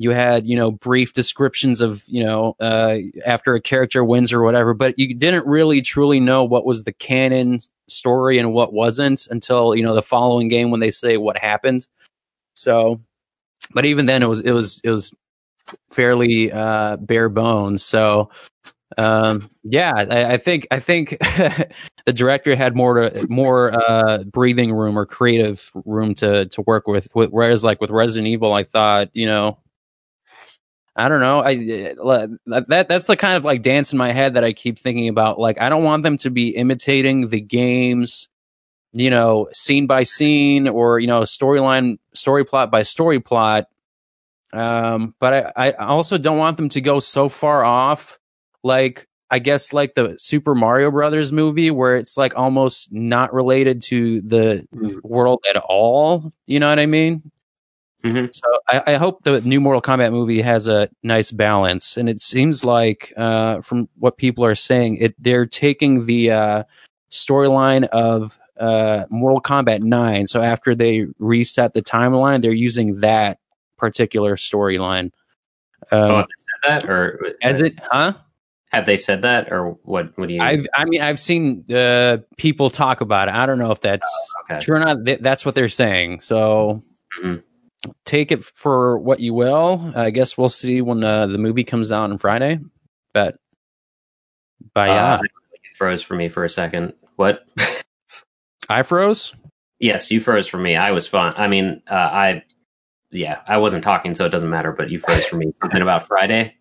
[0.03, 4.43] You had you know brief descriptions of you know uh, after a character wins or
[4.43, 9.27] whatever, but you didn't really truly know what was the canon story and what wasn't
[9.31, 11.87] until you know the following game when they say what happened.
[12.55, 13.01] So
[13.73, 15.12] but even then it was it was it was
[15.91, 18.31] fairly uh bare bones so
[18.99, 24.73] um yeah i, I think i think the director had more to more uh breathing
[24.73, 29.09] room or creative room to to work with whereas like with resident evil i thought
[29.15, 29.59] you know
[30.94, 31.40] I don't know.
[31.40, 32.27] I uh,
[32.69, 35.39] that that's the kind of like dance in my head that I keep thinking about.
[35.39, 38.28] Like, I don't want them to be imitating the games,
[38.93, 43.69] you know, scene by scene or you know, storyline, story plot by story plot.
[44.52, 48.19] Um, but I, I also don't want them to go so far off,
[48.62, 53.81] like I guess like the Super Mario Brothers movie, where it's like almost not related
[53.82, 55.02] to the Mm.
[55.02, 56.35] world at all.
[56.47, 57.31] You know what I mean?
[58.05, 58.35] Mhm.
[58.35, 62.20] So I, I hope the new Mortal Kombat movie has a nice balance, and it
[62.20, 66.65] seems like uh, from what people are saying, it they're taking the uh,
[67.11, 70.27] storyline of uh, Mortal Kombat Nine.
[70.27, 73.39] So after they reset the timeline, they're using that
[73.77, 75.11] particular storyline.
[75.93, 78.15] Oh, Um, have they said that, or as it, huh?
[78.70, 80.16] have they said that, or what?
[80.19, 80.43] What do you?
[80.43, 83.35] I've, I mean, I've seen uh, people talk about it.
[83.35, 84.09] I don't know if that's
[84.45, 84.59] okay.
[84.59, 85.05] true or not.
[85.05, 86.20] Th- That's what they're saying.
[86.20, 86.83] So
[87.23, 87.43] Mhm.
[88.05, 89.93] Take it for what you will.
[89.95, 92.59] I guess we'll see when uh, the movie comes out on Friday.
[93.15, 93.37] But,
[94.75, 96.95] but yeah, Uh, you froze for me for a second.
[97.17, 97.47] What?
[98.69, 99.35] I froze.
[99.81, 100.77] yes, you froze for me.
[100.77, 101.35] I was fine.
[101.37, 102.45] I mean, uh, I.
[103.11, 104.73] Yeah, I wasn't talking, so it doesn't matter.
[104.73, 105.53] But you froze for me.
[105.61, 106.55] Something about Friday.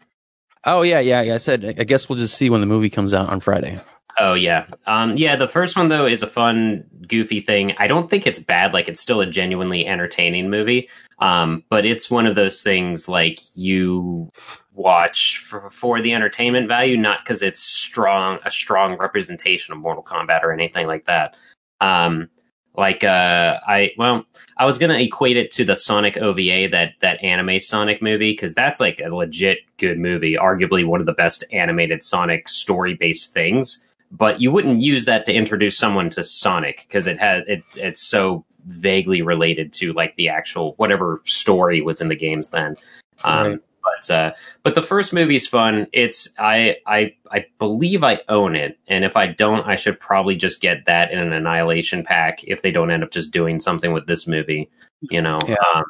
[0.66, 1.22] Oh yeah, yeah.
[1.22, 1.36] yeah.
[1.36, 1.64] I said.
[1.80, 3.80] I guess we'll just see when the movie comes out on Friday.
[4.20, 5.36] Oh yeah, um, yeah.
[5.36, 7.74] The first one though is a fun, goofy thing.
[7.78, 8.74] I don't think it's bad.
[8.74, 10.90] Like it's still a genuinely entertaining movie.
[11.20, 14.30] Um, but it's one of those things like you
[14.74, 20.04] watch for, for the entertainment value, not because it's strong a strong representation of Mortal
[20.04, 21.36] Kombat or anything like that.
[21.80, 22.30] Um,
[22.76, 24.24] like uh, I well,
[24.58, 28.54] I was gonna equate it to the Sonic OVA that that anime Sonic movie because
[28.54, 33.34] that's like a legit good movie, arguably one of the best animated Sonic story based
[33.34, 37.64] things but you wouldn't use that to introduce someone to Sonic because it has it
[37.78, 42.76] it's so vaguely related to like the actual whatever story was in the games then.
[43.24, 43.60] Um, Right.
[43.84, 44.32] But uh,
[44.62, 45.88] but the first movie's fun.
[45.92, 50.36] It's I I I believe I own it, and if I don't, I should probably
[50.36, 53.92] just get that in an Annihilation pack if they don't end up just doing something
[53.92, 54.70] with this movie.
[55.10, 55.82] You know, Yeah.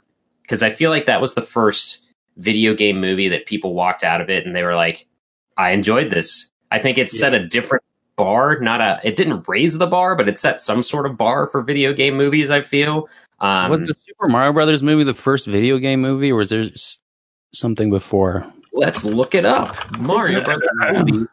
[0.42, 2.02] because I feel like that was the first
[2.38, 5.06] video game movie that people walked out of it and they were like,
[5.58, 6.50] I enjoyed this.
[6.72, 7.84] I think it set a different
[8.16, 11.48] bar, not a it didn't raise the bar, but it set some sort of bar
[11.48, 13.10] for video game movies, I feel.
[13.40, 16.66] Um was the Super Mario Brothers movie the first video game movie, or was there
[17.54, 18.52] something before?
[18.74, 19.76] let's look it up.
[20.00, 20.68] Mario Brothers
[21.06, 21.26] movie.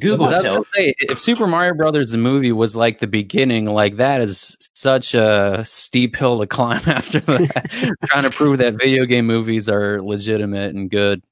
[0.00, 3.64] Google I was tells say, if Super Mario Brothers the movie was like the beginning,
[3.66, 7.96] like that is such a steep hill to climb after that.
[8.04, 11.22] Trying to prove that video game movies are legitimate and good.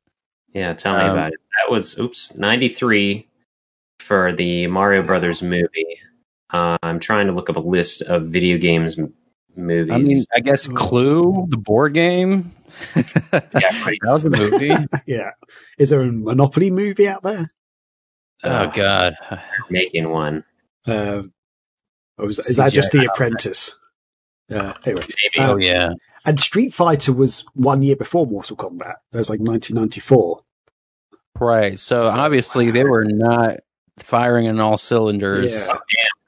[0.55, 1.39] Yeah, tell me Um, about it.
[1.65, 3.28] That was oops, 93
[4.09, 6.01] for the Mario Brothers movie.
[6.51, 9.13] Uh, I'm trying to look up a list of video games m-
[9.55, 9.93] movies.
[9.93, 12.53] I mean, I guess Clue, the board game.
[12.97, 13.03] yeah,
[13.53, 14.73] That was a movie.
[15.07, 15.33] yeah.
[15.79, 17.47] Is there a Monopoly movie out there?
[18.45, 19.15] oh uh, God,
[19.69, 20.43] making one.
[20.87, 21.33] Um,
[22.17, 23.77] or is, is that just The Apprentice?
[24.51, 25.45] Uh, anyway, Maybe.
[25.45, 25.91] Uh, oh yeah.
[26.25, 28.95] and Street Fighter was one year before Mortal Kombat.
[29.13, 30.41] That was like 1994.
[31.39, 31.79] Right.
[31.79, 33.59] So, So, obviously they were not
[34.03, 35.67] firing on all cylinders.
[35.67, 35.75] Yeah.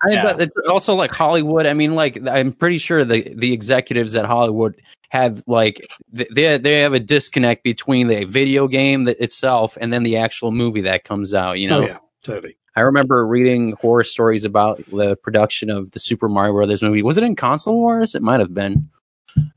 [0.03, 0.23] I mean, Yeah.
[0.33, 1.67] but it's also like Hollywood.
[1.67, 4.81] I mean, like I'm pretty sure the the executives at Hollywood
[5.11, 10.17] have like they they have a disconnect between the video game itself and then the
[10.19, 11.59] actual movie that comes out.
[11.59, 12.57] You know, Oh yeah, totally.
[12.77, 17.03] I remember reading horror stories about the production of the Super Mario Brothers movie.
[17.03, 18.15] Was it in Console Wars?
[18.15, 18.89] It might have been.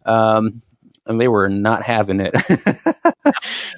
[0.05, 0.61] Um,
[1.05, 2.31] and they were not having it.
[2.35, 2.41] I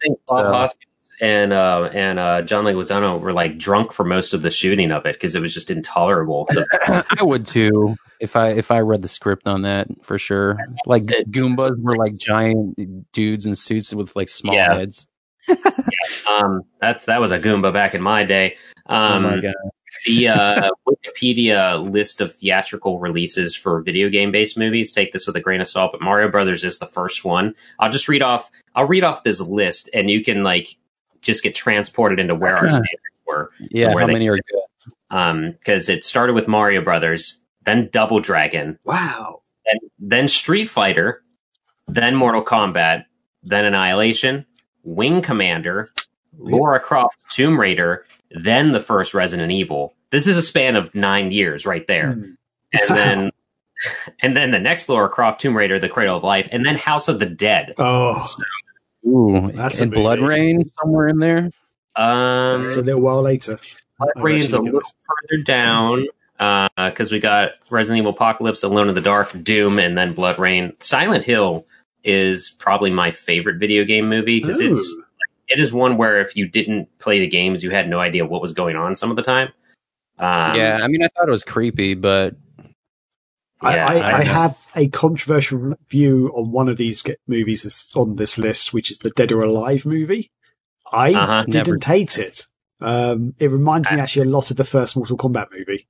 [0.02, 4.33] think Bob So- Hoskins and uh, and uh, John Leguizamo were like drunk for most
[4.33, 6.47] of the shooting of it because it was just intolerable.
[6.87, 10.57] I would too if I if I read the script on that for sure.
[10.85, 14.75] Like It- Goombas were like giant dudes in suits with like small Yeah.
[14.77, 15.07] heads.
[16.29, 18.57] um, that's that was a Goomba back in my day.
[18.87, 19.53] Um, oh my god!
[20.05, 24.91] the uh, Wikipedia list of theatrical releases for video game based movies.
[24.91, 27.55] Take this with a grain of salt, but Mario Brothers is the first one.
[27.79, 28.51] I'll just read off.
[28.75, 30.77] I'll read off this list, and you can like
[31.26, 32.69] just get transported into where our Okay.
[32.69, 33.52] standards were.
[33.72, 34.93] Yeah, how many are good?
[35.10, 39.41] Um, because it started with Mario Brothers, then Double Dragon, Wow.
[39.65, 41.23] then then Street Fighter,
[41.88, 43.06] then Mortal Kombat,
[43.43, 44.45] then Annihilation,
[44.84, 45.89] Wing Commander,
[46.38, 49.93] Lara Croft Tomb Raider, then the first Resident Evil.
[50.11, 52.11] This is a span of nine years right there.
[52.14, 52.31] Hmm.
[52.73, 53.31] And then
[54.22, 57.07] and then the next Lara Croft Tomb Raider, The Cradle of Life, and then House
[57.07, 57.73] of the Dead.
[57.77, 58.26] Oh,
[59.06, 60.34] Ooh, That's a and Blood movie.
[60.34, 61.49] Rain somewhere in there.
[61.95, 63.60] Um it's a little while later.
[63.99, 66.07] BloodRayne's a actually little further down
[66.38, 70.82] because we got Resident Evil Apocalypse, Alone in the Dark, Doom, and then BloodRayne.
[70.84, 71.65] Silent Hill
[72.03, 74.95] is probably my favorite video game movie because it's
[75.48, 78.41] it is one where if you didn't play the games, you had no idea what
[78.41, 79.49] was going on some of the time.
[80.18, 82.38] Um, yeah, I mean, I thought it was creepy, but I,
[83.64, 88.15] Yeah, I, I I have a controversial view on one of these movies that's on
[88.15, 90.32] this list, which is the Dead or Alive movie.
[90.91, 91.45] I Uh-huh.
[91.48, 92.45] didn't hate it.
[92.82, 95.88] Um, it reminded me actually a lot of the first Mortal Kombat movie.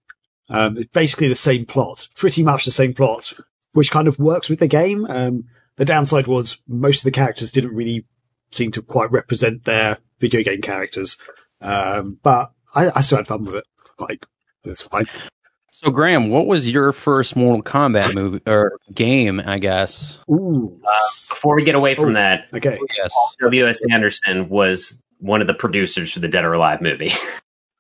[0.47, 3.33] Um, it's basically the same plot, pretty much the same plot,
[3.73, 5.05] which kind of works with the game.
[5.09, 5.45] Um,
[5.77, 8.05] the downside was most of the characters didn't really
[8.51, 11.17] seem to quite represent their video game characters.
[11.61, 13.65] Um, but I, I still had fun with it.
[13.99, 14.23] Like,
[14.63, 15.07] it's fine.
[15.83, 19.41] So Graham, what was your first Mortal Kombat movie or game?
[19.45, 20.19] I guess.
[20.29, 20.79] Ooh.
[21.31, 22.13] Before we get away from Oh.
[22.13, 22.79] that, okay.
[22.97, 23.13] Yes.
[23.41, 23.81] W.S.
[23.91, 27.11] Anderson was one of the producers for the Dead or Alive movie.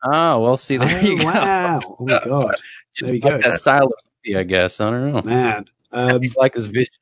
[0.03, 1.25] Oh well, see there oh, you go.
[1.25, 1.79] wow.
[1.99, 2.55] Oh my god.
[2.93, 3.49] Just There you like go.
[3.49, 3.93] that style of
[4.25, 4.79] movie, I guess.
[4.79, 5.21] I don't know.
[5.21, 5.65] Man.
[5.91, 6.93] Um, I like his vision.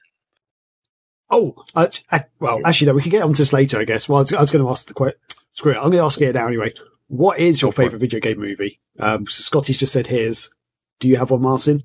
[1.29, 4.07] oh, uh, I, well, actually, no, we can get onto this later, I guess.
[4.07, 5.19] Well, I was, was going to ask the question.
[5.51, 5.75] Screw it.
[5.77, 6.71] I'm going to ask it now anyway.
[7.07, 7.85] What is your Go for it.
[7.85, 8.79] favorite video game movie?
[8.99, 10.49] Um, so Scotty's just said his.
[11.03, 11.83] Do you have one, Martin?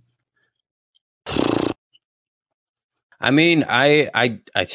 [3.20, 4.69] I mean, I, I, I,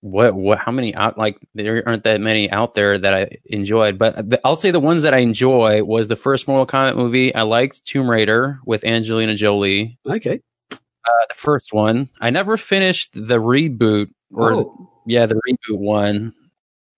[0.00, 3.98] what, what, how many out, like, there aren't that many out there that I enjoyed,
[3.98, 7.32] but the, I'll say the ones that I enjoy was the first Mortal Kombat movie.
[7.32, 10.40] I liked Tomb Raider with Angelina Jolie, Okay.
[10.72, 12.08] uh, the first one.
[12.20, 16.32] I never finished the reboot or, oh, yeah, the reboot one.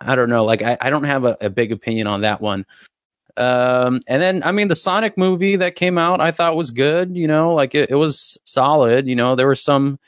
[0.01, 0.47] I don't know.
[0.47, 2.65] Like, I, I don't have a, a big opinion on that one.
[3.39, 7.17] Um, and then, I mean, the Sonic movie that came out, I thought was good.
[7.17, 9.07] You know, like it, it was solid.
[9.07, 10.01] You know, there were some,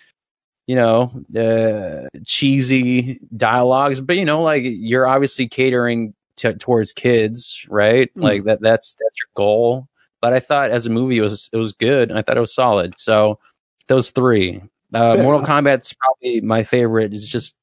[0.67, 7.67] you know, uh, cheesy dialogues, but you know, like you're obviously catering to, towards kids,
[7.69, 8.11] right?
[8.15, 8.21] Hmm.
[8.21, 9.87] Like that, that's, that's your goal.
[10.21, 12.13] But I thought as a movie, it was, it was good.
[12.13, 12.99] I thought it was solid.
[12.99, 13.39] So
[13.87, 14.61] those three,
[14.93, 15.47] uh, Mortal.
[15.47, 17.15] Kombat's probably my favorite.
[17.15, 17.55] It's just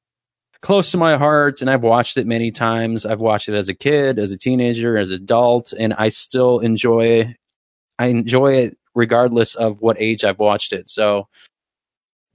[0.60, 3.06] close to my heart and I've watched it many times.
[3.06, 6.58] I've watched it as a kid, as a teenager, as an adult, and I still
[6.60, 7.34] enjoy
[7.98, 10.88] I enjoy it regardless of what age I've watched it.
[10.90, 11.28] So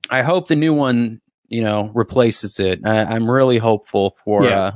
[0.10, 2.82] I hope the new one, you know, replaces it.
[2.86, 4.60] I, I'm really hopeful for Yeah.
[4.60, 4.72] uh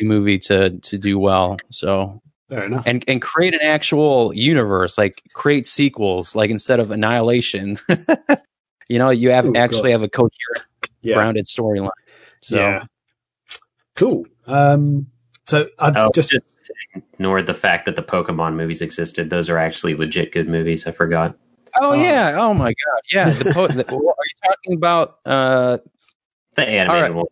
[0.00, 1.56] new movie to to do well.
[1.70, 2.84] So fair enough.
[2.86, 7.78] and and create an actual universe, like create sequels, like instead of Annihilation.
[8.88, 10.00] you know, you have Oh, actually God.
[10.00, 10.64] have a coherent,
[11.02, 11.14] Yeah.
[11.16, 11.90] grounded storyline.
[12.42, 12.84] So Yeah.
[13.96, 14.26] Cool.
[14.46, 15.06] Um,
[15.44, 16.56] so I Oh, just, just,
[16.94, 19.30] ignored the fact that the Pokemon movies existed.
[19.30, 20.86] Those are actually legit good movies.
[20.86, 21.36] I forgot.
[21.80, 21.94] Oh Oh.
[21.94, 22.34] yeah!
[22.36, 23.00] Oh my god!
[23.12, 23.30] Yeah.
[23.30, 24.12] The po- the, are you
[24.44, 25.18] talking about?
[25.24, 25.78] uh
[26.56, 27.14] The animated right.
[27.14, 27.26] one.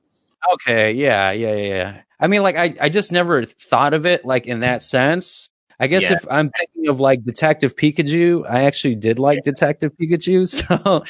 [0.55, 0.93] Okay.
[0.93, 1.31] Yeah.
[1.33, 1.55] Yeah.
[1.55, 1.75] Yeah.
[1.75, 2.01] yeah.
[2.21, 5.49] I mean, like, I I just never thought of it like in that sense.
[5.79, 6.15] I guess Yeah.
[6.15, 11.05] if I'm thinking of like Detective Pikachu, I actually did like Detective Pikachu, so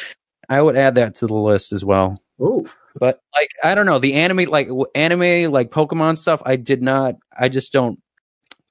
[0.48, 2.20] I would add that to the list as well.
[2.40, 2.66] oh,
[2.98, 6.42] But like, I don't know the anime, like w- anime, like Pokemon stuff.
[6.44, 7.16] I did not.
[7.36, 8.00] I just don't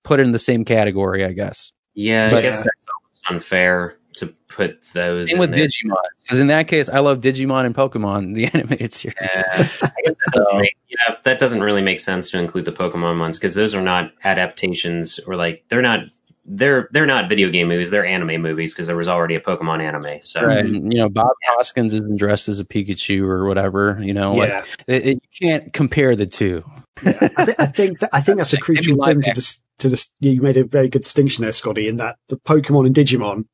[0.03, 1.25] put it in the same category.
[1.25, 1.71] I guess.
[1.93, 5.29] Yeah, I guess that's almost unfair to put those.
[5.29, 5.65] Same in with there.
[5.67, 9.15] Digimon, because in that case, I love Digimon and Pokemon, the animated series.
[9.21, 12.71] Yeah, I guess that doesn't make, yeah, that doesn't really make sense to include the
[12.71, 16.05] Pokemon ones because those are not adaptations or like they're not
[16.45, 17.89] they're they're not video game movies.
[17.89, 20.21] They're anime movies because there was already a Pokemon anime.
[20.21, 20.59] So Right.
[20.59, 23.99] And, you know, Bob Hoskins isn't dressed as a Pikachu or whatever.
[24.01, 24.63] You know, like yeah.
[24.87, 26.63] it, it, you can't compare the two.
[27.05, 29.63] I, th- I think that, I think that's a crucial live thing to just dis-
[29.79, 32.95] to dis- you made a very good distinction there, Scotty, in that the Pokemon and
[32.95, 33.45] Digimon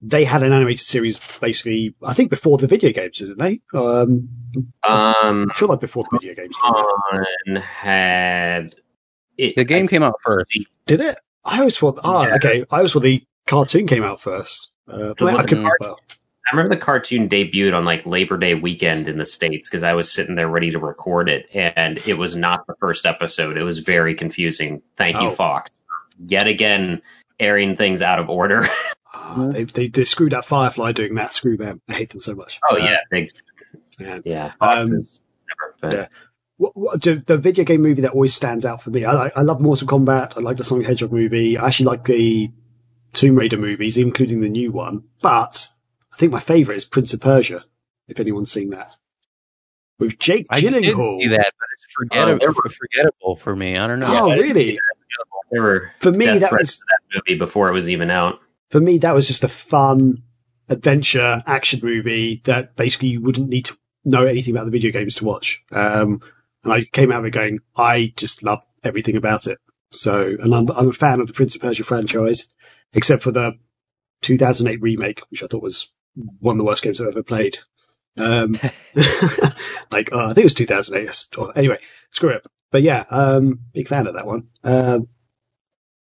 [0.00, 3.60] they had an animated series basically I think before the video games, didn't they?
[3.74, 4.28] Um,
[4.84, 6.56] um, I feel like before the video games.
[6.56, 8.76] Pokemon had
[9.36, 10.56] it, The game I- came out first.
[10.86, 11.18] Did it?
[11.44, 11.98] I always thought.
[12.04, 12.34] Ah, Yeah.
[12.36, 12.64] okay.
[12.70, 14.68] I always thought the cartoon came out first.
[14.88, 15.98] Uh, So I could, well,
[16.50, 19.92] I remember the cartoon debuted on like Labor Day weekend in the States because I
[19.92, 23.56] was sitting there ready to record it, and it was not the first episode.
[23.58, 24.82] It was very confusing.
[24.96, 25.30] Thank you, Oh.
[25.30, 25.70] Fox.
[26.26, 27.02] Yet again,
[27.38, 28.66] airing things out of order.
[29.14, 31.32] ah, they, they they screwed up Firefly doing that.
[31.32, 31.80] Screw them.
[31.88, 32.58] I hate them so much.
[32.70, 32.96] oh, Uh, yeah.
[34.00, 34.18] Yeah.
[34.24, 34.52] yeah.
[34.60, 36.06] Um, never, but yeah.
[36.58, 39.04] What, what, the, the video game movie that always stands out for me.
[39.04, 40.36] I, I love Mortal Kombat.
[40.36, 41.56] I like the Sonic Hedgehog movie.
[41.56, 42.50] I actually like the
[43.12, 45.04] Tomb Raider movies, including the new one.
[45.22, 45.68] But
[46.12, 47.64] I think my favourite is Prince of Persia.
[48.08, 48.96] If anyone's seen that,
[49.98, 51.20] with Jake I did Gyllenhaal.
[51.20, 53.76] see that, but it's forgettable, Oh, they forgettable for me.
[53.76, 54.06] I don't know.
[54.08, 54.78] Oh, Yeah, really?
[55.50, 58.38] There For me, that was that movie before it was even out.
[58.70, 60.22] for me that was just a fun
[60.68, 65.14] adventure action movie that basically you wouldn't need to know anything about the video games
[65.16, 65.62] to watch.
[65.72, 66.20] Um,
[66.70, 69.58] and I came out of it going, I just love everything about it.
[69.90, 72.46] So, and I'm, I'm a fan of the Prince of Persia franchise,
[72.92, 73.54] except for the
[74.22, 75.92] 2008 remake, which I thought was
[76.40, 77.58] one of the worst games I've ever played.
[78.18, 78.58] Um,
[79.90, 81.04] like, uh, I think it was 2008.
[81.06, 81.28] Yes.
[81.38, 81.78] Or- Anyway,
[82.10, 82.46] screw it.
[82.70, 84.48] But yeah, um, big fan of that one.
[84.62, 85.08] Um,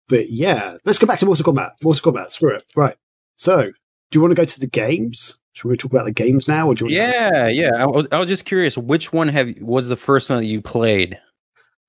[0.09, 1.73] but yeah, let's go back to Mortal Kombat.
[1.83, 2.63] Mortal Kombat, screw it.
[2.75, 2.97] Right.
[3.37, 3.73] So, do
[4.17, 5.39] you want to go to the games?
[5.55, 7.71] Should we talk about the games now, or do you Yeah, yeah.
[7.79, 10.61] I was, I was just curious, which one have was the first one that you
[10.61, 11.19] played?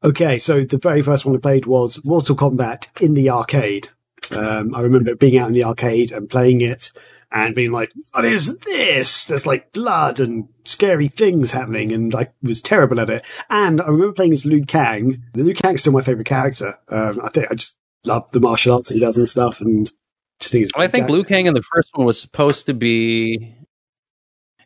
[0.03, 3.89] Okay, so the very first one I played was Mortal Kombat in the arcade.
[4.31, 6.91] Um, I remember being out in the arcade and playing it
[7.31, 9.25] and being like, what is this?
[9.25, 13.25] There's like blood and scary things happening and I was terrible at it.
[13.49, 15.23] And I remember playing as Liu Kang.
[15.35, 16.75] Liu Kang's still my favorite character.
[16.87, 19.91] Um, I think I just love the martial arts that he does and stuff and
[20.39, 21.13] just think Well, I think character.
[21.13, 23.55] Liu Kang in the first one was supposed to be.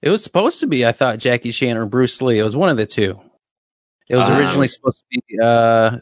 [0.02, 2.40] It was supposed to be, I thought, Jackie Chan or Bruce Lee.
[2.40, 3.20] It was one of the two.
[4.08, 5.40] It was Um, originally supposed to be.
[5.41, 5.98] Uh,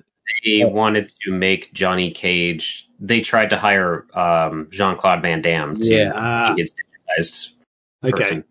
[0.46, 2.88] They wanted to make Johnny Cage.
[3.00, 6.12] They tried to hire um, Jean Claude Van Damme to Yeah.
[6.16, 6.74] Ah, be his
[7.20, 7.50] digitized
[8.04, 8.12] okay.
[8.24, 8.44] person.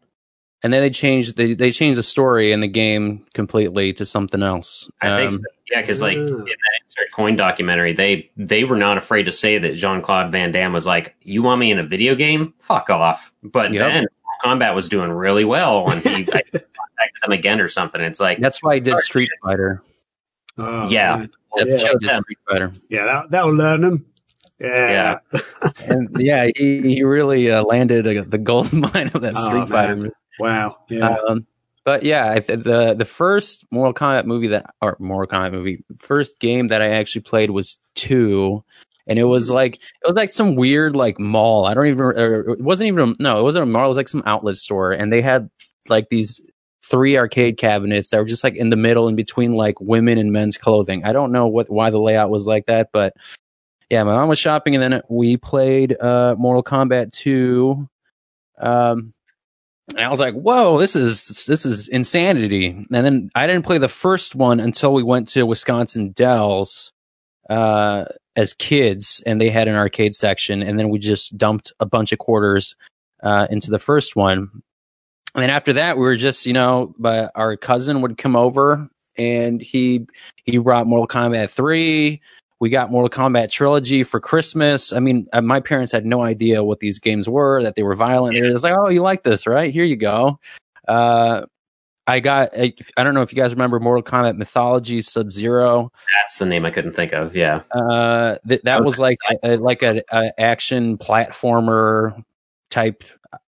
[0.67, 1.37] And then they changed.
[1.37, 4.91] They they changed the story in the game completely to something else.
[5.01, 5.43] I think Um, so.
[5.71, 9.59] Yeah, because like in that Insert Coin documentary, they they were not afraid to say
[9.59, 12.53] that Jean Claude Van Damme was like, "You want me in a video game?
[12.59, 13.81] Fuck off!" But Yep.
[13.93, 14.07] then
[14.45, 18.01] Kombat was doing really well, and he like, contacted them again or something.
[18.01, 19.83] It's like, That's why he did Street Fighter.
[20.59, 21.17] Oh, Yeah.
[21.19, 21.31] man.
[21.57, 21.77] That's Yeah.
[21.77, 22.21] why he did Yeah.
[22.21, 22.73] Street Fighter.
[22.89, 24.07] Yeah, that, that'll learn them.
[24.61, 25.19] Yeah.
[25.85, 29.69] and yeah, he, he really uh, landed uh the gold mine of that Oh, Street
[29.69, 29.97] Fighter.
[29.97, 30.13] man.
[30.39, 30.77] Wow.
[30.89, 31.17] Yeah.
[31.29, 31.47] Um,
[31.85, 36.67] but yeah, the the first Mortal Kombat movie that or Mortal Kombat movie first game
[36.67, 38.65] that I actually played was two,
[39.07, 41.65] and it was like it was like some weird like mall.
[41.65, 43.85] I don't even it wasn't even no, it wasn't a mall.
[43.85, 45.49] It was like some outlet store, and they had
[45.89, 46.41] like these
[46.83, 50.33] three arcade cabinets that were just like in the middle in between like women and
[50.33, 51.05] men's clothing.
[51.05, 53.15] I don't know what why the layout was like that, but
[53.91, 57.89] yeah, my mom was shopping, and then we played uh Mortal Kombat two.
[58.59, 59.13] Um,
[59.91, 63.79] and I was like, "Whoa, this is this is insanity!" And then I didn't play
[63.79, 66.93] the first one until we went to Wisconsin Dells
[67.49, 71.87] uh, as kids, and they had an arcade section, and then we just dumped a
[71.87, 72.75] bunch of quarters
[73.23, 74.51] uh, into the first one.
[75.35, 78.89] And then after that, we were just, you know, but our cousin would come over,
[79.17, 80.07] and he
[80.45, 82.23] he brought Mortal Kombat three.
[82.61, 84.93] We got Mortal Kombat trilogy for Christmas.
[84.93, 87.95] I mean, uh, my parents had no idea what these games were, that they were
[87.95, 88.35] violent.
[88.35, 89.73] They were just like, "Oh, you like this, right?
[89.73, 90.39] Here you go."
[90.89, 91.43] Uh,
[92.07, 92.51] I got.
[92.57, 95.91] I I don't know if you guys remember Mortal Kombat Mythology Sub Zero.
[96.23, 97.37] that's the name I couldn't think of.
[97.37, 102.23] Yeah, Uh, th- that was like a, like a, a action platformer
[102.71, 103.05] type,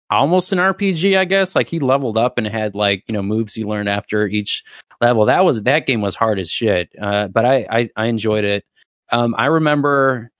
[0.09, 1.55] almost an RPG, I guess.
[1.55, 4.63] Like he leveled up and had like you know moves he learned after each
[5.01, 5.25] level.
[5.25, 6.89] That was that game was hard as shit.
[6.99, 8.65] Uh, but I, I I enjoyed it.
[9.11, 10.31] Um, I remember.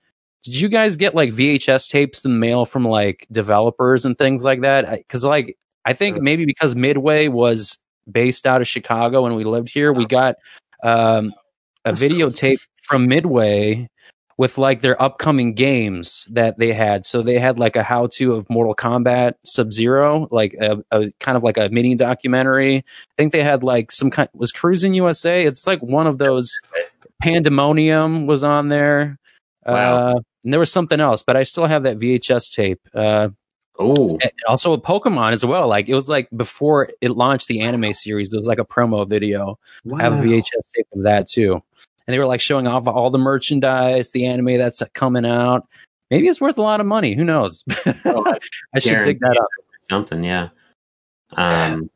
[0.43, 4.45] Did you guys get like VHS tapes in the mail from like developers and things
[4.45, 4.89] like that?
[4.89, 7.77] Because like I think maybe because Midway was
[8.09, 10.35] based out of Chicago and we lived here, we got
[10.83, 11.33] um,
[11.85, 13.89] a videotape from Midway
[14.37, 17.05] with like their upcoming games that they had.
[17.05, 21.11] So they had like a how to of Mortal Kombat Sub Zero, like a, a
[21.19, 22.77] kind of like a mini documentary.
[22.77, 22.83] I
[23.17, 25.43] think they had like some kind was Cruis'n USA.
[25.43, 26.51] It's like one of those
[27.21, 29.17] Pandemonium was on there.
[29.65, 29.95] Wow.
[29.95, 32.79] Uh, and there was something else, but I still have that VHS tape.
[32.93, 33.29] Uh,
[33.79, 34.07] oh,
[34.47, 35.67] also a Pokemon as well.
[35.67, 39.07] Like it was like before it launched the anime series, there was like a promo
[39.09, 39.59] video.
[39.83, 39.97] wow.
[39.97, 41.53] I have a VHS tape of that too.
[41.53, 45.67] And they were like showing off all the merchandise, the anime that's coming out.
[46.09, 47.13] Maybe it's worth a lot of money.
[47.15, 47.65] Who knows?
[47.85, 49.47] I should dig that up.
[49.81, 50.23] something.
[50.23, 50.49] Yeah.
[51.33, 51.89] Um.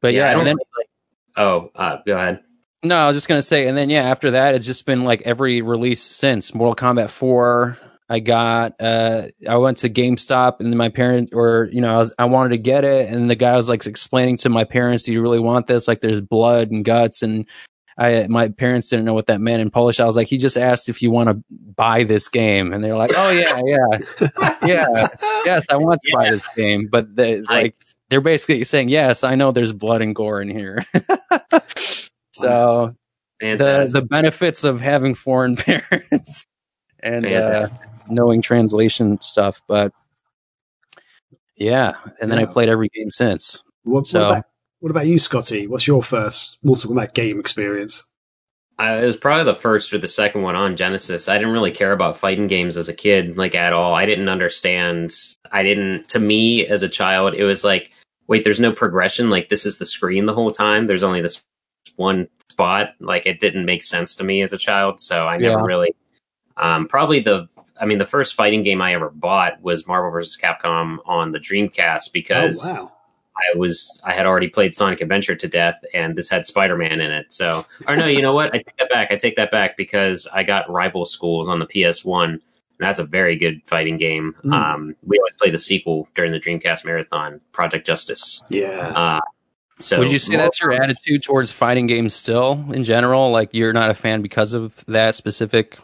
[0.00, 0.88] But I yeah, don't and then like-
[1.36, 2.40] oh, uh, go ahead.
[2.86, 5.22] No, I was just gonna say, and then yeah, after that, it's just been like
[5.22, 7.78] every release since Mortal Kombat Four.
[8.08, 12.14] I got, uh, I went to GameStop, and my parent, or you know, I was,
[12.16, 15.12] I wanted to get it, and the guy was like explaining to my parents, "Do
[15.12, 15.88] you really want this?
[15.88, 17.46] Like, there's blood and guts." And
[17.98, 19.98] I, my parents didn't know what that meant in Polish.
[19.98, 22.96] I was like, he just asked if you want to buy this game, and they're
[22.96, 25.08] like, "Oh yeah, yeah, yeah,
[25.44, 27.74] yes, I want to buy this game." But they like,
[28.10, 30.84] they're basically saying, "Yes, I know there's blood and gore in here."
[32.36, 32.94] so
[33.40, 33.92] the Fantastic.
[33.92, 36.46] the benefits of having foreign parents
[37.00, 37.68] and uh,
[38.08, 39.92] knowing translation stuff, but
[41.56, 43.62] yeah, and then I played every game since.
[43.84, 44.44] What, So- what, about,
[44.80, 45.66] what about you, Scotty?
[45.66, 48.04] What's your first Mortal Kombat game experience?
[48.78, 51.30] I, it was probably the first or the second one on Genesis.
[51.30, 53.94] I didn't really care about fighting games as a kid, like at all.
[53.94, 55.14] I didn't understand.
[55.50, 56.10] I didn't.
[56.10, 57.90] To me, as a child, it was like,
[58.26, 59.30] wait, there's no progression.
[59.30, 60.86] Like this is the screen the whole time.
[60.86, 61.42] There's only this
[61.96, 62.94] one spot.
[63.00, 65.00] Like it didn't make sense to me as a child.
[65.00, 65.64] So I never Yeah.
[65.64, 65.94] really.
[66.56, 67.48] Um, probably the.
[67.78, 70.38] I mean, the first fighting game I ever bought was Marvel vs.
[70.42, 72.92] Capcom on the Dreamcast because oh, wow.
[73.36, 77.00] I was I had already played Sonic Adventure to death, and this had Spider Man
[77.00, 77.32] in it.
[77.32, 78.54] So, or no, you know what?
[78.54, 79.10] I take that back.
[79.10, 82.40] I take that back because I got Rival Schools on the PS One, and
[82.78, 84.34] that's a very good fighting game.
[84.44, 84.54] Mm.
[84.54, 88.42] Um, we always play the sequel during the Dreamcast marathon, Project Justice.
[88.48, 88.92] Yeah.
[88.96, 89.20] Uh,
[89.78, 93.30] so, Would you say that's your attitude towards fighting games still in general?
[93.30, 95.78] Like you're not a fan because of that specific?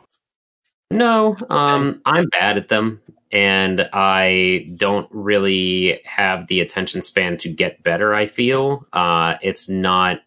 [0.91, 3.01] No, um, I'm bad at them,
[3.31, 8.15] and I don't really have the attention span to get better.
[8.15, 10.21] I feel uh, it's not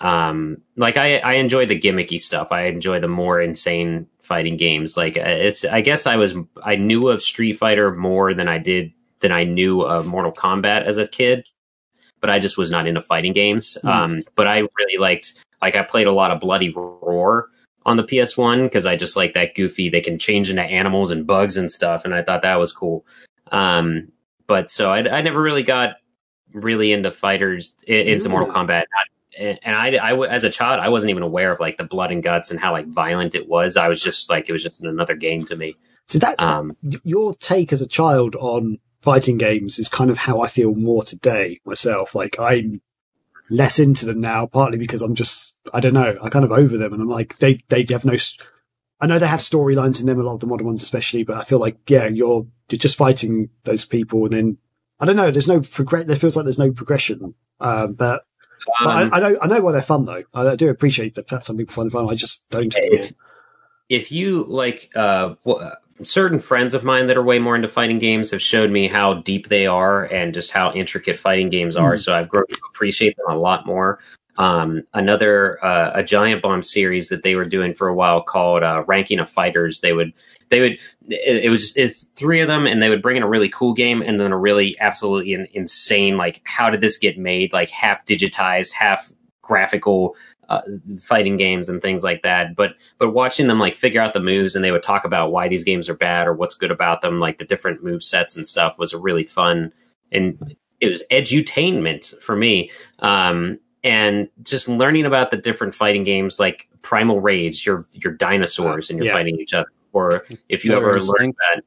[0.00, 2.52] um, like I, I enjoy the gimmicky stuff.
[2.52, 4.96] I enjoy the more insane fighting games.
[4.96, 8.58] Like uh, it's, I guess I was, I knew of Street Fighter more than I
[8.58, 11.48] did than I knew of Mortal Kombat as a kid,
[12.26, 13.78] but I just was not into fighting games.
[13.84, 13.88] Mm.
[13.88, 17.48] Um, but I really liked, like, I played a lot of Bloody Roar
[17.84, 19.88] on the PS1 because I just like that goofy.
[19.88, 23.06] They can change into animals and bugs and stuff, and I thought that was cool.
[23.52, 24.08] Um,
[24.48, 25.98] but so I, I never really got
[26.52, 28.86] really into fighters i- into Mortal Kombat.
[29.38, 32.50] And I, as a child, I wasn't even aware of like the blood and guts
[32.50, 33.76] and how like violent it was.
[33.76, 35.76] I was just like it was just another game to me.
[36.08, 40.40] So that Um, your take as a child on fighting games is kind of how
[40.40, 42.14] I feel more today myself.
[42.14, 42.80] Like I'm
[43.50, 46.76] less into them now, partly because I'm just I don't know, I kind of over
[46.76, 48.16] them, and I'm like they they have no.
[48.98, 51.36] I know they have storylines in them, a lot of the modern ones especially, but
[51.36, 54.58] I feel like yeah, you're you're just fighting those people, and then
[54.98, 55.30] I don't know.
[55.30, 56.06] There's no progress.
[56.06, 57.34] There feels like there's no progression.
[57.60, 58.24] Um, but,
[58.82, 60.24] but um, I, I know I know why they're fun though.
[60.32, 62.10] I, I do appreciate that some people find them fun.
[62.10, 62.74] I just don't.
[62.76, 63.12] if,
[63.88, 65.70] if you like uh w-
[66.02, 69.14] certain friends of mine that are way more into fighting games have showed me how
[69.14, 72.00] deep they are and just how intricate fighting games are Mm.
[72.00, 73.98] so i've grown to appreciate them a lot more
[74.36, 78.62] um another uh, a giant bomb series that they were doing for a while called
[78.62, 80.12] uh ranking of fighters they would
[80.50, 80.72] they would
[81.08, 83.48] it, it was just it's three of them and they would bring in a really
[83.48, 87.70] cool game and then a really absolutely insane like how did this get made like
[87.70, 89.10] half digitized half
[89.42, 90.14] graphical
[90.48, 90.62] uh,
[91.00, 92.54] fighting games and things like that.
[92.54, 95.48] But but watching them like figure out the moves and they would talk about why
[95.48, 98.46] these games are bad or what's good about them like the different move sets and
[98.46, 99.72] stuff was a really fun
[100.12, 102.70] and it was edutainment for me.
[103.00, 108.90] Um and just learning about the different fighting games like primal rage you're you're dinosaurs
[108.90, 109.12] and you're Yeah.
[109.12, 109.68] fighting each other.
[109.92, 111.62] Or if you Killer ever learned that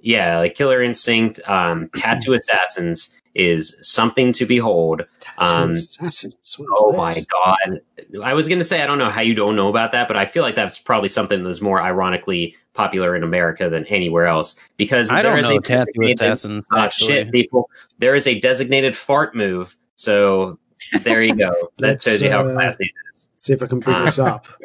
[0.00, 5.02] yeah like killer instinct um tattoo assassins is something to behold
[5.38, 6.56] um Assassins.
[6.60, 6.96] Oh this?
[6.96, 7.80] my god!
[8.22, 10.16] I was going to say I don't know how you don't know about that, but
[10.16, 14.54] I feel like that's probably something that's more ironically popular in America than anywhere else
[14.76, 16.64] because I there don't is know a tattoo designated- assassins.
[16.72, 17.70] Ah, shit, people.
[17.98, 20.58] There is a designated fart move, so
[21.02, 21.52] there you go.
[21.78, 23.28] that shows you how uh, classy it is.
[23.34, 24.46] See if I can bring this up.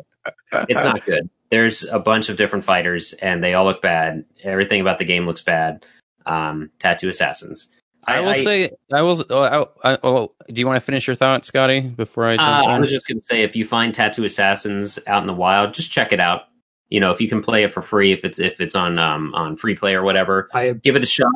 [0.52, 1.30] It's not good.
[1.50, 4.26] There's a bunch of different fighters, and they all look bad.
[4.44, 5.86] Everything about the game looks bad.
[6.26, 7.68] Um, tattoo assassins.
[8.10, 9.26] I will say, I will.
[9.30, 12.38] Oh, I, I, oh, do you want to finish your thought, Scotty, before I Uh,
[12.38, 15.34] jump I was just going to say, if you find Tattoo Assassins out in the
[15.34, 16.44] wild, just check it out.
[16.90, 19.34] You know, if you can play it for free, if it's if it's on um,
[19.36, 21.28] on free play or whatever, I give it a shot.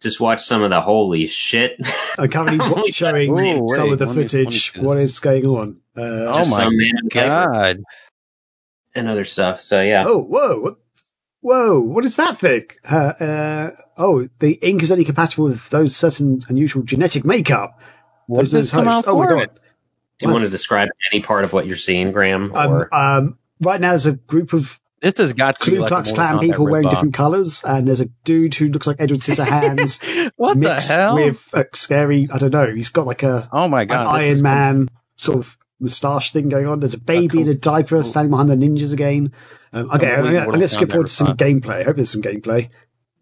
[0.00, 1.76] Just watch some of the holy shit.
[2.18, 4.72] I'm currently wa- showing Ooh, some of the let me- let me footage.
[4.72, 5.04] see What this.
[5.04, 5.80] is going on?
[5.96, 7.82] Uh, Oh my some man in a diaper God!
[8.94, 9.60] and other stuff.
[9.60, 10.76] So yeah, oh, whoa, what,
[11.42, 11.78] whoa!
[11.80, 12.64] What is that thing?
[12.90, 17.78] Uh, uh, oh, the ink is only compatible with those certain unusual genetic makeup.
[18.26, 19.34] What Those did this come out Oh my for?
[19.36, 19.50] god!
[20.18, 22.52] do you want to describe any part of what you're seeing, Graham?
[22.54, 25.82] Um, Or um, right now, there's a group of This has got to be Ku
[25.82, 26.90] like Klux a Klan people wearing ripoff.
[26.90, 31.16] different colours, and there's a dude who looks like Edward Scissorhands what the mixed hell?
[31.16, 32.28] with a scary.
[32.32, 32.72] I don't know.
[32.72, 34.14] He's got like a oh my god!
[34.14, 36.80] this Iron is com- Man sort of moustache thing going on.
[36.80, 39.32] There's a baby in a diaper standing behind the ninjas again.
[39.72, 41.80] Um, okay, I'm gonna, I'm gonna skip forward to some gameplay.
[41.80, 42.70] I hope there's some gameplay.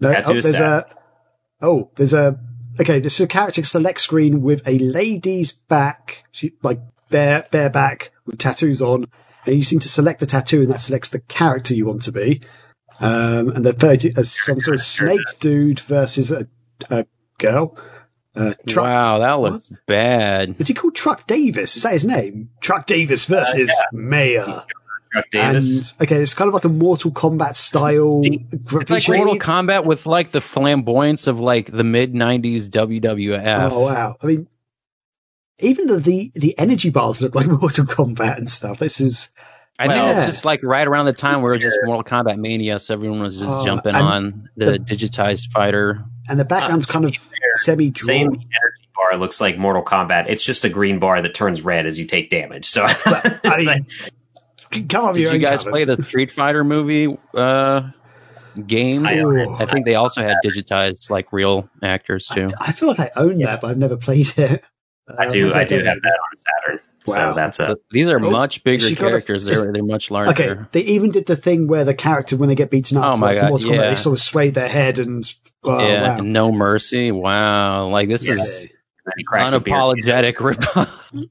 [0.00, 0.86] No, oh, there's a,
[1.60, 2.38] oh, there's a,
[2.80, 6.80] okay, this is a character select screen with a lady's back, she, like
[7.10, 9.06] bare, bare back with tattoos on.
[9.46, 12.12] And you seem to select the tattoo and that selects the character you want to
[12.12, 12.40] be.
[13.00, 16.46] Um, and the third, uh, some sort of snake dude versus a,
[16.90, 17.06] a
[17.38, 17.76] girl.
[18.36, 20.54] Uh, truck, wow, that looks bad.
[20.58, 21.76] is he called Truck Davis?
[21.76, 22.50] Is that his name?
[22.60, 24.62] Truck Davis versus Maya.
[25.12, 25.92] Chuck Davis.
[25.98, 28.22] And okay, it's kind of like a Mortal Kombat style.
[28.24, 33.70] It's like Mortal Kombat with like the flamboyance of like the mid '90s WWF.
[33.72, 34.16] Oh wow!
[34.22, 34.46] I mean,
[35.58, 38.78] even the, the the energy bars look like Mortal Kombat and stuff.
[38.78, 39.30] This is
[39.78, 42.04] I think Well- it's just like right around the time where it was just Mortal
[42.04, 46.04] Kombat mania, so everyone was just Oh, jumping on the, the- digitized fighter.
[46.28, 48.32] and the background's to kind of fair, semi Saying drawn.
[48.32, 50.26] the energy bar looks like Mortal Kombat.
[50.28, 52.64] It's just a green bar that turns red as you take damage.
[52.66, 53.90] So I- like,
[54.88, 55.72] Come up with Did you guys colours.
[55.72, 57.90] play the Street Fighter movie uh,
[58.68, 59.04] game?
[59.04, 59.66] I I, Ooh.
[59.66, 62.50] think they also had digitized like real actors too.
[62.60, 64.64] I feel like I own that, but I've never played it.
[65.18, 65.52] I do.
[65.52, 66.80] Uh, I do have that on Saturn.
[67.06, 67.30] Wow.
[67.30, 67.66] So that's a.
[67.68, 69.44] But these are Oh, much bigger she got a- characters.
[69.46, 70.30] they're they're much larger.
[70.32, 73.16] Okay, they even did the thing where the character, when they get beaten up, Oh
[73.16, 73.88] my like God, Mortal Kombat, yeah.
[73.90, 76.22] they sort of sway their head and oh, yeah, wow.
[76.22, 77.10] no mercy.
[77.10, 78.34] Wow, like this Yeah.
[78.34, 78.66] is
[79.10, 79.74] and he cracks a beer.
[79.74, 80.62] unapologetic rip.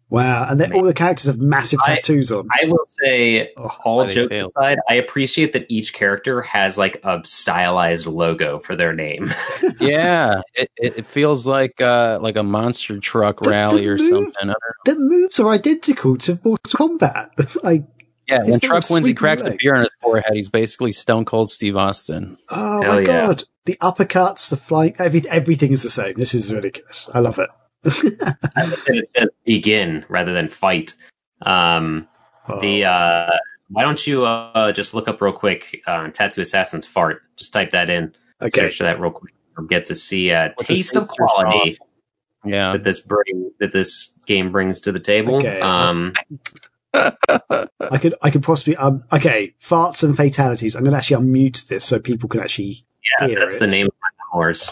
[0.10, 2.48] Wow, and then all the characters have massive I- tattoos on.
[2.52, 4.52] I will say, Oh, all jokes failed.
[4.58, 9.34] aside, I appreciate that each character has like a stylized logo for their name.
[9.80, 13.98] yeah, it, it, it feels like uh, like a monster truck The- rally the or
[13.98, 14.34] move- something.
[14.42, 14.94] I don't know.
[14.94, 17.62] the moves are identical to Mortal Kombat.
[17.64, 17.84] like,
[18.28, 20.34] Yeah, His when Truck wins, he sweeping cracks the beer on his forehead.
[20.34, 22.38] He's basically Stone Cold Steve Austin.
[22.50, 23.06] oh Hell my yeah.
[23.06, 26.16] god, the uppercuts, the flying, every, everything is the same.
[26.16, 27.10] This is ridiculous.
[27.14, 27.50] I love it.
[27.86, 27.90] I
[28.66, 30.96] like that it says begin rather than fight.
[31.42, 32.08] Um,
[32.50, 32.60] Oh.
[32.60, 33.30] The uh,
[33.70, 37.22] why don't you uh, just look up real quick uh, Tattoo Assassin's fart?
[37.38, 38.16] Just type that in.
[38.42, 39.34] okay, Search for that real quick.
[39.56, 41.78] We'll get to see a the taste of taste search quality
[42.44, 45.36] Yeah, that this bring that this game brings to the table.
[45.36, 45.60] Okay.
[45.62, 46.14] Um,
[46.94, 50.76] I could, I could possibly, um, okay, farts and fatalities.
[50.76, 52.84] I'm going to actually unmute this so people can actually.
[53.20, 54.72] yeah, Here that's it the name of my horse.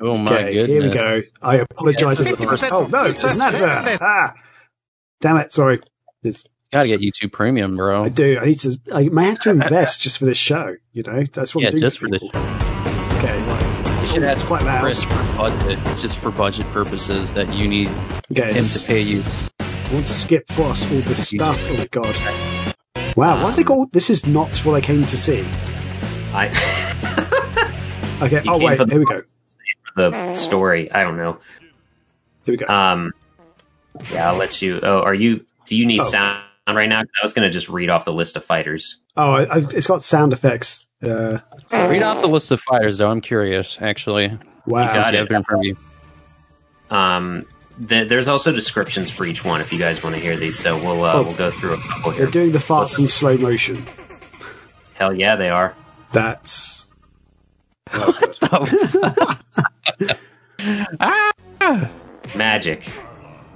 [0.00, 0.68] Oh my Okay, goodness!
[0.68, 1.28] here we go.
[1.42, 2.20] I apologize.
[2.20, 2.62] Yeah, in advance.
[2.64, 3.98] oh no, it's not advert.
[4.00, 4.34] Ah,
[5.20, 5.52] damn it!
[5.52, 5.78] Sorry.
[6.22, 8.04] There's, Gotta get YouTube Premium, bro.
[8.04, 8.38] I do.
[8.40, 8.78] I need to.
[8.92, 10.76] I may have to invest just for this show.
[10.92, 12.22] You know, that's what Yeah, I'm doing just for this.
[12.22, 12.40] people.
[12.40, 14.00] Okay, right.
[14.00, 14.80] You should ask quite loud.
[14.82, 15.78] Chris for budget.
[15.86, 17.88] It's just for budget purposes that you need
[18.32, 19.22] Okay, him to pay you.
[19.60, 21.58] I want to skip past all this stuff.
[21.70, 23.16] Oh my god!
[23.16, 23.92] Wow, why they got?
[23.92, 25.44] This is not what I came to see.
[26.32, 26.46] I
[28.22, 28.42] Okay.
[28.44, 29.22] You oh wait, here we go.
[29.96, 30.90] The story.
[30.92, 31.38] I don't know.
[32.44, 32.66] Here we go.
[32.66, 33.12] Um,
[34.12, 34.80] yeah, I'll let you.
[34.82, 35.44] Oh, are you?
[35.66, 36.04] Do you need Oh.
[36.04, 37.00] sound right now?
[37.00, 38.98] I was going to just read off the list of fighters.
[39.16, 40.86] oh, I, I've, it's got sound effects.
[41.02, 41.38] Uh,
[41.72, 43.10] Read off the list of fighters, though.
[43.10, 44.28] I'm curious, actually.
[44.66, 44.86] wow.
[44.86, 45.12] got it.
[45.12, 45.76] you have it in front of you.
[46.90, 47.44] Um,
[47.88, 50.58] th- there's also descriptions for each one if you guys want to hear these.
[50.58, 51.22] So we'll uh, Oh.
[51.22, 52.22] we'll go through a couple here.
[52.22, 53.86] They're doing the farts in slow motion.
[54.94, 55.74] Hell yeah, they are.
[56.12, 56.89] That's.
[57.92, 58.14] Oh,
[61.60, 61.90] God.
[62.34, 62.82] Magic.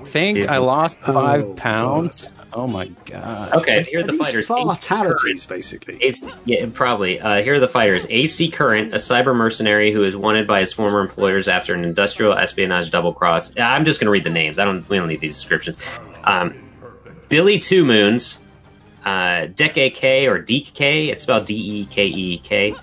[0.05, 0.49] think Disney.
[0.49, 2.31] I lost five Oh, pound.
[2.53, 3.53] Oh my god.
[3.55, 4.47] Okay, here are the fighters.
[4.47, 5.97] Fatalities, basically.
[5.97, 7.21] It's, yeah, probably.
[7.21, 8.07] Uh, here are the fighters.
[8.09, 12.33] AC Current, a cyber mercenary who is wanted by his former employers after an industrial
[12.35, 13.53] espionage double cross.
[13.59, 14.59] I'm just going to read the names.
[14.61, 14.89] I don't.
[14.89, 15.79] We don't need these descriptions.
[16.23, 16.55] Um,
[17.29, 18.39] Billy Two Moons,
[19.05, 21.09] uh, Deke K or Deke K.
[21.11, 22.75] It's spelled D E K E K.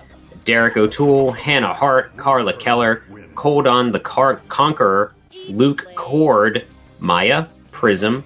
[0.44, 3.02] Derek O'Toole, Hannah Hart, Carla Keller,
[3.34, 5.14] Coldon the Car- Conqueror,
[5.48, 6.64] Luke Cord,
[7.00, 8.24] Maya, Prism,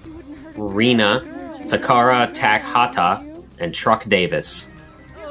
[0.55, 1.21] Rena,
[1.65, 3.23] Takara Takhata,
[3.59, 4.65] and Truck Davis.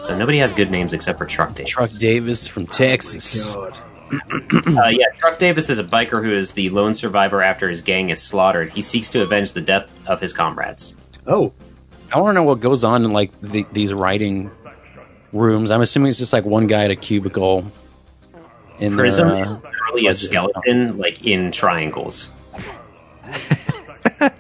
[0.01, 1.71] So nobody has good names except for Truck Davis.
[1.71, 3.53] Truck Davis from Texas.
[3.53, 3.75] God.
[4.09, 8.11] Uh, yeah, Truck Davis is a biker who is the lone survivor after his gang
[8.11, 8.71] is slaughtered.
[8.71, 10.95] He seeks to avenge the death of his comrades.
[11.27, 11.53] Oh,
[12.13, 14.49] I want to know what goes on in like the, these writing
[15.37, 15.71] rooms.
[15.71, 17.65] I'm assuming it's just like one guy at a cubicle.
[18.79, 22.31] In Prism their, is uh, literally a skeleton, like in triangles.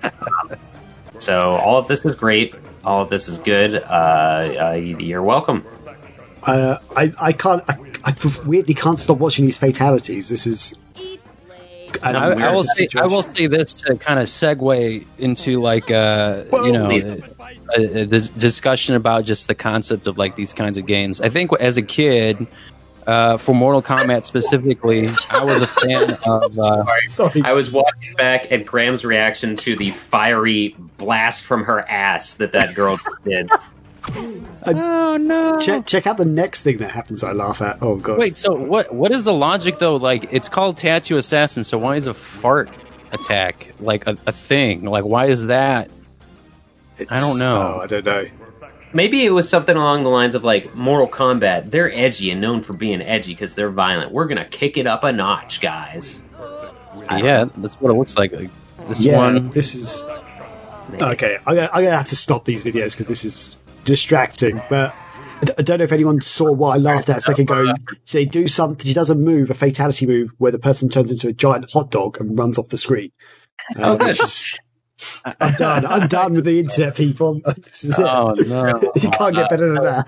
[1.18, 2.54] so all of this is great.
[2.84, 3.74] All of this is good.
[3.74, 5.62] Uh, uh, you're welcome.
[6.44, 7.62] uh, I, I can't.
[7.68, 8.14] I, I
[8.44, 10.28] weirdly can't stop watching these fatalities.
[10.28, 10.74] This is.
[12.02, 15.60] An I, I will embarrassing say I will say this to kind of segue into
[15.60, 17.04] like uh you know please.
[17.04, 17.16] uh,
[17.74, 21.20] uh, the discussion about just the concept of like these kinds of games.
[21.20, 22.36] I think as a kid,
[23.06, 26.58] uh, for Mortal Kombat specifically, I was a fan of.
[26.58, 27.42] Uh, Sorry.
[27.44, 32.52] I was watching back at Graham's reaction to the fiery blast from her ass that
[32.52, 33.48] that girl did.
[34.14, 35.58] Oh no!
[35.60, 37.22] Check, check out the next thing that happens.
[37.24, 37.78] I laugh at.
[37.82, 38.18] Oh god.
[38.18, 38.94] Wait, so what?
[38.94, 39.96] What is the logic though?
[39.96, 41.64] Like, it's called Tattoo Assassin.
[41.64, 42.70] So why is a fart
[43.12, 44.84] attack like a, a thing?
[44.84, 45.90] Like, why is that?
[47.10, 47.56] I don't know.
[47.76, 48.26] Oh, I don't know.
[48.94, 51.70] Maybe it was something along the lines of like Mortal Kombat.
[51.70, 54.12] They're edgy and known for being edgy because they're violent.
[54.12, 56.22] We're gonna kick it up a notch, guys.
[57.10, 58.32] Yeah, that's what it looks like.
[58.32, 58.50] Like,
[58.88, 59.50] This yeah, one.
[59.50, 60.06] this is
[60.88, 61.02] Maybe.
[61.04, 61.36] okay.
[61.46, 64.60] I'm gonna, I'm gonna have to stop these videos because this is distracting.
[64.68, 64.94] But
[65.58, 67.72] I don't know if anyone saw what I laughed at a second ago.
[68.12, 68.86] They do something.
[68.86, 71.90] She does a move, a fatality move, where the person turns into a giant hot
[71.90, 73.12] dog and runs off the screen.
[73.76, 74.60] Uh, oh, it's just-
[75.40, 75.84] I'm done.
[75.86, 77.40] I'm done with the internet, people.
[77.56, 78.04] This is it.
[78.06, 78.80] Oh no!
[78.96, 80.06] you can't get better than that.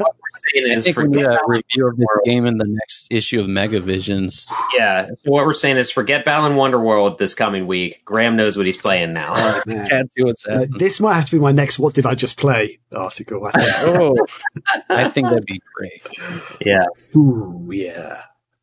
[0.54, 3.06] Saying I is think we need forget a review of this game in the next
[3.10, 4.50] issue of Megavisions.
[4.78, 5.08] Yeah.
[5.16, 8.02] So what we're saying is forget Balan Wonderworld this coming week.
[8.04, 9.34] Graham knows what he's playing now.
[9.66, 9.84] Man.
[9.86, 10.70] Tattoo Uh, Assassin.
[10.78, 13.46] this might have to be my next "What did I just play?" article.
[13.46, 13.72] I think.
[13.98, 14.26] oh,
[14.88, 16.06] I think that'd be great.
[16.64, 16.84] yeah.
[17.16, 18.22] Ooh, yeah.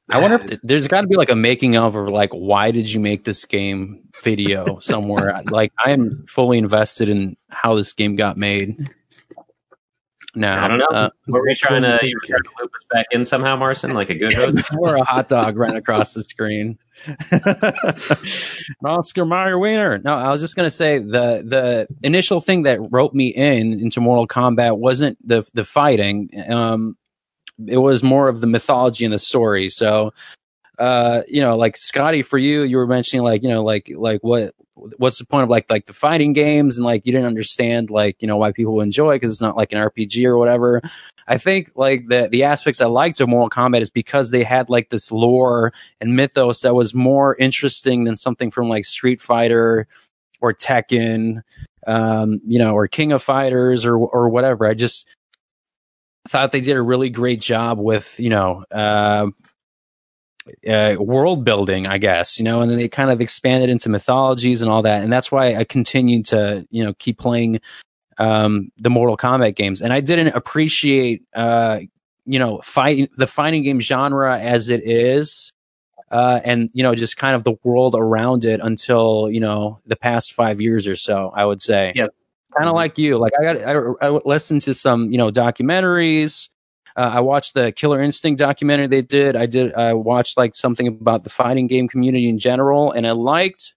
[0.09, 2.71] I wonder if th- there's got to be like a making of or like why
[2.71, 5.41] did you make this game video somewhere.
[5.49, 8.89] like I am fully invested in how this game got made.
[10.37, 10.87] Now I don't know.
[10.87, 13.93] Uh, were we trying to you were trying to loop us back in somehow, Marcin,
[13.93, 14.69] like a good host?
[14.77, 16.77] or a hot dog ran across the screen.
[18.85, 19.99] Oscar Mayer Wiener.
[19.99, 24.01] No, I was just gonna say the the initial thing that wrote me in into
[24.01, 26.29] Mortal Kombat wasn't the the fighting.
[26.49, 26.97] Um,
[27.67, 29.69] it was more of the mythology and the story.
[29.69, 30.13] So,
[30.79, 34.21] uh, you know, like Scotty, for you, you were mentioning like you know like like
[34.21, 37.89] what what's the point of like like the fighting games and like you didn't understand
[37.89, 40.81] like you know why people enjoy because it's not like an RPG or whatever.
[41.27, 44.69] I think like the the aspects I liked of Mortal Kombat is because they had
[44.69, 49.87] like this lore and mythos that was more interesting than something from like Street Fighter
[50.41, 51.41] or Tekken,
[51.87, 54.67] um, you know, or King of Fighters or or whatever.
[54.67, 55.07] I just
[56.27, 59.27] thought they did a really great job with you know uh,
[60.67, 64.61] uh, world building, I guess, you know, and then they kind of expanded into mythologies
[64.61, 67.59] and all that, and that's why I continued to you know keep playing
[68.17, 71.79] um, the Mortal Kombat games, and I didn't appreciate uh,
[72.25, 75.51] you know fight the fighting game genre as it is.
[76.11, 79.95] Uh, and you know, just kind of the world around it until you know the
[79.95, 81.31] past five years or so.
[81.35, 82.07] I would say, Yeah.
[82.57, 83.17] Kind of like you.
[83.17, 86.49] Like I got, I, I listened to some you know documentaries.
[86.95, 89.35] Uh, I watched the Killer Instinct documentary they did.
[89.35, 89.73] I did.
[89.73, 93.73] I watched like something about the fighting game community in general, and I liked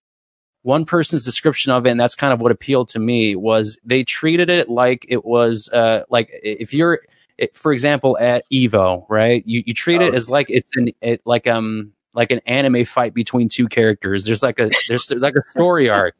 [0.62, 3.34] one person's description of it, and that's kind of what appealed to me.
[3.34, 7.00] Was they treated it like it was uh, like if you're,
[7.38, 9.42] it, for example, at Evo, right?
[9.46, 13.14] You you treat it as like it's an it like um like an anime fight
[13.14, 14.24] between two characters.
[14.24, 16.14] There's like a there's there's like a story arc.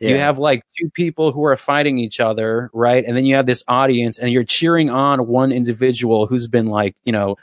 [0.00, 3.04] You have like two people who are fighting each other, right?
[3.04, 6.96] And then you have this audience and you're cheering on one individual who's been like,
[7.04, 7.36] you know,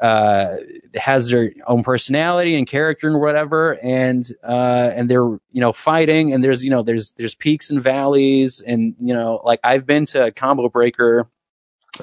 [0.00, 0.56] uh,
[0.94, 3.78] has their own personality and character and whatever.
[3.82, 7.80] And, uh, and they're, you know, fighting and there's, you know, there's, there's peaks and
[7.80, 8.60] valleys.
[8.60, 11.28] And, you know, like I've been to Combo Breaker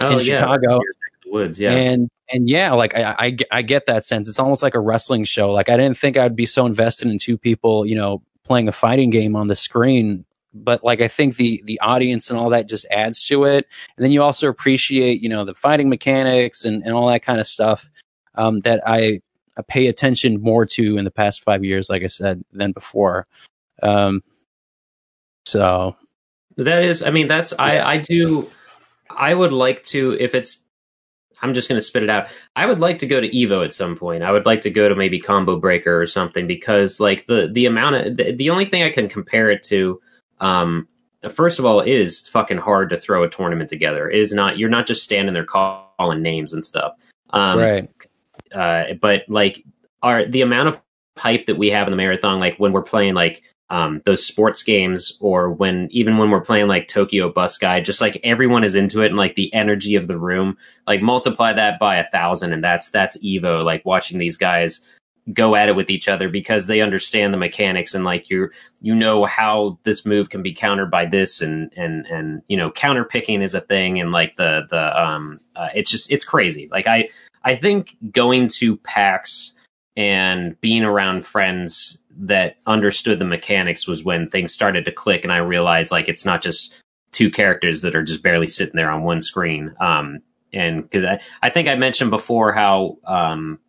[0.01, 0.39] Oh, in yeah.
[0.39, 0.79] Chicago.
[1.25, 1.71] Woods, yeah.
[1.71, 4.27] And and yeah, like I, I I get that sense.
[4.27, 5.51] It's almost like a wrestling show.
[5.51, 8.73] Like I didn't think I'd be so invested in two people, you know, playing a
[8.73, 10.25] fighting game on the screen.
[10.53, 13.67] But like I think the the audience and all that just adds to it.
[13.95, 17.39] And then you also appreciate, you know, the fighting mechanics and, and all that kind
[17.39, 17.87] of stuff
[18.33, 19.21] um, that I,
[19.55, 23.27] I pay attention more to in the past five years, like I said, than before.
[23.83, 24.23] Um,
[25.45, 25.95] so
[26.57, 28.49] That is, I mean, that's I I do.
[29.09, 30.63] I would like to if it's.
[31.41, 32.27] I'm just going to spit it out.
[32.55, 34.23] I would like to go to Evo at some point.
[34.23, 37.65] I would like to go to maybe Combo Breaker or something because like the the
[37.65, 40.01] amount of the, the only thing I can compare it to.
[40.39, 40.87] Um,
[41.29, 44.09] first of all, it is fucking hard to throw a tournament together.
[44.09, 44.57] It is not.
[44.57, 46.95] You're not just standing there calling names and stuff.
[47.31, 47.89] Um, right,
[48.53, 49.63] uh, but like
[50.01, 50.81] are the amount of
[51.17, 54.63] hype that we have in the marathon, like when we're playing like um, those sports
[54.63, 58.75] games, or when even when we're playing like Tokyo Bus Guide, just like everyone is
[58.75, 62.53] into it, and like the energy of the room, like multiply that by a thousand,
[62.53, 63.63] and that's that's Evo.
[63.63, 64.81] Like watching these guys
[65.33, 68.49] go at it with each other because they understand the mechanics and like you
[68.81, 72.71] you know how this move can be countered by this and and and you know
[72.71, 76.67] counter picking is a thing and like the the um uh, it's just it's crazy
[76.71, 77.07] like i
[77.43, 79.53] i think going to pax
[79.95, 85.33] and being around friends that understood the mechanics was when things started to click and
[85.33, 86.73] i realized like it's not just
[87.11, 90.19] two characters that are just barely sitting there on one screen um
[90.51, 93.59] and because I, I think i mentioned before how um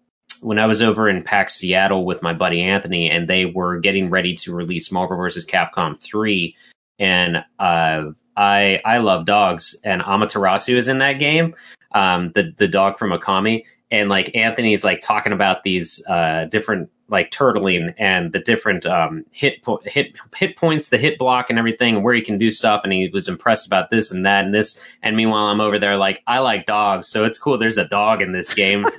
[0.43, 4.09] when I was over in PAX Seattle with my buddy Anthony, and they were getting
[4.09, 5.45] ready to release Marvel vs.
[5.45, 6.57] Capcom three,
[6.99, 8.05] and uh,
[8.39, 11.55] I I love dogs, and Amaterasu is in that game,
[11.93, 16.91] um, the the dog from Okami and like Anthony's like talking about these uh, different
[17.11, 21.59] like turtling and the different um, hit po- hit hit points, the hit block, and
[21.59, 22.83] everything, and where he can do stuff.
[22.85, 24.81] And he was impressed about this and that and this.
[25.03, 27.59] And meanwhile, I'm over there like I like dogs, so it's cool.
[27.59, 28.87] There's a dog in this game.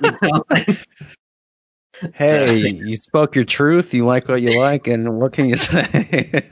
[2.14, 3.94] hey, you spoke your truth.
[3.94, 6.44] You like what you like, and what can you say?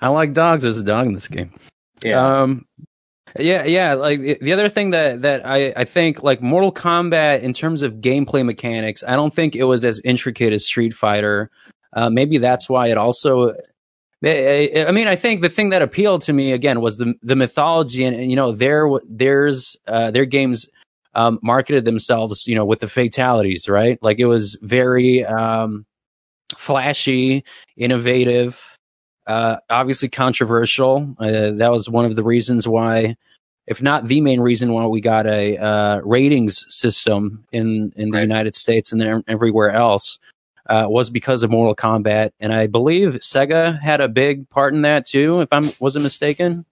[0.00, 0.62] I like dogs.
[0.62, 1.50] There's a dog in this game.
[2.02, 2.42] Yeah.
[2.42, 2.66] Um,
[3.38, 3.94] yeah, yeah.
[3.94, 7.94] Like the other thing that that I I think like Mortal Kombat in terms of
[7.94, 11.50] gameplay mechanics, I don't think it was as intricate as Street Fighter.
[11.92, 13.54] Uh, maybe that's why it also.
[14.22, 18.04] I mean, I think the thing that appealed to me again was the the mythology,
[18.04, 20.66] and, and you know, their there's uh, their games
[21.14, 23.98] um, marketed themselves, you know, with the fatalities, right?
[24.02, 25.86] Like it was very um,
[26.56, 27.44] flashy,
[27.76, 28.69] innovative.
[29.30, 31.14] Uh, obviously controversial.
[31.20, 33.14] Uh, that was one of the reasons why,
[33.68, 38.18] if not the main reason why we got a uh, ratings system in in the
[38.18, 38.22] right.
[38.22, 40.18] United States and then everywhere else.
[40.66, 44.82] Uh, was because of Mortal Kombat, and I believe Sega had a big part in
[44.82, 46.64] that too, if I wasn't mistaken.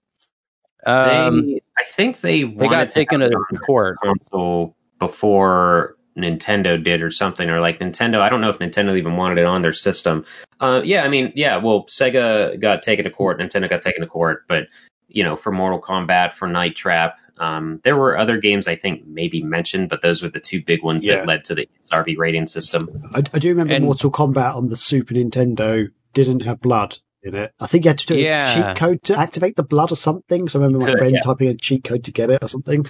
[0.85, 3.31] Um, they, I think they they got taken to
[3.65, 8.21] court console before Nintendo did or something, or like Nintendo.
[8.21, 10.25] I don't know if Nintendo even wanted it on their system.
[10.59, 11.57] Uh, yeah, I mean, yeah.
[11.57, 14.67] Well, Sega got taken to court, Nintendo got taken to court, but
[15.07, 19.07] you know, for Mortal Kombat, for Night Trap, um, there were other games I think
[19.07, 21.17] maybe mentioned, but those were the two big ones yeah.
[21.17, 22.89] that led to the ESRB rating system.
[23.13, 27.35] I, I do remember and, Mortal Kombat on the Super Nintendo didn't have blood in
[27.35, 27.53] it.
[27.59, 28.51] I think you had to do yeah.
[28.51, 30.47] a cheat code to activate the blood or something.
[30.47, 31.21] So I remember my Could, friend yeah.
[31.21, 32.85] typing a cheat code to get it or something.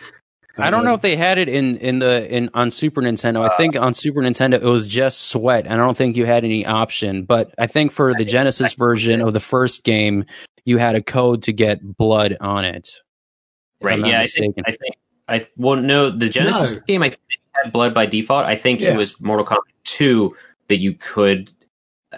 [0.57, 3.49] I don't know if they had it in in the in on Super Nintendo.
[3.49, 5.65] I think on Super Nintendo it was just sweat.
[5.65, 7.23] And I don't think you had any option.
[7.23, 10.25] But I think for the Genesis version of the first game,
[10.65, 12.89] you had a code to get blood on it.
[13.81, 13.99] Right.
[13.99, 14.21] Yeah.
[14.21, 14.95] I think, I think.
[15.27, 16.79] I well no the Genesis no.
[16.87, 17.21] game I think
[17.63, 18.45] had blood by default.
[18.45, 18.93] I think yeah.
[18.93, 20.35] it was Mortal Kombat two
[20.67, 21.51] that you could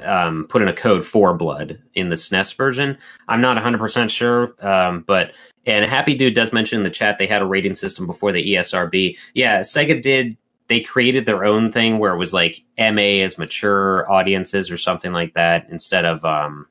[0.02, 2.98] um, put in a code for blood in the SNES version.
[3.28, 5.34] I'm not 100% sure, um, but
[5.66, 8.54] and Happy Dude does mention in the chat they had a rating system before the
[8.56, 9.18] ESRB.
[9.34, 10.38] Yeah, Sega did.
[10.68, 15.12] They created their own thing where it was like MA as mature audiences or something
[15.12, 16.66] like that instead of, um,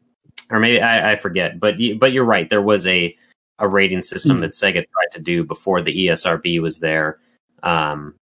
[0.51, 1.61] or maybe I, I forget.
[1.61, 2.49] But but you're right.
[2.49, 3.15] There was a
[3.59, 4.41] a rating system mm-hmm.
[4.41, 7.19] that Sega tried to do before the ESRB was there.
[7.62, 8.15] Um,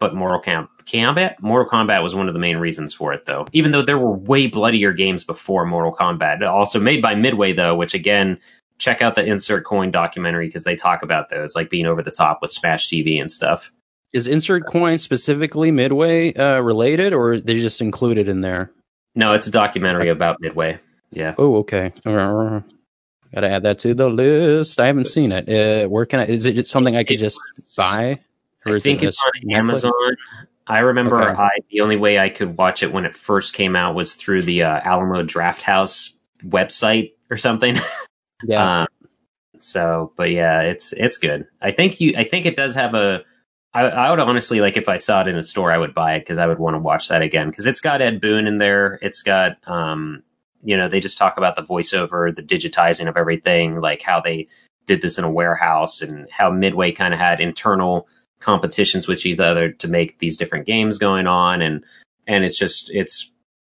[0.00, 3.46] but Mortal Kombat, Mortal Kombat was one of the main reasons for it, though.
[3.52, 7.74] Even though there were way bloodier games before Mortal Kombat, also made by Midway, though,
[7.74, 8.38] which again,
[8.78, 12.10] check out the Insert Coin documentary because they talk about those, like being over the
[12.10, 13.72] top with Smash TV and stuff.
[14.12, 18.70] Is Insert Coin specifically Midway uh, related, or they just included in there?
[19.14, 20.78] No, it's a documentary about Midway.
[21.10, 21.34] Yeah.
[21.38, 21.92] Oh, okay.
[22.04, 24.78] Got to add that to the list.
[24.80, 25.48] I haven't seen it.
[25.48, 26.26] Uh, where can I?
[26.26, 27.40] Is it something I could just
[27.76, 28.20] buy?
[28.66, 29.58] I think it it's on Netflix?
[29.58, 30.16] Amazon.
[30.66, 31.40] I remember okay.
[31.40, 34.42] I the only way I could watch it when it first came out was through
[34.42, 37.76] the uh, Alamo Drafthouse website or something.
[38.42, 38.82] Yeah.
[38.82, 38.88] um,
[39.60, 41.46] so, but yeah, it's it's good.
[41.62, 42.14] I think you.
[42.16, 43.22] I think it does have a.
[43.72, 46.14] I, I would honestly like if I saw it in a store, I would buy
[46.14, 48.58] it because I would want to watch that again because it's got Ed Boon in
[48.58, 48.98] there.
[49.02, 50.22] It's got um,
[50.62, 54.48] you know, they just talk about the voiceover, the digitizing of everything, like how they
[54.86, 58.06] did this in a warehouse and how Midway kind of had internal
[58.40, 61.82] competitions with each other to make these different games going on and
[62.26, 63.32] and it's just it's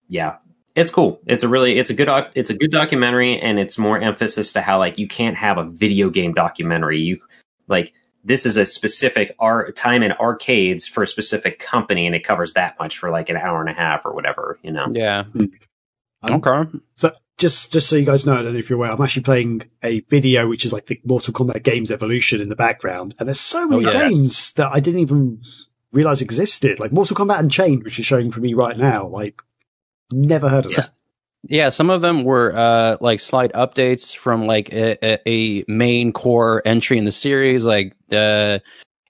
[0.09, 0.37] yeah
[0.75, 3.99] it's cool it's a really it's a good it's a good documentary and it's more
[3.99, 7.19] emphasis to how like you can't have a video game documentary you
[7.67, 7.93] like
[8.23, 12.53] this is a specific art time in arcades for a specific company and it covers
[12.53, 15.45] that much for like an hour and a half or whatever you know yeah hmm.
[16.29, 19.01] okay so just just so you guys know, I don't know if you're aware, I'm
[19.01, 23.15] actually playing a video which is like the Mortal Kombat games evolution in the background,
[23.19, 24.09] and there's so many oh, yeah.
[24.09, 25.41] games that I didn't even
[25.91, 29.07] realize existed, like Mortal Kombat Unchained, which is showing for me right now.
[29.07, 29.41] Like,
[30.11, 30.91] never heard of that.
[31.47, 36.63] Yeah, some of them were uh, like slight updates from like a, a, main core
[36.65, 38.59] entry in the series, like uh,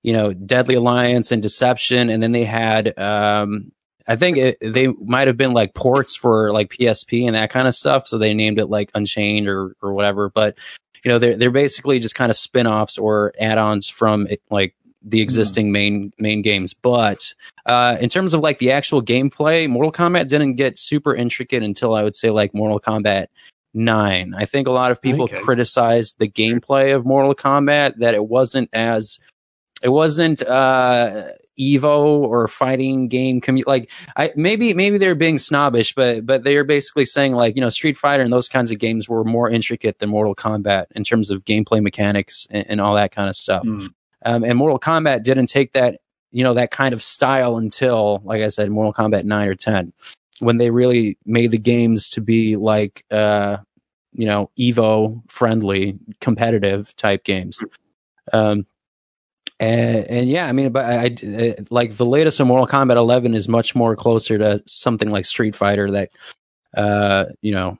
[0.03, 3.71] you know, Deadly Alliance and Deception, and then they had um,
[4.07, 7.67] I think it, they might have been like ports for like PSP and that kind
[7.67, 8.07] of stuff.
[8.07, 10.29] So they named it like Unchained or, or whatever.
[10.29, 10.57] But,
[11.03, 14.75] you know, they're, they're basically just kind of spin offs or add ons from like
[15.05, 15.71] the existing mm.
[15.71, 16.73] main, main games.
[16.73, 17.33] But,
[17.65, 21.93] uh, in terms of like the actual gameplay, Mortal Kombat didn't get super intricate until
[21.93, 23.27] I would say like Mortal Kombat
[23.73, 24.33] 9.
[24.35, 25.39] I think a lot of people okay.
[25.41, 29.19] criticized the gameplay of Mortal Kombat that it wasn't as,
[29.81, 31.29] it wasn't, uh,
[31.59, 36.65] Evo or fighting game commu- like I maybe maybe they're being snobbish, but but they're
[36.65, 39.99] basically saying like you know Street Fighter and those kinds of games were more intricate
[39.99, 43.63] than Mortal Kombat in terms of gameplay mechanics and, and all that kind of stuff.
[43.63, 43.87] Mm.
[44.25, 45.99] Um, and Mortal Kombat didn't take that
[46.31, 49.93] you know that kind of style until like I said Mortal Kombat nine or ten
[50.39, 53.57] when they really made the games to be like uh
[54.11, 57.63] you know Evo friendly competitive type games.
[58.33, 58.65] Um,
[59.59, 63.33] and, and yeah, I mean, but I, I like the latest in Mortal Kombat 11
[63.33, 66.11] is much more closer to something like Street Fighter that,
[66.75, 67.77] uh, you know,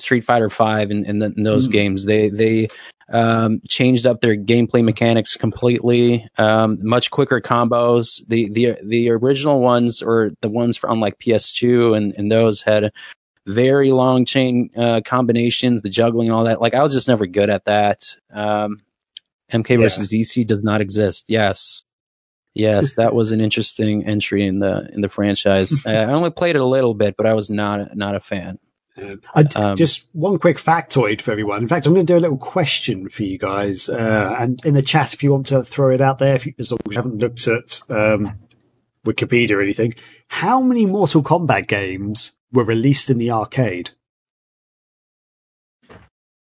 [0.00, 1.72] Street Fighter Five and, and, the, and those Mm.
[1.72, 2.04] games.
[2.04, 2.68] They they
[3.10, 6.26] um, changed up their gameplay mechanics completely.
[6.36, 8.20] Um, much quicker combos.
[8.28, 12.92] The the the original ones or the ones from like PS2 and and those had
[13.46, 16.60] very long chain uh, combinations, the juggling, all that.
[16.60, 18.14] Like I was just never good at that.
[18.32, 18.78] Um,
[19.50, 19.76] MK Yeah.
[19.78, 21.24] versus DC does not exist.
[21.28, 21.82] Yes.
[22.54, 25.80] Yes, that was an interesting entry in the in the franchise.
[25.86, 28.58] I only played it a little bit, but I was not not a fan.
[29.00, 31.62] Um, I d- Um, just one quick factoid for everyone.
[31.62, 34.74] In fact, I'm going to do a little question for you guys, uh, and in
[34.74, 36.92] the chat, if you want to throw it out there, if you, as long as
[36.94, 38.38] you haven't looked at um,
[39.06, 39.94] Wikipedia or anything,
[40.28, 43.90] how many Mortal Kombat games were released in the arcade?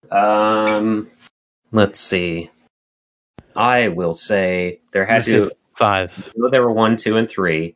[0.10, 1.10] Um,
[1.72, 2.50] let's see.
[3.56, 5.50] I will say there had gonna to.
[5.50, 6.34] say five.
[6.36, 7.76] Well, there were one, two, and three.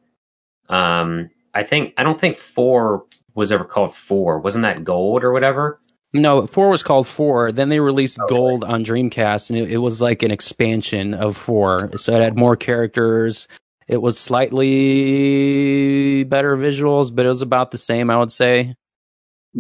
[0.70, 3.06] Um, I think I don't think four
[3.36, 4.40] was ever called four.
[4.40, 5.80] Wasn't that gold or whatever?
[6.14, 7.52] No, four was called four.
[7.52, 11.36] Then they released Oh, Gold on Dreamcast, and it, it was like an expansion of
[11.36, 11.92] four.
[11.98, 13.50] So it had more characters.
[13.90, 18.76] It was slightly better visuals, but it was about the same, I would say.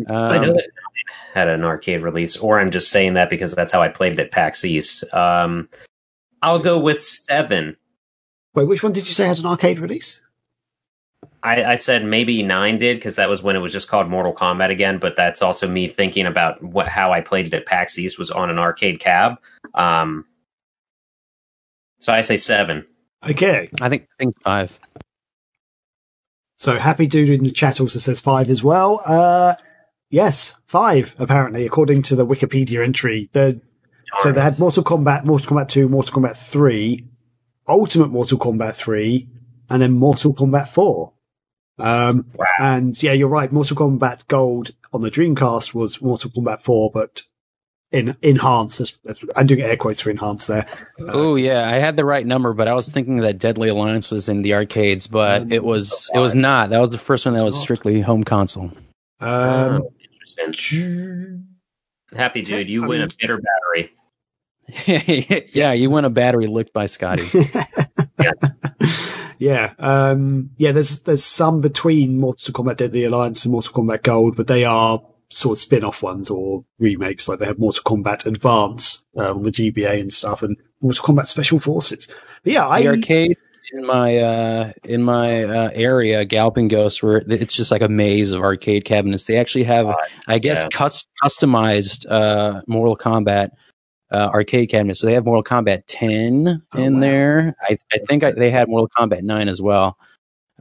[0.09, 0.67] I know Um, that
[1.33, 4.19] had an arcade release, or I'm just saying that because that's how I played it
[4.19, 5.03] at PAX East.
[5.13, 5.69] Um,
[6.41, 7.75] I'll go with seven.
[8.53, 10.21] Wait, which one did you say had an arcade release?
[11.43, 14.33] I, I said maybe nine did because that was when it was just called Mortal
[14.33, 14.97] Kombat again.
[14.99, 18.31] But that's also me thinking about what how I played it at PAX East was
[18.31, 19.39] on an arcade cab.
[19.73, 20.25] Um,
[21.99, 22.85] so I say seven.
[23.27, 24.79] Okay, I think I think five.
[26.57, 29.01] so Happy Dude in the chat also says five as well.
[29.05, 29.55] Uh,
[30.09, 33.29] yes, five apparently, according to the Wikipedia entry.
[33.33, 33.61] The
[34.19, 37.05] So they had Mortal Kombat, Mortal Kombat 2, Mortal Kombat 3,
[37.67, 39.27] Ultimate Mortal Kombat 3,
[39.69, 41.11] and then Mortal Kombat 4.
[41.77, 42.45] Um, Wow.
[42.59, 43.51] and yeah, you're right.
[43.51, 47.23] Mortal Kombat Gold on the Dreamcast was Mortal Kombat 4, but
[47.91, 48.79] in enhanced.
[48.79, 50.65] That's, that's, I'm doing air quotes for enhanced there.
[51.07, 54.27] Oh yeah, I had the right number, but I was thinking that Deadly Alliance was
[54.29, 56.69] in the arcades, but Um, it was it was not.
[56.71, 58.71] That was the first one that was strictly home console.
[59.21, 59.93] Um, Oh,
[60.39, 61.45] interesting.
[62.15, 63.91] Happy dude, you I win mean- a bitter battery.
[65.53, 67.23] yeah, you win a battery licked by Scotty.
[68.19, 68.31] yeah,
[69.79, 70.71] um, yeah.
[70.71, 75.01] There's there's some between Mortal Kombat Deadly Alliance and Mortal Kombat Gold, but they are
[75.29, 77.27] sort of spin-off ones or remakes.
[77.27, 81.27] Like they have Mortal Kombat Advance uh, on the GBA and stuff, and Mortal Kombat
[81.27, 82.07] Special Forces.
[82.43, 83.37] But yeah, I the arcade
[83.73, 88.31] in my uh in my uh, area galloping ghosts where it's just like a maze
[88.31, 89.95] of arcade cabinets they actually have Uh,
[90.27, 90.67] i guess yeah.
[90.71, 93.49] cus- customized uh mortal kombat
[94.11, 96.99] uh, arcade cabinets so they have mortal kombat 10 Oh, in wow.
[96.99, 99.97] there i, I think I, they had mortal kombat 9 as well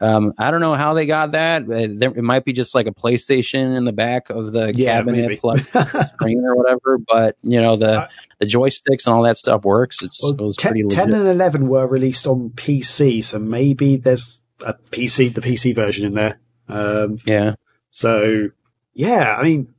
[0.00, 1.62] um, I don't know how they got that.
[1.62, 4.96] Uh, There, it might be just like a PlayStation in the back of the yeah,
[4.96, 5.60] cabinet plus
[6.14, 6.98] screen or whatever.
[7.06, 8.08] But you know the Uh,
[8.40, 10.02] the joysticks and all that stuff works.
[10.02, 13.96] It's Well, it was 10, pretty 10 and 11 were released on PC, so maybe
[13.96, 16.40] there's a PC, the PC version in there.
[16.68, 17.54] Um, yeah.
[17.92, 18.48] so
[18.94, 19.73] yeah, I mean,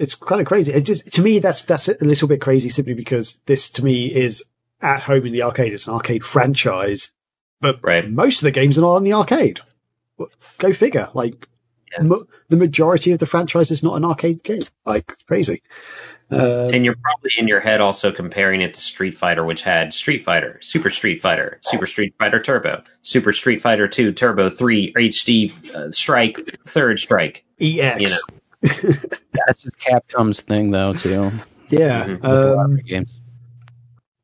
[0.00, 0.72] it's kind of crazy.
[0.72, 4.06] It just, to me, that's, that's a little bit crazy simply because this to me
[4.14, 4.42] is
[4.80, 5.72] at home in the arcade.
[5.72, 7.12] It's an arcade franchise,
[7.60, 8.10] but Right.
[8.10, 9.60] most of the games are not on the arcade.
[10.58, 11.08] Go figure.
[11.14, 11.46] Like
[11.92, 12.04] Yeah.
[12.04, 14.62] mo- the majority of the franchise is not an arcade game.
[14.86, 15.62] Like crazy.
[16.30, 19.92] Um, And you're probably in your head also comparing it to Street Fighter, which had
[19.92, 24.92] Street Fighter, Super Street Fighter, Super Street Fighter Turbo, Super Street Fighter 2, Turbo 3,
[24.94, 27.44] HD uh, Strike, Third Strike.
[27.60, 28.00] EX.
[28.00, 28.39] you know.
[28.62, 31.30] That's just Capcom's thing, though, too.
[31.68, 32.06] Yeah.
[32.06, 32.14] Mhm.
[32.20, 33.16] with a lot Um, games.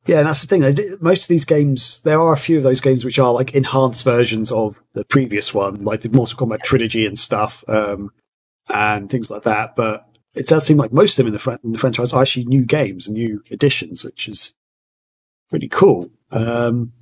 [0.06, 0.98] Yeah, and that's the thing.
[1.00, 4.04] Most of these games, there are a few of those games which are like enhanced
[4.04, 8.10] versions of the previous one, like the Mortal Kombat trilogy and stuff, um,
[8.72, 9.74] and things like that.
[9.74, 12.22] But it does seem like most of them in the, fran- in the franchise are
[12.22, 14.54] actually new games and new additions, which is
[15.50, 16.08] pretty cool.
[16.30, 16.92] Um,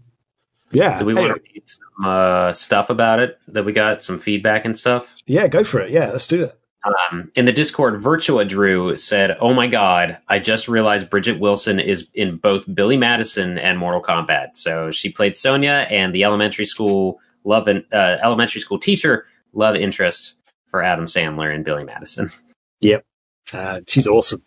[0.72, 0.98] yeah.
[0.98, 4.18] Do we Anyway, want to read some uh, stuff about it that we got, some
[4.18, 5.14] feedback and stuff?
[5.26, 5.90] yeah, go for it.
[5.90, 6.58] Yeah, let's do it.
[6.84, 11.80] Um, in the Discord, Virtua Drew said, "Oh my god, I just realized Bridgette Wilson
[11.80, 14.56] is in both Billy Madison and Mortal Kombat.
[14.56, 19.76] So she played Sonya and the elementary school love and uh, elementary school teacher love
[19.76, 20.34] interest
[20.66, 22.30] for Adam Sandler and Billy Madison.
[22.80, 23.06] Yep,
[23.54, 24.42] uh, she's awesome.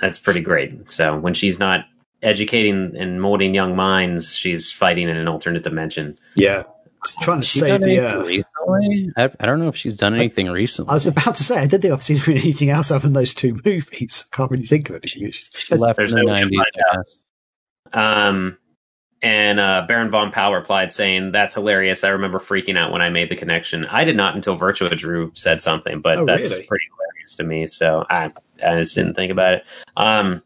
[0.00, 0.90] That's pretty great.
[0.90, 1.84] So when she's not
[2.20, 6.18] educating and molding young minds, she's fighting in an alternate dimension.
[6.34, 6.64] Yeah,
[7.22, 8.26] trying to She's save done the anything earth.
[8.26, 9.12] recently?
[9.16, 10.90] I, I don't know if she's done anything recently.
[10.90, 13.00] I was about to say, I don't think I've seen her in anything else other
[13.02, 14.24] than those two movies.
[14.32, 15.30] I can't really think of anything.
[15.32, 16.60] She's- she left there's in the no nineties.
[17.92, 18.56] Um,
[19.22, 22.04] and uh, Baron von Powell replied saying, "That's hilarious.
[22.04, 23.84] I remember freaking out when I made the connection.
[23.86, 26.64] I did not until Virtua Drew said something, but Oh, that's really?
[26.64, 27.66] pretty hilarious to me.
[27.66, 28.32] So I,
[28.64, 29.64] I just didn't think about it.
[29.96, 30.42] Um,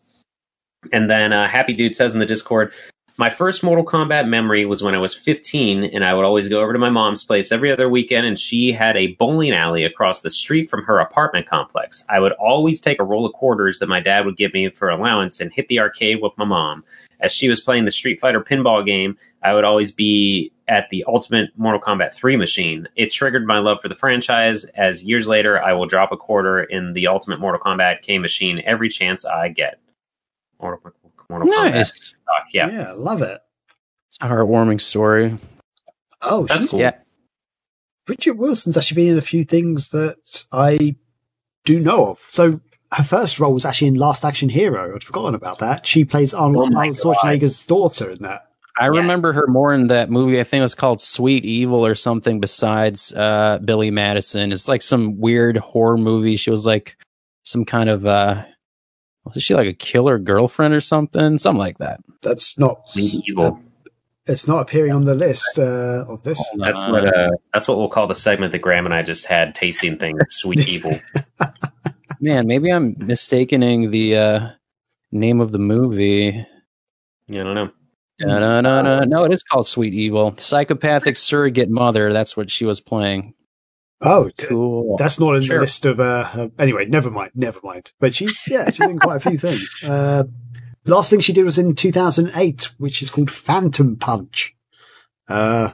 [0.93, 2.72] and then uh, Happy Dude says in the Discord."
[3.16, 6.60] My first Mortal Kombat memory was when I was 15, and I would always go
[6.60, 10.22] over to my mom's place every other weekend, and she had a bowling alley across
[10.22, 12.04] the street from her apartment complex.
[12.08, 14.90] I would always take a roll of quarters that my dad would give me for
[14.90, 16.82] allowance and hit the arcade with my mom
[17.24, 21.04] as she was playing the Street Fighter pinball game, I would always be at the
[21.08, 22.86] Ultimate Mortal Kombat 3 machine.
[22.96, 26.62] It triggered my love for the franchise, as years later, I will drop a quarter
[26.62, 29.78] in the Ultimate Mortal Kombat K machine every chance I get.
[30.60, 30.92] Mortal,
[31.30, 31.70] Mortal Kombat.
[31.72, 32.12] Nice.
[32.12, 32.70] Talk, yeah.
[32.70, 33.40] yeah, love it.
[34.09, 35.36] It's a heartwarming story.
[36.22, 36.80] Oh, That's she's- cool.
[36.80, 36.92] Yeah.
[38.06, 40.96] Bridgette Wilson's actually been in a few things that I
[41.64, 42.22] do know of.
[42.28, 42.60] So
[42.92, 44.94] her first role was actually in Last Action Hero.
[44.94, 45.86] I'd forgotten about that.
[45.86, 48.51] She plays Arnold, Oh my Arnold Schwarzenegger's daughter in that.
[48.78, 48.88] I Yeah.
[49.01, 50.38] remember her more in that movie.
[50.38, 52.40] I think it was called Sweet Evil or something.
[52.40, 56.36] Besides uh, Billy Madison, it's like some weird horror movie.
[56.36, 56.96] She was like
[57.42, 58.44] some kind of uh,
[59.24, 61.38] was she like a killer girlfriend or something?
[61.38, 62.01] Something like that.
[62.22, 63.60] That's not Evil.
[64.26, 66.42] It's not appearing on the list uh, of this.
[66.56, 69.55] That's what uh, that's what we'll call the segment that Graham and I just had
[69.55, 70.18] tasting things.
[70.28, 70.98] Sweet evil.
[72.20, 74.48] Man, maybe I'm mistaking the uh,
[75.12, 76.46] name of the movie.
[77.28, 77.70] Yeah, I don't know.
[78.18, 79.05] Da-da-da-da.
[79.05, 80.34] No, it is called Sweet Evil.
[80.38, 82.12] Psychopathic surrogate mother.
[82.12, 83.34] That's what she was playing.
[84.00, 84.96] Oh, Cool.
[84.98, 85.56] that's not in Sure.
[85.56, 85.98] the list of.
[86.00, 87.30] Uh, uh, anyway, never mind.
[87.34, 87.92] Never mind.
[88.00, 89.74] But she's yeah, she's in quite a few things.
[89.82, 90.24] Uh,
[90.84, 94.54] last thing she did was in 2008, which is called Phantom Punch.
[95.28, 95.70] Uh,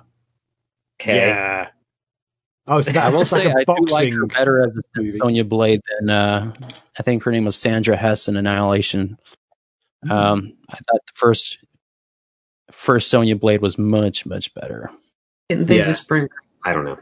[1.01, 1.17] Okay.
[1.17, 1.71] yeah.
[2.67, 4.13] Oh, so that, I will that's like say a I do like boxing.
[4.13, 5.13] her better as a.
[5.15, 6.53] Sonya Blade than uh,
[6.99, 9.17] I think her name was Sandra Hess in Annihilation.
[10.09, 11.59] Um, I thought the first
[12.71, 14.91] first Sonya Blade was much much better.
[15.49, 15.85] Didn't they Yeah.
[15.87, 16.29] just bring?
[16.65, 16.99] I don't know.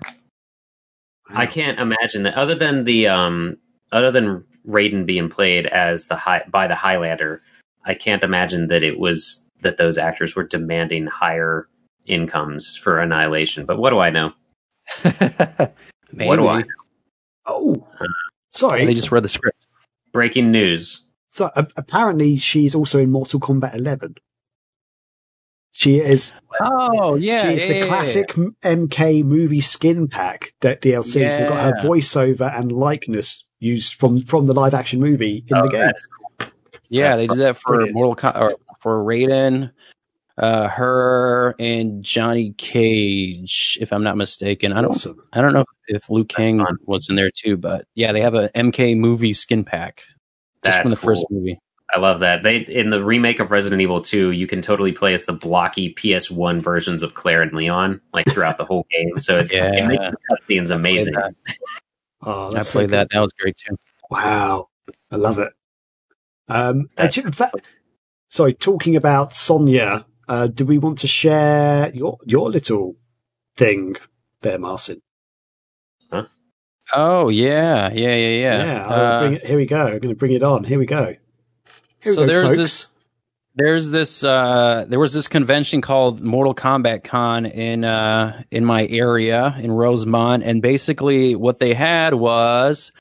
[1.31, 2.35] I can't imagine that.
[2.35, 3.57] Other than the um,
[3.93, 7.43] other than Raiden being played as the high by the Highlander,
[7.85, 11.69] I can't imagine that it was that those actors were demanding higher
[12.07, 13.67] incomes for Annihilation.
[13.67, 14.33] But what do I know?
[16.13, 16.29] Maybe.
[16.29, 16.65] What do I?
[17.47, 17.87] Oh,
[18.51, 18.85] sorry.
[18.85, 19.67] They just read the script.
[20.13, 21.05] Breaking news.
[21.29, 24.17] So a- apparently, she's also in Mortal Kombat 11.
[25.73, 26.35] She is.
[26.61, 27.87] Oh yeah, she is yeah, the yeah, yeah.
[27.89, 31.31] classic M- MK movie skin pack d- DLC.
[31.31, 35.57] So they've got her voiceover and likeness used from from the live action movie in
[35.57, 35.87] Oh, the game.
[35.87, 36.07] that's
[36.91, 37.95] Yeah, That's they did that for brilliant.
[37.95, 39.71] Mortal Com- or for Raiden,
[40.39, 44.73] uh, her and Johnny Cage, if I'm not mistaken.
[44.73, 45.21] I don't awesome.
[45.33, 48.49] I don't know if Liu Kang was in there too, but yeah, they have a
[48.55, 50.17] MK movie skin pack just
[50.65, 51.59] That's from the first movie.
[51.95, 52.43] I love that.
[52.43, 55.95] They in the remake of Resident Evil 2, you can totally play as the blocky
[55.95, 59.17] PS1 versions of Claire and Leon, like throughout the whole game.
[59.21, 59.73] So it, Yeah.
[59.73, 61.15] it makes the cutscenes amazing.
[61.15, 61.35] that.
[62.23, 63.09] Oh, I that's so that.
[63.13, 63.77] That was great too.
[64.11, 64.69] Wow,
[65.11, 65.53] I love it.
[66.49, 67.57] Um, actually, in fact,
[68.29, 68.55] sorry.
[68.55, 72.97] Talking about Sonya, uh, do we want to share your your little
[73.57, 73.97] thing
[74.43, 75.01] there, Marcin?
[76.11, 76.25] Huh?
[76.95, 78.87] Oh yeah, yeah, yeah, yeah.
[78.87, 79.87] I'll Uh, bring it, here we go.
[79.87, 80.65] I'm going to bring it on.
[80.65, 81.15] Here we go.
[82.15, 82.57] So there's folks.
[82.57, 82.89] this
[83.59, 88.87] there's this uh there was this convention called Mortal Kombat Con in uh in my
[88.87, 92.93] area in Rosemont and basically what they had was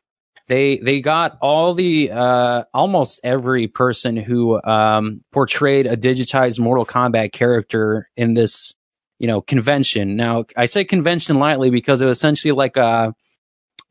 [0.47, 6.87] they they got all the uh almost every person who um portrayed a digitized Mortal
[6.87, 8.73] Kombat character in this
[9.19, 10.15] you know convention.
[10.15, 13.13] Now I say convention lightly because it was essentially like a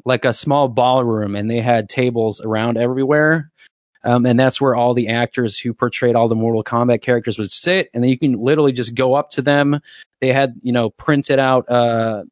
[0.04, 3.52] like a small ballroom and they had tables around everywhere
[4.06, 7.50] um, and that's where all the actors who portrayed all the Mortal Kombat characters would
[7.50, 9.80] sit, and then you can literally just go up to them.
[10.20, 12.22] They had, you know, printed out uh,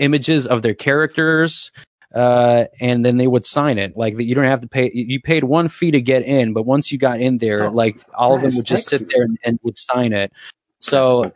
[0.00, 1.70] images of their characters,
[2.12, 3.96] uh, and then they would sign it.
[3.96, 4.90] Like you don't have to pay.
[4.92, 7.96] You paid one fee to get in, but once you got in there, Oh, like
[8.14, 10.32] all of them would just sit there and, and would sign it.
[10.80, 11.32] So.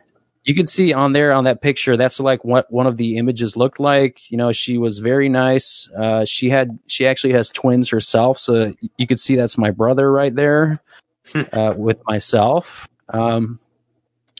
[0.47, 3.57] You can see on there on that picture that's like what one of the images
[3.57, 4.31] looked like.
[4.31, 5.89] You know she was very nice.
[5.89, 8.39] Uh, she had she actually has twins herself.
[8.39, 10.81] So you could see that's my brother right there
[11.51, 12.87] uh, with myself.
[13.09, 13.59] Um,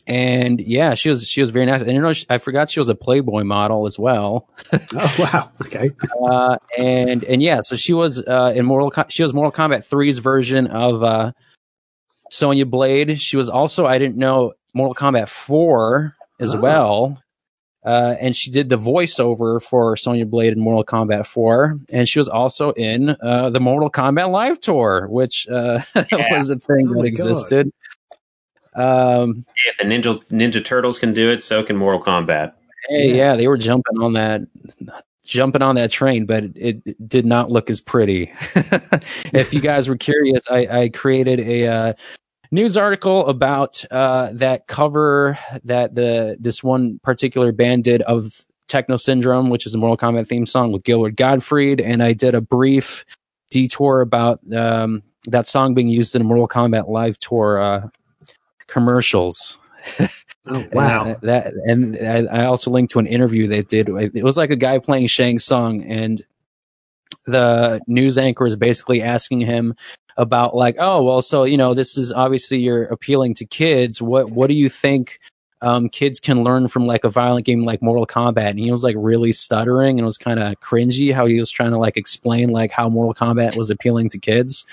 [0.06, 1.82] and yeah she was she was very nice.
[1.82, 4.48] And you know she, i forgot she was a playboy model as well.
[4.94, 5.50] Oh wow.
[5.60, 5.90] Okay.
[6.24, 9.86] Uh, and and yeah so she was uh, in mortal Com- she was mortal kombat
[9.86, 11.32] 3's version of uh,
[12.30, 13.20] sonya blade.
[13.20, 16.60] She was also i didn't know Mortal Kombat 4 as Oh.
[16.60, 17.22] well.
[17.86, 21.78] Uh, and she did the voiceover for Sonya Blade in Mortal Kombat 4.
[21.90, 25.80] And she was also in uh, the Mortal Kombat Live Tour, which uh,
[26.12, 26.36] Yeah.
[26.36, 27.72] was a thing Oh that existed.
[28.74, 32.52] Um, If the Ninja Ninja Turtles can do it, so can Mortal Kombat.
[32.88, 33.14] hey, Yeah.
[33.14, 33.36] yeah.
[33.36, 34.42] they were jumping on that.
[35.24, 38.32] Jumping on that train, but it, it did not look as pretty.
[39.34, 41.92] if you guys were curious, I, I created a uh,
[42.50, 48.96] news article about uh, that cover that the this one particular band did of Techno
[48.96, 52.40] Syndrome, which is a Mortal Kombat theme song with Gilbert Gottfried, and I did a
[52.40, 53.04] brief
[53.50, 57.88] detour about um, that song being used in a Mortal Kombat live tour uh,
[58.66, 59.58] commercials.
[60.46, 63.88] oh wow And, uh, that and I, I also linked to an interview they did.
[63.88, 66.22] It was like a guy playing Shang Tsung, and
[67.30, 69.74] the news anchor is basically asking him
[70.16, 74.02] about like, oh well, so you know, this is obviously you're appealing to kids.
[74.02, 75.18] What what do you think?
[75.60, 78.84] Um, kids can learn from like a violent game like Mortal Kombat, and he was
[78.84, 81.96] like really stuttering and it was kind of cringy how he was trying to like
[81.96, 84.64] explain like how Mortal Kombat was appealing to kids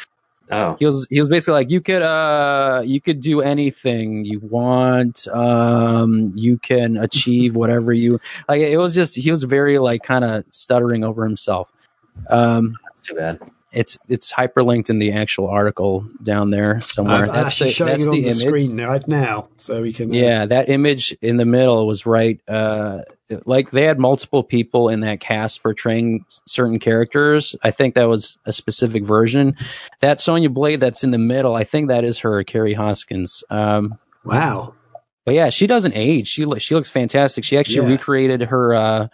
[0.52, 4.40] Oh, he was he was basically like you could uh you could do anything you
[4.42, 10.04] want um you can achieve whatever you like it was just he was very like
[10.04, 11.74] kind of stuttering over himself
[12.30, 13.40] um that's too bad.
[13.72, 17.92] it's it's hyperlinked in the actual article down there somewhere I'm that's actually the showing
[17.92, 20.12] that's it on the the, image screen right now, so we can.
[20.12, 23.02] uh, yeah that image in the middle was right uh
[23.46, 28.38] like they had multiple people in that cast portraying certain characters i think that was
[28.46, 29.56] a specific version
[30.00, 33.96] that sonya blade that's in the middle i think that is her kerri hoskins um
[34.24, 34.76] Wow.
[35.26, 37.94] but yeah she doesn't age she lo- she looks fantastic she actually Yeah.
[37.94, 39.08] recreated her uh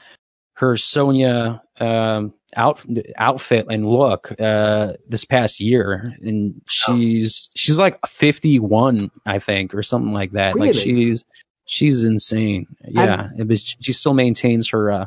[0.56, 2.84] her sonya um out,
[3.18, 6.16] outfit and look uh this past year.
[6.22, 10.58] And she's she's like 51 i think or something like that.
[10.58, 11.24] Like she's
[11.66, 12.68] she's insane.
[12.88, 15.06] Yeah it was, she still maintains her uh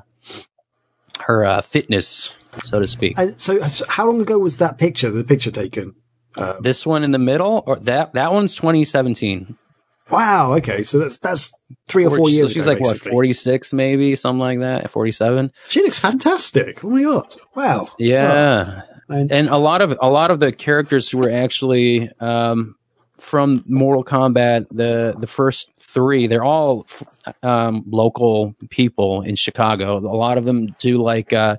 [1.21, 3.19] her uh fitness so to speak.
[3.19, 5.11] And so, so how long ago was that picture?
[5.11, 5.95] The picture taken?
[6.37, 9.57] Uh, this one in the middle or that that one's 2017
[10.11, 10.55] wow.
[10.55, 11.53] Okay, so that's that's
[11.89, 12.53] three or four years.
[12.53, 16.85] she's ago, like what 46 maybe something like that 47 She looks fantastic.
[16.85, 17.37] Oh my god!
[17.55, 17.89] Wow.
[17.99, 18.83] yeah Wow.
[19.09, 22.77] And, and a lot of a lot of the characters who were actually um,
[23.19, 26.87] from Mortal Kombat, the the first three, they're all
[27.43, 29.99] um, local people in Chicago.
[29.99, 31.57] A lot of them do like uh,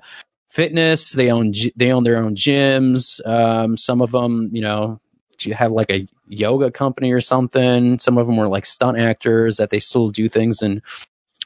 [0.50, 1.12] fitness.
[1.12, 3.26] They own they own their own gyms.
[3.28, 5.00] Um, some of them, you know,
[5.38, 8.00] do you have like a yoga company or something?
[8.00, 10.82] Some of them were like stunt actors that they still do things in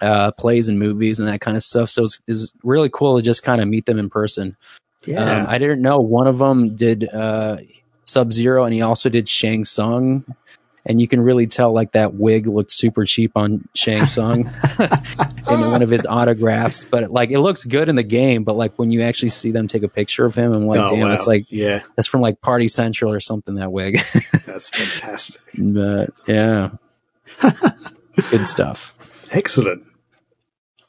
[0.01, 1.89] uh, plays and movies and that kind of stuff.
[1.89, 4.55] So it's, it's really cool to just kind of meet them in person.
[5.05, 5.41] yeah.
[5.41, 7.57] Um, I didn't know one of them did uh,
[8.05, 10.25] Sub Zero, and he also did Shang Tsung.
[10.85, 14.49] And you can really tell like that wig looked super cheap on Shang Tsung
[14.79, 16.83] in one of his autographs.
[16.83, 19.67] But like it looks good in the game, but like when you actually see them
[19.67, 21.13] take a picture of him, I'm like, Oh, damn, wow.
[21.13, 23.55] it's like yeah, that's from like Party Central or something.
[23.55, 23.99] That wig,
[24.45, 25.41] that's fantastic.
[25.57, 26.71] but yeah,
[28.31, 28.95] good stuff.
[29.31, 29.83] Excellent.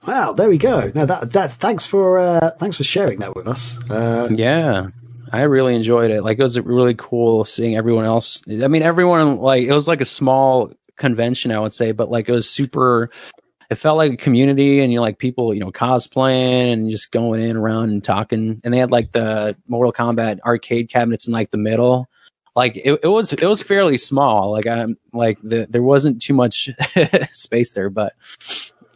[0.06, 0.90] Wow, there we go.
[0.94, 3.78] Now that that thanks for uh, thanks for sharing that with us.
[3.90, 4.88] Uh, Yeah.
[5.32, 6.22] I really enjoyed it.
[6.22, 8.42] Like it was really cool seeing everyone else.
[8.48, 12.28] I mean, everyone like it was like a small convention, I would say, but like
[12.28, 13.10] it was super.
[13.70, 17.12] It felt like a community, and you know, like people, you know, cosplaying and just
[17.12, 18.60] going in around and talking.
[18.64, 22.08] And they had like the Mortal Kombat arcade cabinets in like the middle.
[22.56, 24.50] Like it, it was, it was fairly small.
[24.50, 26.68] Like I'm like the there wasn't too much
[27.30, 28.14] space there, but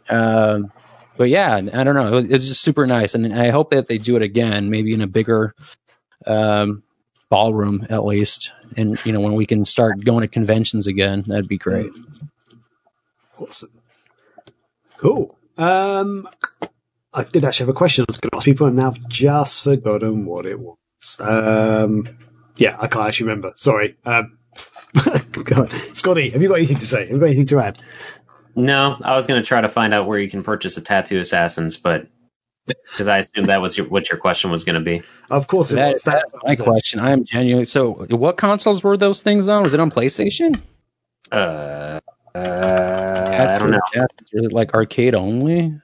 [0.09, 0.73] um,
[1.15, 2.07] but yeah, I don't know.
[2.07, 4.69] It was, it was just super nice, and I hope that they do it again,
[4.69, 5.55] maybe in a bigger
[6.25, 6.83] um,
[7.29, 8.51] ballroom at least.
[8.77, 11.91] And you know, when we can start going to conventions again, that'd be great.
[13.37, 13.71] Awesome.
[14.97, 15.37] Cool.
[15.57, 16.27] Um,
[17.13, 19.07] I did actually have a question I was going to ask people, and now I've
[19.07, 21.17] just forgotten what it was.
[21.19, 22.17] Um,
[22.57, 23.51] yeah, I can't actually remember.
[23.55, 23.97] Sorry.
[24.05, 24.37] Um,
[25.31, 25.71] God.
[25.93, 27.01] Scotty, have you got anything to say?
[27.01, 27.81] Have you got anything to add?
[28.55, 31.19] No, I was going to try to find out where you can purchase a tattoo
[31.19, 32.07] assassins, but
[32.67, 35.01] because I assumed that was your, what your question was going to be.
[35.29, 36.03] Of course, it That, was.
[36.03, 36.99] That, that's my question.
[36.99, 37.65] I'm genuine.
[37.65, 39.63] So, what consoles were those things on?
[39.63, 40.59] Was it on PlayStation?
[41.31, 41.99] Uh,
[42.33, 42.39] Uh,
[43.53, 43.79] I don't know.
[43.93, 45.79] Assassins, Is it like arcade only?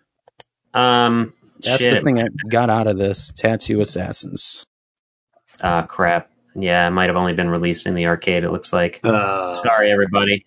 [0.74, 1.94] Um, That's shit.
[1.95, 4.64] the thing I got out of this Tattoo Assassins.
[5.62, 6.30] Ah, crap.
[6.56, 8.44] Yeah, it might have only been released in the arcade.
[8.44, 8.99] It looks like.
[9.03, 10.45] Uh, Sorry, everybody.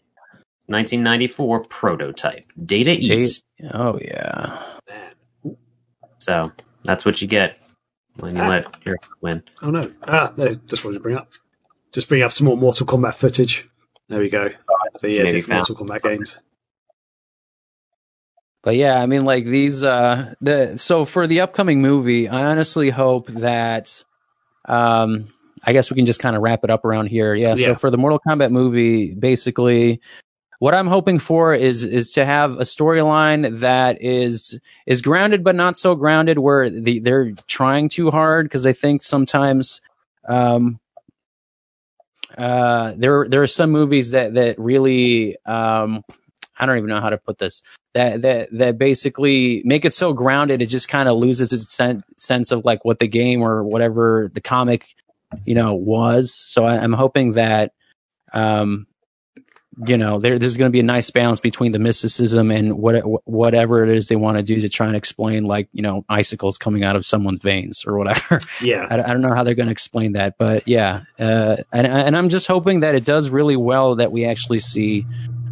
[0.67, 3.45] 1994 prototype, Data East.
[3.73, 4.63] Oh yeah.
[6.25, 6.51] So
[6.85, 7.59] that's what you get
[8.17, 8.49] when you Ah.
[8.49, 9.43] let your win.
[9.63, 9.93] oh no.
[10.09, 11.31] Ah, no, just wanted to bring up.
[11.93, 13.69] Just bring up some more Mortal Kombat footage.
[14.09, 14.49] There we go.
[15.03, 15.69] The uh, different found.
[15.69, 16.39] Mortal Kombat games.
[18.63, 19.85] But yeah, I mean, like these.
[19.85, 24.03] Uh, the so for the upcoming movie, I honestly hope that.
[24.65, 25.27] Um,
[25.63, 27.35] I guess we can just kind of wrap it up around here.
[27.35, 27.55] Yeah.
[27.57, 30.01] So for the Mortal Kombat movie, basically,
[30.59, 35.55] what I'm hoping for is is to have a storyline that is is grounded but
[35.55, 39.81] not so grounded where the, they're trying too hard because I think sometimes.
[40.27, 40.81] Um,
[42.39, 46.03] uh, there there are some movies that that really um,
[46.59, 47.63] I don't even know how to put this
[47.95, 52.05] that that that basically make it so grounded it just kind of loses its sen-
[52.17, 54.95] sense of like what the game or whatever the comic
[55.47, 57.73] you know was so I, i'm hoping that
[58.33, 58.87] um
[59.87, 62.97] you know there, there's going to be a nice balance between the mysticism and what
[63.27, 66.59] whatever it is they want to do to try and explain like you know icicles
[66.59, 68.87] coming out of someone's veins or whatever Yeah.
[68.91, 72.17] I, I don't know how they're going to explain that, but yeah, uh, and and
[72.17, 75.07] I'm just hoping that it does really well that we actually see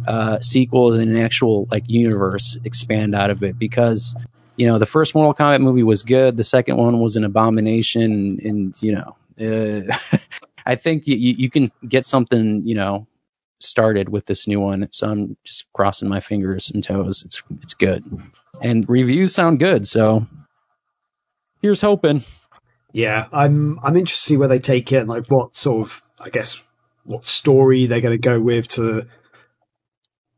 [0.07, 4.15] uh, sequels in an actual like universe expand out of it because
[4.55, 8.39] you know the first Mortal Kombat movie was good, the second one was an abomination,
[8.43, 10.17] and you know uh,
[10.65, 13.07] I think you you can get something you know
[13.63, 17.23] started with this new one, so I'm just crossing my fingers and toes.
[17.23, 18.03] It's it's good,
[18.61, 20.25] and reviews sound good, so
[21.61, 22.23] here's hoping.
[22.91, 26.03] Yeah, I'm I'm interested to see where they take it and like what sort of
[26.19, 26.61] I guess
[27.05, 29.07] what story they're going to go with to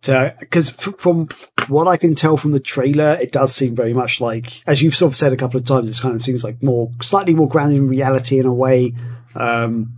[0.04, 1.28] to because f- from
[1.68, 4.96] what I can tell from the trailer, it does seem very much like as you've
[4.96, 7.50] sort of said a couple of times, it kind of seems like more slightly more
[7.50, 8.94] grounded in reality in a way.
[9.36, 9.94] Um,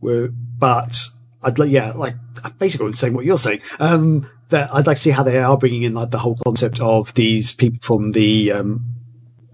[0.00, 0.98] but
[1.42, 2.14] I'd like yeah, like
[2.58, 3.60] basically saying what you're saying.
[3.80, 6.80] Um, that I'd like to see how they are bringing in like the whole concept
[6.80, 8.84] of these people from the um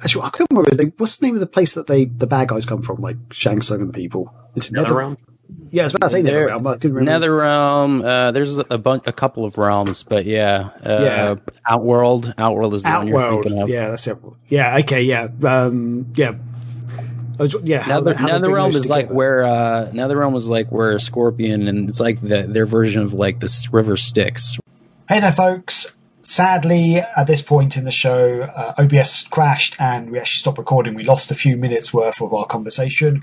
[0.03, 0.71] Actually, I can't remember.
[0.75, 3.01] They, what's the name of the place that they the bad guys come from?
[3.01, 4.35] Like Shang Tsung and the people.
[4.55, 5.17] It's another realm.
[5.71, 6.67] Yeah, I was about to say There- Netherrealm.
[6.71, 7.27] I couldn't remember.
[7.27, 8.05] Netherrealm.
[8.05, 11.35] Uh, there's a bunch, a couple of realms, but yeah, uh, Yeah.
[11.67, 12.35] Outworld.
[12.39, 13.45] Outworld is the one you're Outworld.
[13.45, 13.69] thinking of.
[13.69, 14.19] Yeah, that's it.
[14.49, 14.77] Yeah.
[14.79, 15.03] Okay.
[15.03, 15.29] Yeah.
[15.43, 16.13] Um.
[16.17, 16.35] Yeah.
[17.39, 17.81] I was- Yeah.
[17.81, 20.71] how Nether, they- how they bring Netherrealm those is like where uh, Netherrealm was like
[20.71, 24.59] where Scorpion, and it's like the, their version of like this River Styx.
[25.09, 25.97] Hey there, folks.
[26.23, 30.95] Sadly, at this point in the show, uh, OBS crashed and we actually stopped recording.
[30.95, 33.23] We lost a few minutes worth of our conversation,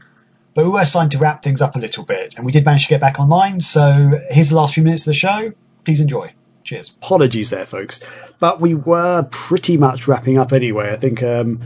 [0.53, 2.83] but we were starting to wrap things up a little bit, and we did manage
[2.83, 3.59] to get back online.
[3.61, 5.53] So here's the last few minutes of the show.
[5.83, 6.33] Please enjoy.
[6.63, 6.91] Cheers.
[7.01, 7.99] apologies there, folks.
[8.38, 10.91] But we were pretty much wrapping up anyway.
[10.91, 11.59] I think um,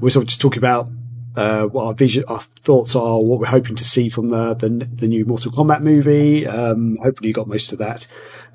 [0.00, 0.88] we're sort of just talking about
[1.38, 4.68] uh, what our vision, our thoughts are, what we're hoping to see from the the,
[4.68, 6.46] the new Mortal Kombat movie.
[6.46, 8.08] Um, hopefully, you got most of that.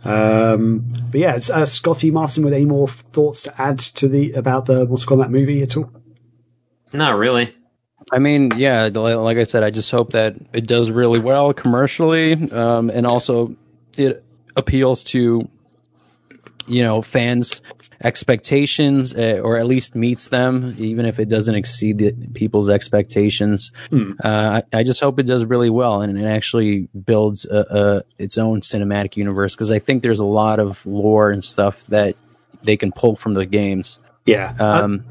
[0.04, 4.34] Um, but yeah, it's, uh, Scotty Martin, with any more thoughts to add to the
[4.34, 5.90] about the Mortal Kombat movie at all?
[6.94, 7.56] Not really.
[8.12, 12.34] I mean, yeah, like I said, I just hope that it does really well commercially,
[12.52, 13.56] um, and also
[13.98, 14.24] it
[14.58, 15.48] appeals to
[16.68, 17.62] you know fans'
[18.04, 23.72] expectations, uh, or at least meets them, even if it doesn't exceed the, people's expectations.
[23.92, 28.04] Uh, I, I just hope it does really well, and it actually builds a, a,
[28.22, 32.16] its own cinematic universe because I think there's a lot of lore and stuff that
[32.64, 34.00] they can pull from the games.
[34.26, 34.56] Yeah.
[34.60, 35.06] Uh, Um,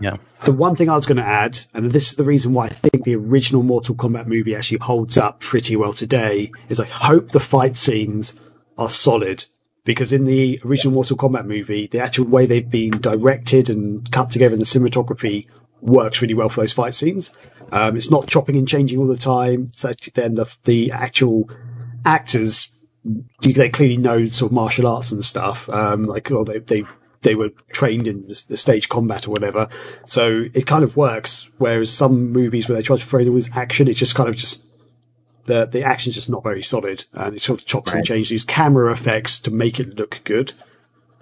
[0.00, 0.16] yeah.
[0.44, 2.68] the one thing I was going to add, and this is the reason why I
[2.68, 7.30] think the original Mortal Kombat movie actually holds up pretty well today, is I hope
[7.30, 8.34] the fight scenes
[8.76, 9.46] are solid.
[9.84, 14.30] Because in the original Mortal Kombat movie, the actual way they've been directed and cut
[14.30, 15.48] together in the cinematography
[15.80, 17.32] works really well for those fight scenes.
[17.72, 19.72] Um, it's not chopping and changing all the time.
[19.72, 21.50] So then the, the actual
[22.04, 22.70] actors,
[23.40, 25.68] they clearly know sort of martial arts and stuff.
[25.68, 26.84] Um, like, or they, they,
[27.22, 29.68] they were trained in the, the stage combat or whatever.
[30.06, 31.50] So it kind of works.
[31.58, 34.28] Whereas some movies where they try to throw in all this action, it's just kind
[34.28, 34.64] of just,
[35.46, 38.92] the, the action's just not very solid and it sort of chops and changes, camera
[38.92, 40.52] effects to make it look good.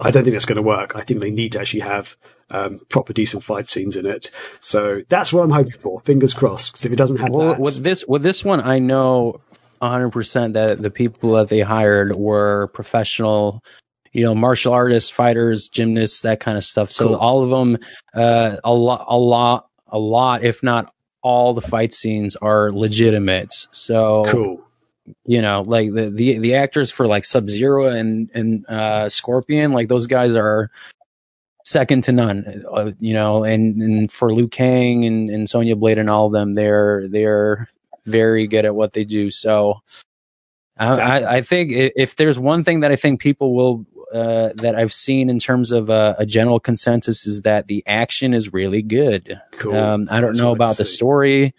[0.00, 0.96] I don't think that's going to work.
[0.96, 2.16] I think they need to actually have
[2.50, 4.30] um, proper decent fight scenes in it.
[4.60, 6.00] So that's what I'm hoping for.
[6.00, 6.72] Fingers crossed.
[6.72, 9.40] Because if it doesn't have Well, that, with this with this one, I know
[9.78, 13.62] 100 percent that the people that they hired were professional,
[14.12, 16.90] you know, martial artists, fighters, gymnasts, that kind of stuff.
[16.90, 17.16] So Cool.
[17.16, 17.78] all of them,
[18.14, 20.92] uh, a lot, a lot, a lot, if not
[21.22, 23.52] all the fight scenes are legitimate.
[23.70, 24.62] So cool.
[25.24, 29.72] you know, like the the the actors for like Sub Zero and and uh, Scorpion,
[29.72, 30.70] like those guys are
[31.64, 32.64] second to none.
[32.70, 36.32] Uh, you know, and and for Liu Kang and and Sonya Blade and all of
[36.32, 37.68] them, they're they're
[38.06, 39.30] very good at what they do.
[39.30, 39.80] So.
[40.78, 44.74] I, I, I think if there's one thing that I think people will uh, that
[44.74, 48.82] I've seen in terms of uh, a general consensus is that the action is really
[48.82, 49.40] good.
[49.52, 49.76] Cool.
[49.76, 50.92] Um, I don't That's know about the say.
[50.92, 51.54] story.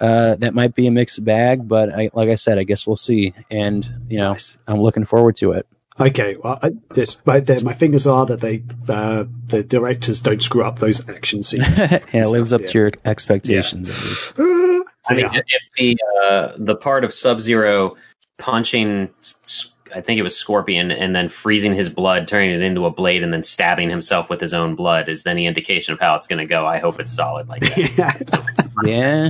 [0.00, 2.96] Uh, that might be a mixed bag, but I, like I said, I guess we'll
[2.96, 3.34] see.
[3.50, 4.56] And you know, Nice.
[4.66, 5.66] I'm looking forward to it.
[6.00, 10.42] Okay, well, I, this, right there, my fingers are that they, uh, the directors don't
[10.42, 11.66] screw up those action scenes.
[11.78, 12.66] yeah, it lives up yeah.
[12.68, 13.88] to your expectations.
[13.88, 14.36] at least.
[14.36, 15.40] So, I mean, yeah.
[15.46, 17.96] if the uh, the part of Sub Zero
[18.38, 22.86] punching, S- I think it was Scorpion, and then freezing his blood, turning it into
[22.86, 26.14] a blade, and then stabbing himself with his own blood is any indication of how
[26.16, 26.66] it's going to go.
[26.66, 27.60] I hope it's solid like
[27.96, 28.56] that.
[28.84, 29.28] Yeah,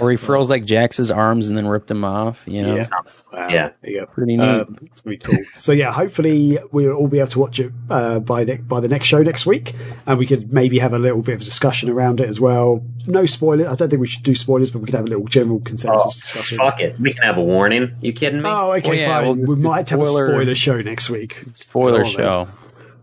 [0.00, 2.44] or he froze like Jax's arms and then ripped him off.
[2.46, 2.86] You know, Yeah.
[3.32, 3.70] Wow, Yeah.
[3.80, 4.06] there you go.
[4.06, 4.44] pretty neat.
[4.44, 5.38] Um, it's gonna be cool.
[5.54, 8.88] So yeah, hopefully we'll all be able to watch it uh, by ne- by the
[8.88, 9.74] next show next week,
[10.06, 12.84] and we could maybe have a little bit of a discussion around it as well.
[13.06, 13.68] No spoilers.
[13.68, 16.02] I don't think we should do spoilers, but we could have a little general consensus
[16.04, 16.58] Oh, discussion.
[16.58, 16.98] fuck it.
[17.00, 17.92] We can have a warning.
[18.02, 18.48] You kidding me?
[18.50, 19.24] Oh, okay, Well, yeah, fine.
[19.38, 21.42] well, we might have spoiler- a spoiler show next week.
[21.54, 22.48] Spoiler Go on, show.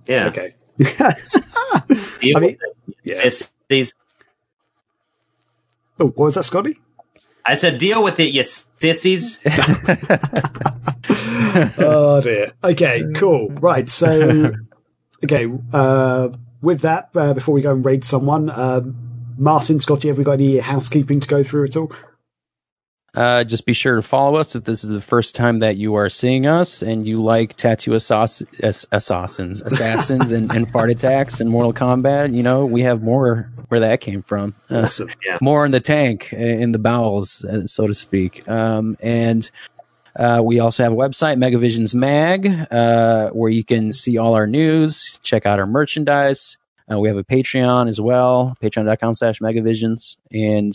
[0.08, 0.28] yeah.
[0.28, 0.54] Okay.
[2.22, 2.96] Deal I mean, with it.
[3.04, 3.16] yeah.
[3.16, 3.94] Sissies.
[6.00, 6.80] oh, what was that, Scotty?
[7.46, 9.40] I said, deal with it, you sissies.
[11.78, 12.54] oh dear.
[12.64, 13.50] Okay, cool.
[13.50, 13.90] Right.
[13.90, 14.54] So,
[15.24, 15.48] okay.
[15.74, 16.30] Uh,
[16.62, 18.96] with that, uh, before we go and raid someone, um,
[19.38, 21.92] Martin, Scotty, have we got any housekeeping to go through at all?
[23.20, 25.94] Uh, just be sure to follow us if this is the first time that you
[25.96, 31.42] are seeing us and you like tattoo assass- ass- assassins, assassins, and, and fart attacks
[31.42, 32.34] and Mortal Kombat.
[32.34, 34.56] You know, we have more where that came from.
[34.72, 35.10] Uh, Awesome.
[35.42, 38.48] more in the tank, in the bowels, uh, so to speak.
[38.48, 39.52] Um, and
[40.16, 44.48] uh, we also have a website, Megavisions Mag, uh, where you can see all our
[44.48, 46.58] news, check out our merchandise.
[46.90, 50.16] Uh, we have a Patreon as well, patreon.com slash megavisions.
[50.32, 50.74] And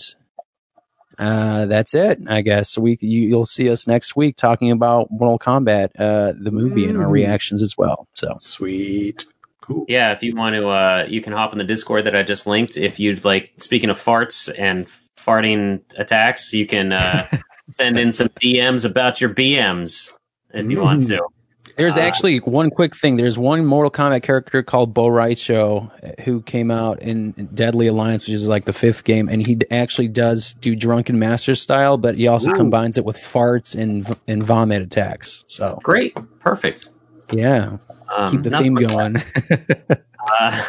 [1.19, 2.77] uh, that's it, I guess.
[2.79, 6.97] We you, You'll see us next week talking about Mortal Kombat, uh, the movie, and
[6.99, 7.11] our Mm.
[7.13, 8.07] reactions as well.
[8.15, 9.25] So, Sweet.
[9.61, 9.87] Cool.
[9.89, 12.47] Yeah, if you want to, uh, you can hop in the Discord that I just
[12.47, 12.77] linked.
[12.77, 14.87] If you'd like, speaking of farts and
[15.17, 17.27] farting attacks, you can uh,
[17.71, 20.13] send in some DMs about your BMs
[20.53, 21.21] if you want to.
[21.77, 23.17] There's Uh, actually one quick thing.
[23.17, 27.89] There's one Mortal Kombat character called Bo' Rai Cho uh, who came out in Deadly
[27.89, 31.97] Alliance, which is like the fifth game, and he actually does do Drunken Master style,
[31.97, 32.55] but he also Ooh.
[32.55, 35.45] combines it with farts and and vomit attacks.
[35.49, 36.91] So Great, perfect.
[37.33, 37.79] yeah,
[38.17, 39.17] Um, keep the theme going.
[40.41, 40.65] Uh,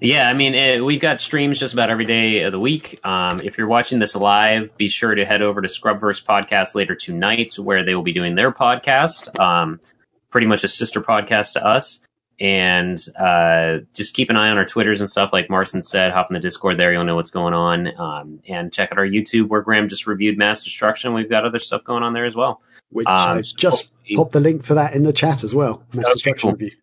[0.00, 2.98] yeah, I mean, eh, we've got streams just about every day of the week.
[3.04, 6.94] Um, if you're watching this live, be sure to head over to Scrubverse Podcast later
[6.94, 9.78] tonight, where they will be doing their podcast, um,
[10.32, 12.00] pretty much a sister podcast to us.
[12.40, 15.32] And uh, just keep an eye on our Twitters and stuff.
[15.32, 16.92] Like Marcin said, hop in the Discord there.
[16.92, 17.92] You'll know what's going on.
[18.00, 21.14] Um, and check out our YouTube, where Graham just reviewed Mass Destruction.
[21.14, 22.60] We've got other stuff going on there as well.
[22.90, 25.84] Which Um, I've just so- popped the link for that in the chat as well.
[25.92, 26.52] Mass Okay, Destruction cool.
[26.58, 26.76] review.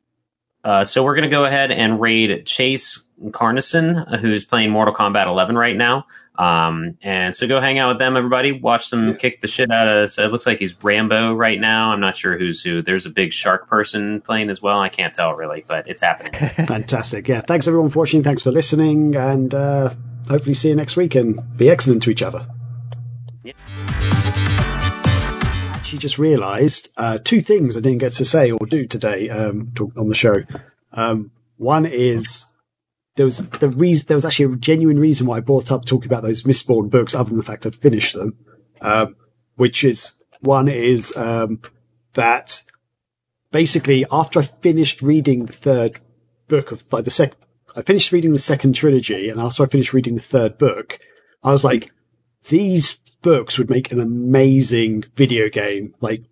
[0.63, 4.93] Uh, so we're going to go ahead and raid Chase Carnison, uh, who's playing Mortal
[4.93, 6.05] Kombat 11 right now.
[6.37, 8.53] Um, and so go hang out with them, everybody.
[8.53, 10.09] Watch them kick the shit out of.
[10.09, 11.91] So it looks like he's Rambo right now.
[11.91, 12.81] I'm not sure who's who.
[12.81, 14.79] There's a big shark person playing as well.
[14.79, 16.31] I can't tell really, but it's happening.
[16.67, 17.27] Fantastic.
[17.27, 17.41] Yeah.
[17.41, 18.23] Thanks everyone for watching.
[18.23, 19.15] Thanks for listening.
[19.15, 19.93] And uh,
[20.29, 22.47] hopefully see you next week and be excellent to each other.
[23.43, 23.53] Yeah.
[25.73, 29.73] Actually, just realised uh, two things I didn't get to say or do today um,
[29.75, 30.43] to, on the show.
[30.93, 32.45] Um, one is
[33.19, 36.09] there was the reason there was actually a genuine reason why I brought up talking
[36.09, 38.37] about those Mistborn books, other than the fact I'd finished them.
[38.79, 39.17] Um,
[39.57, 41.59] which is one is um,
[42.13, 42.63] that
[43.51, 45.99] basically after I finished reading the third
[46.47, 47.35] book of like the second,
[47.75, 50.97] I finished reading the second trilogy, and after I finished reading the third book,
[51.43, 51.91] I was like,
[52.47, 55.93] these books would make an amazing video game.
[55.99, 56.23] Like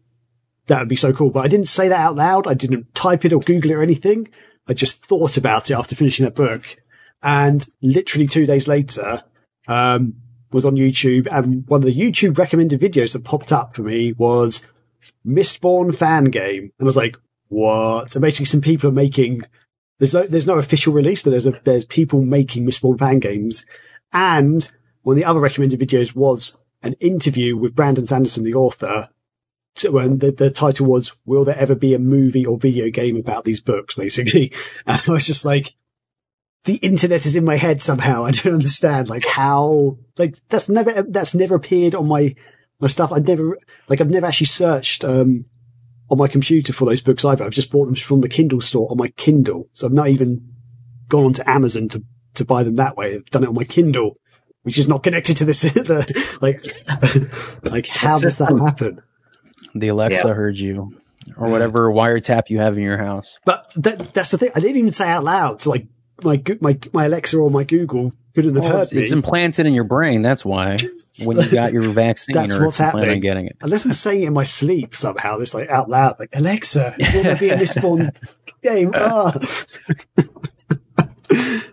[0.68, 1.32] that would be so cool.
[1.32, 2.48] But I didn't say that out loud.
[2.48, 4.30] I didn't type it or Google it or anything.
[4.68, 6.78] I just thought about it after finishing that book.
[7.24, 9.24] And literally two days later,
[9.68, 10.16] um,
[10.52, 14.14] was on YouTube and one of the YouTube recommended videos that popped up for me
[14.14, 14.66] was
[15.26, 16.64] Mistborn fan game.
[16.64, 17.18] And I was like,
[17.50, 18.16] what?
[18.16, 19.42] And basically some people are making,
[20.00, 23.66] there's no, there's no official release, but there's a, there's people making Mistborn fan games.
[24.14, 24.70] And
[25.02, 29.10] one of the other recommended videos was an interview with Brandon Sanderson, the author,
[29.84, 33.46] and the, the title was, will there ever be a movie or video game about
[33.46, 34.52] these books, basically?
[34.86, 35.74] And I was just like,
[36.64, 38.26] the internet is in my head somehow.
[38.26, 42.36] I don't understand, like how, like that's never, that's never appeared on my
[42.80, 43.12] my stuff.
[43.12, 45.46] I never like I've never actually searched um,
[46.10, 47.44] on my computer for those books either.
[47.44, 50.54] I've just bought them from the Kindle store on my Kindle, so I've not even
[51.10, 52.04] gone onto Amazon to
[52.36, 53.16] to buy them that way.
[53.16, 54.18] I've done it on my Kindle,
[54.64, 55.62] which is not connected to this.
[55.74, 56.62] the, like,
[57.72, 59.02] like how does that happen?
[59.80, 60.34] The Alexa Yeah.
[60.34, 60.98] heard you,
[61.38, 63.38] or whatever wiretap you have in your house.
[63.46, 64.52] But that, that's the thing.
[64.56, 65.62] I didn't even say out loud.
[65.62, 65.88] So like
[66.24, 69.02] my my my Alexa or my Google couldn't have heard it's, me.
[69.02, 70.22] it's implanted in your brain.
[70.22, 70.78] That's why.
[71.24, 73.22] When you got your vaccine, That's or what's plan on happening.
[73.22, 73.58] getting it.
[73.62, 77.24] Unless I'm saying it in my sleep somehow, this like out loud, like Alexa, will
[77.24, 78.14] there be a Mistborn
[78.62, 78.92] game?
[78.96, 79.34] Ah.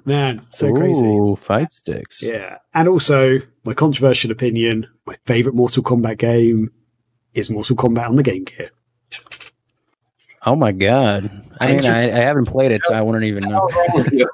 [0.04, 1.04] Man, so crazy.
[1.06, 2.22] Ooh, fight sticks.
[2.22, 2.58] Yeah.
[2.74, 6.70] And also, my controversial opinion, my favorite Mortal Kombat game
[7.34, 8.70] is Mortal Kombat on the Game Gear.
[10.46, 11.30] Oh my god!
[11.58, 13.68] I mean, I, I haven't played it, so I wouldn't even know.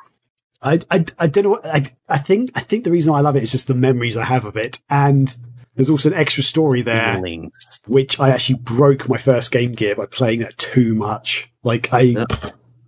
[0.62, 3.36] I, I, I don't know what, I, I think, I think the reason I love
[3.36, 4.78] it is just the memories I have of it.
[4.90, 5.34] And
[5.74, 7.80] there's also an extra story there, Feelings.
[7.86, 11.50] which I actually broke my first Game Gear by playing that too much.
[11.62, 12.26] Like I,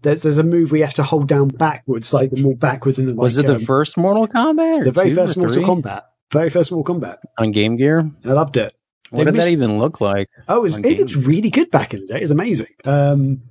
[0.03, 3.09] there's, there's a move we have to hold down backwards, like the more backwards and
[3.09, 4.85] then like, Was it the um, first Mortal Kombat?
[4.85, 5.65] The very first Mortal?
[5.65, 6.03] Kombat?
[6.31, 7.19] Very first Mortal Kombat.
[7.39, 8.11] on Game Gear?
[8.25, 8.75] I loved it.
[9.13, 10.29] What They did missed- that even look like?
[10.49, 12.17] Oh, it was, it was really good back in the day.
[12.17, 12.67] It was amazing.
[12.85, 13.43] Um,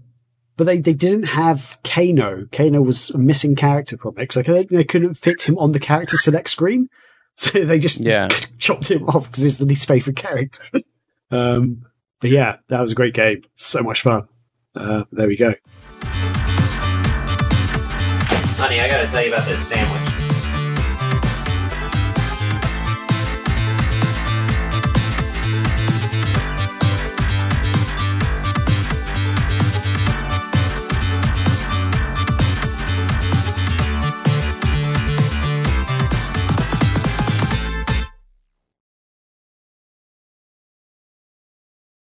[0.58, 2.48] but they, they didn't have Kano.
[2.52, 5.80] Kano was a missing character from it because they, they couldn't fit him on the
[5.80, 6.88] character select screen.
[7.36, 8.28] So they just Yeah.
[8.60, 10.66] chopped him off because he's the least favorite character.
[11.32, 11.86] um,
[12.20, 13.44] but yeah, that was a great game.
[13.56, 14.28] So much fun.
[14.76, 15.54] Uh, there we go.
[18.60, 20.11] Honey, I gotta tell you about this sandwich.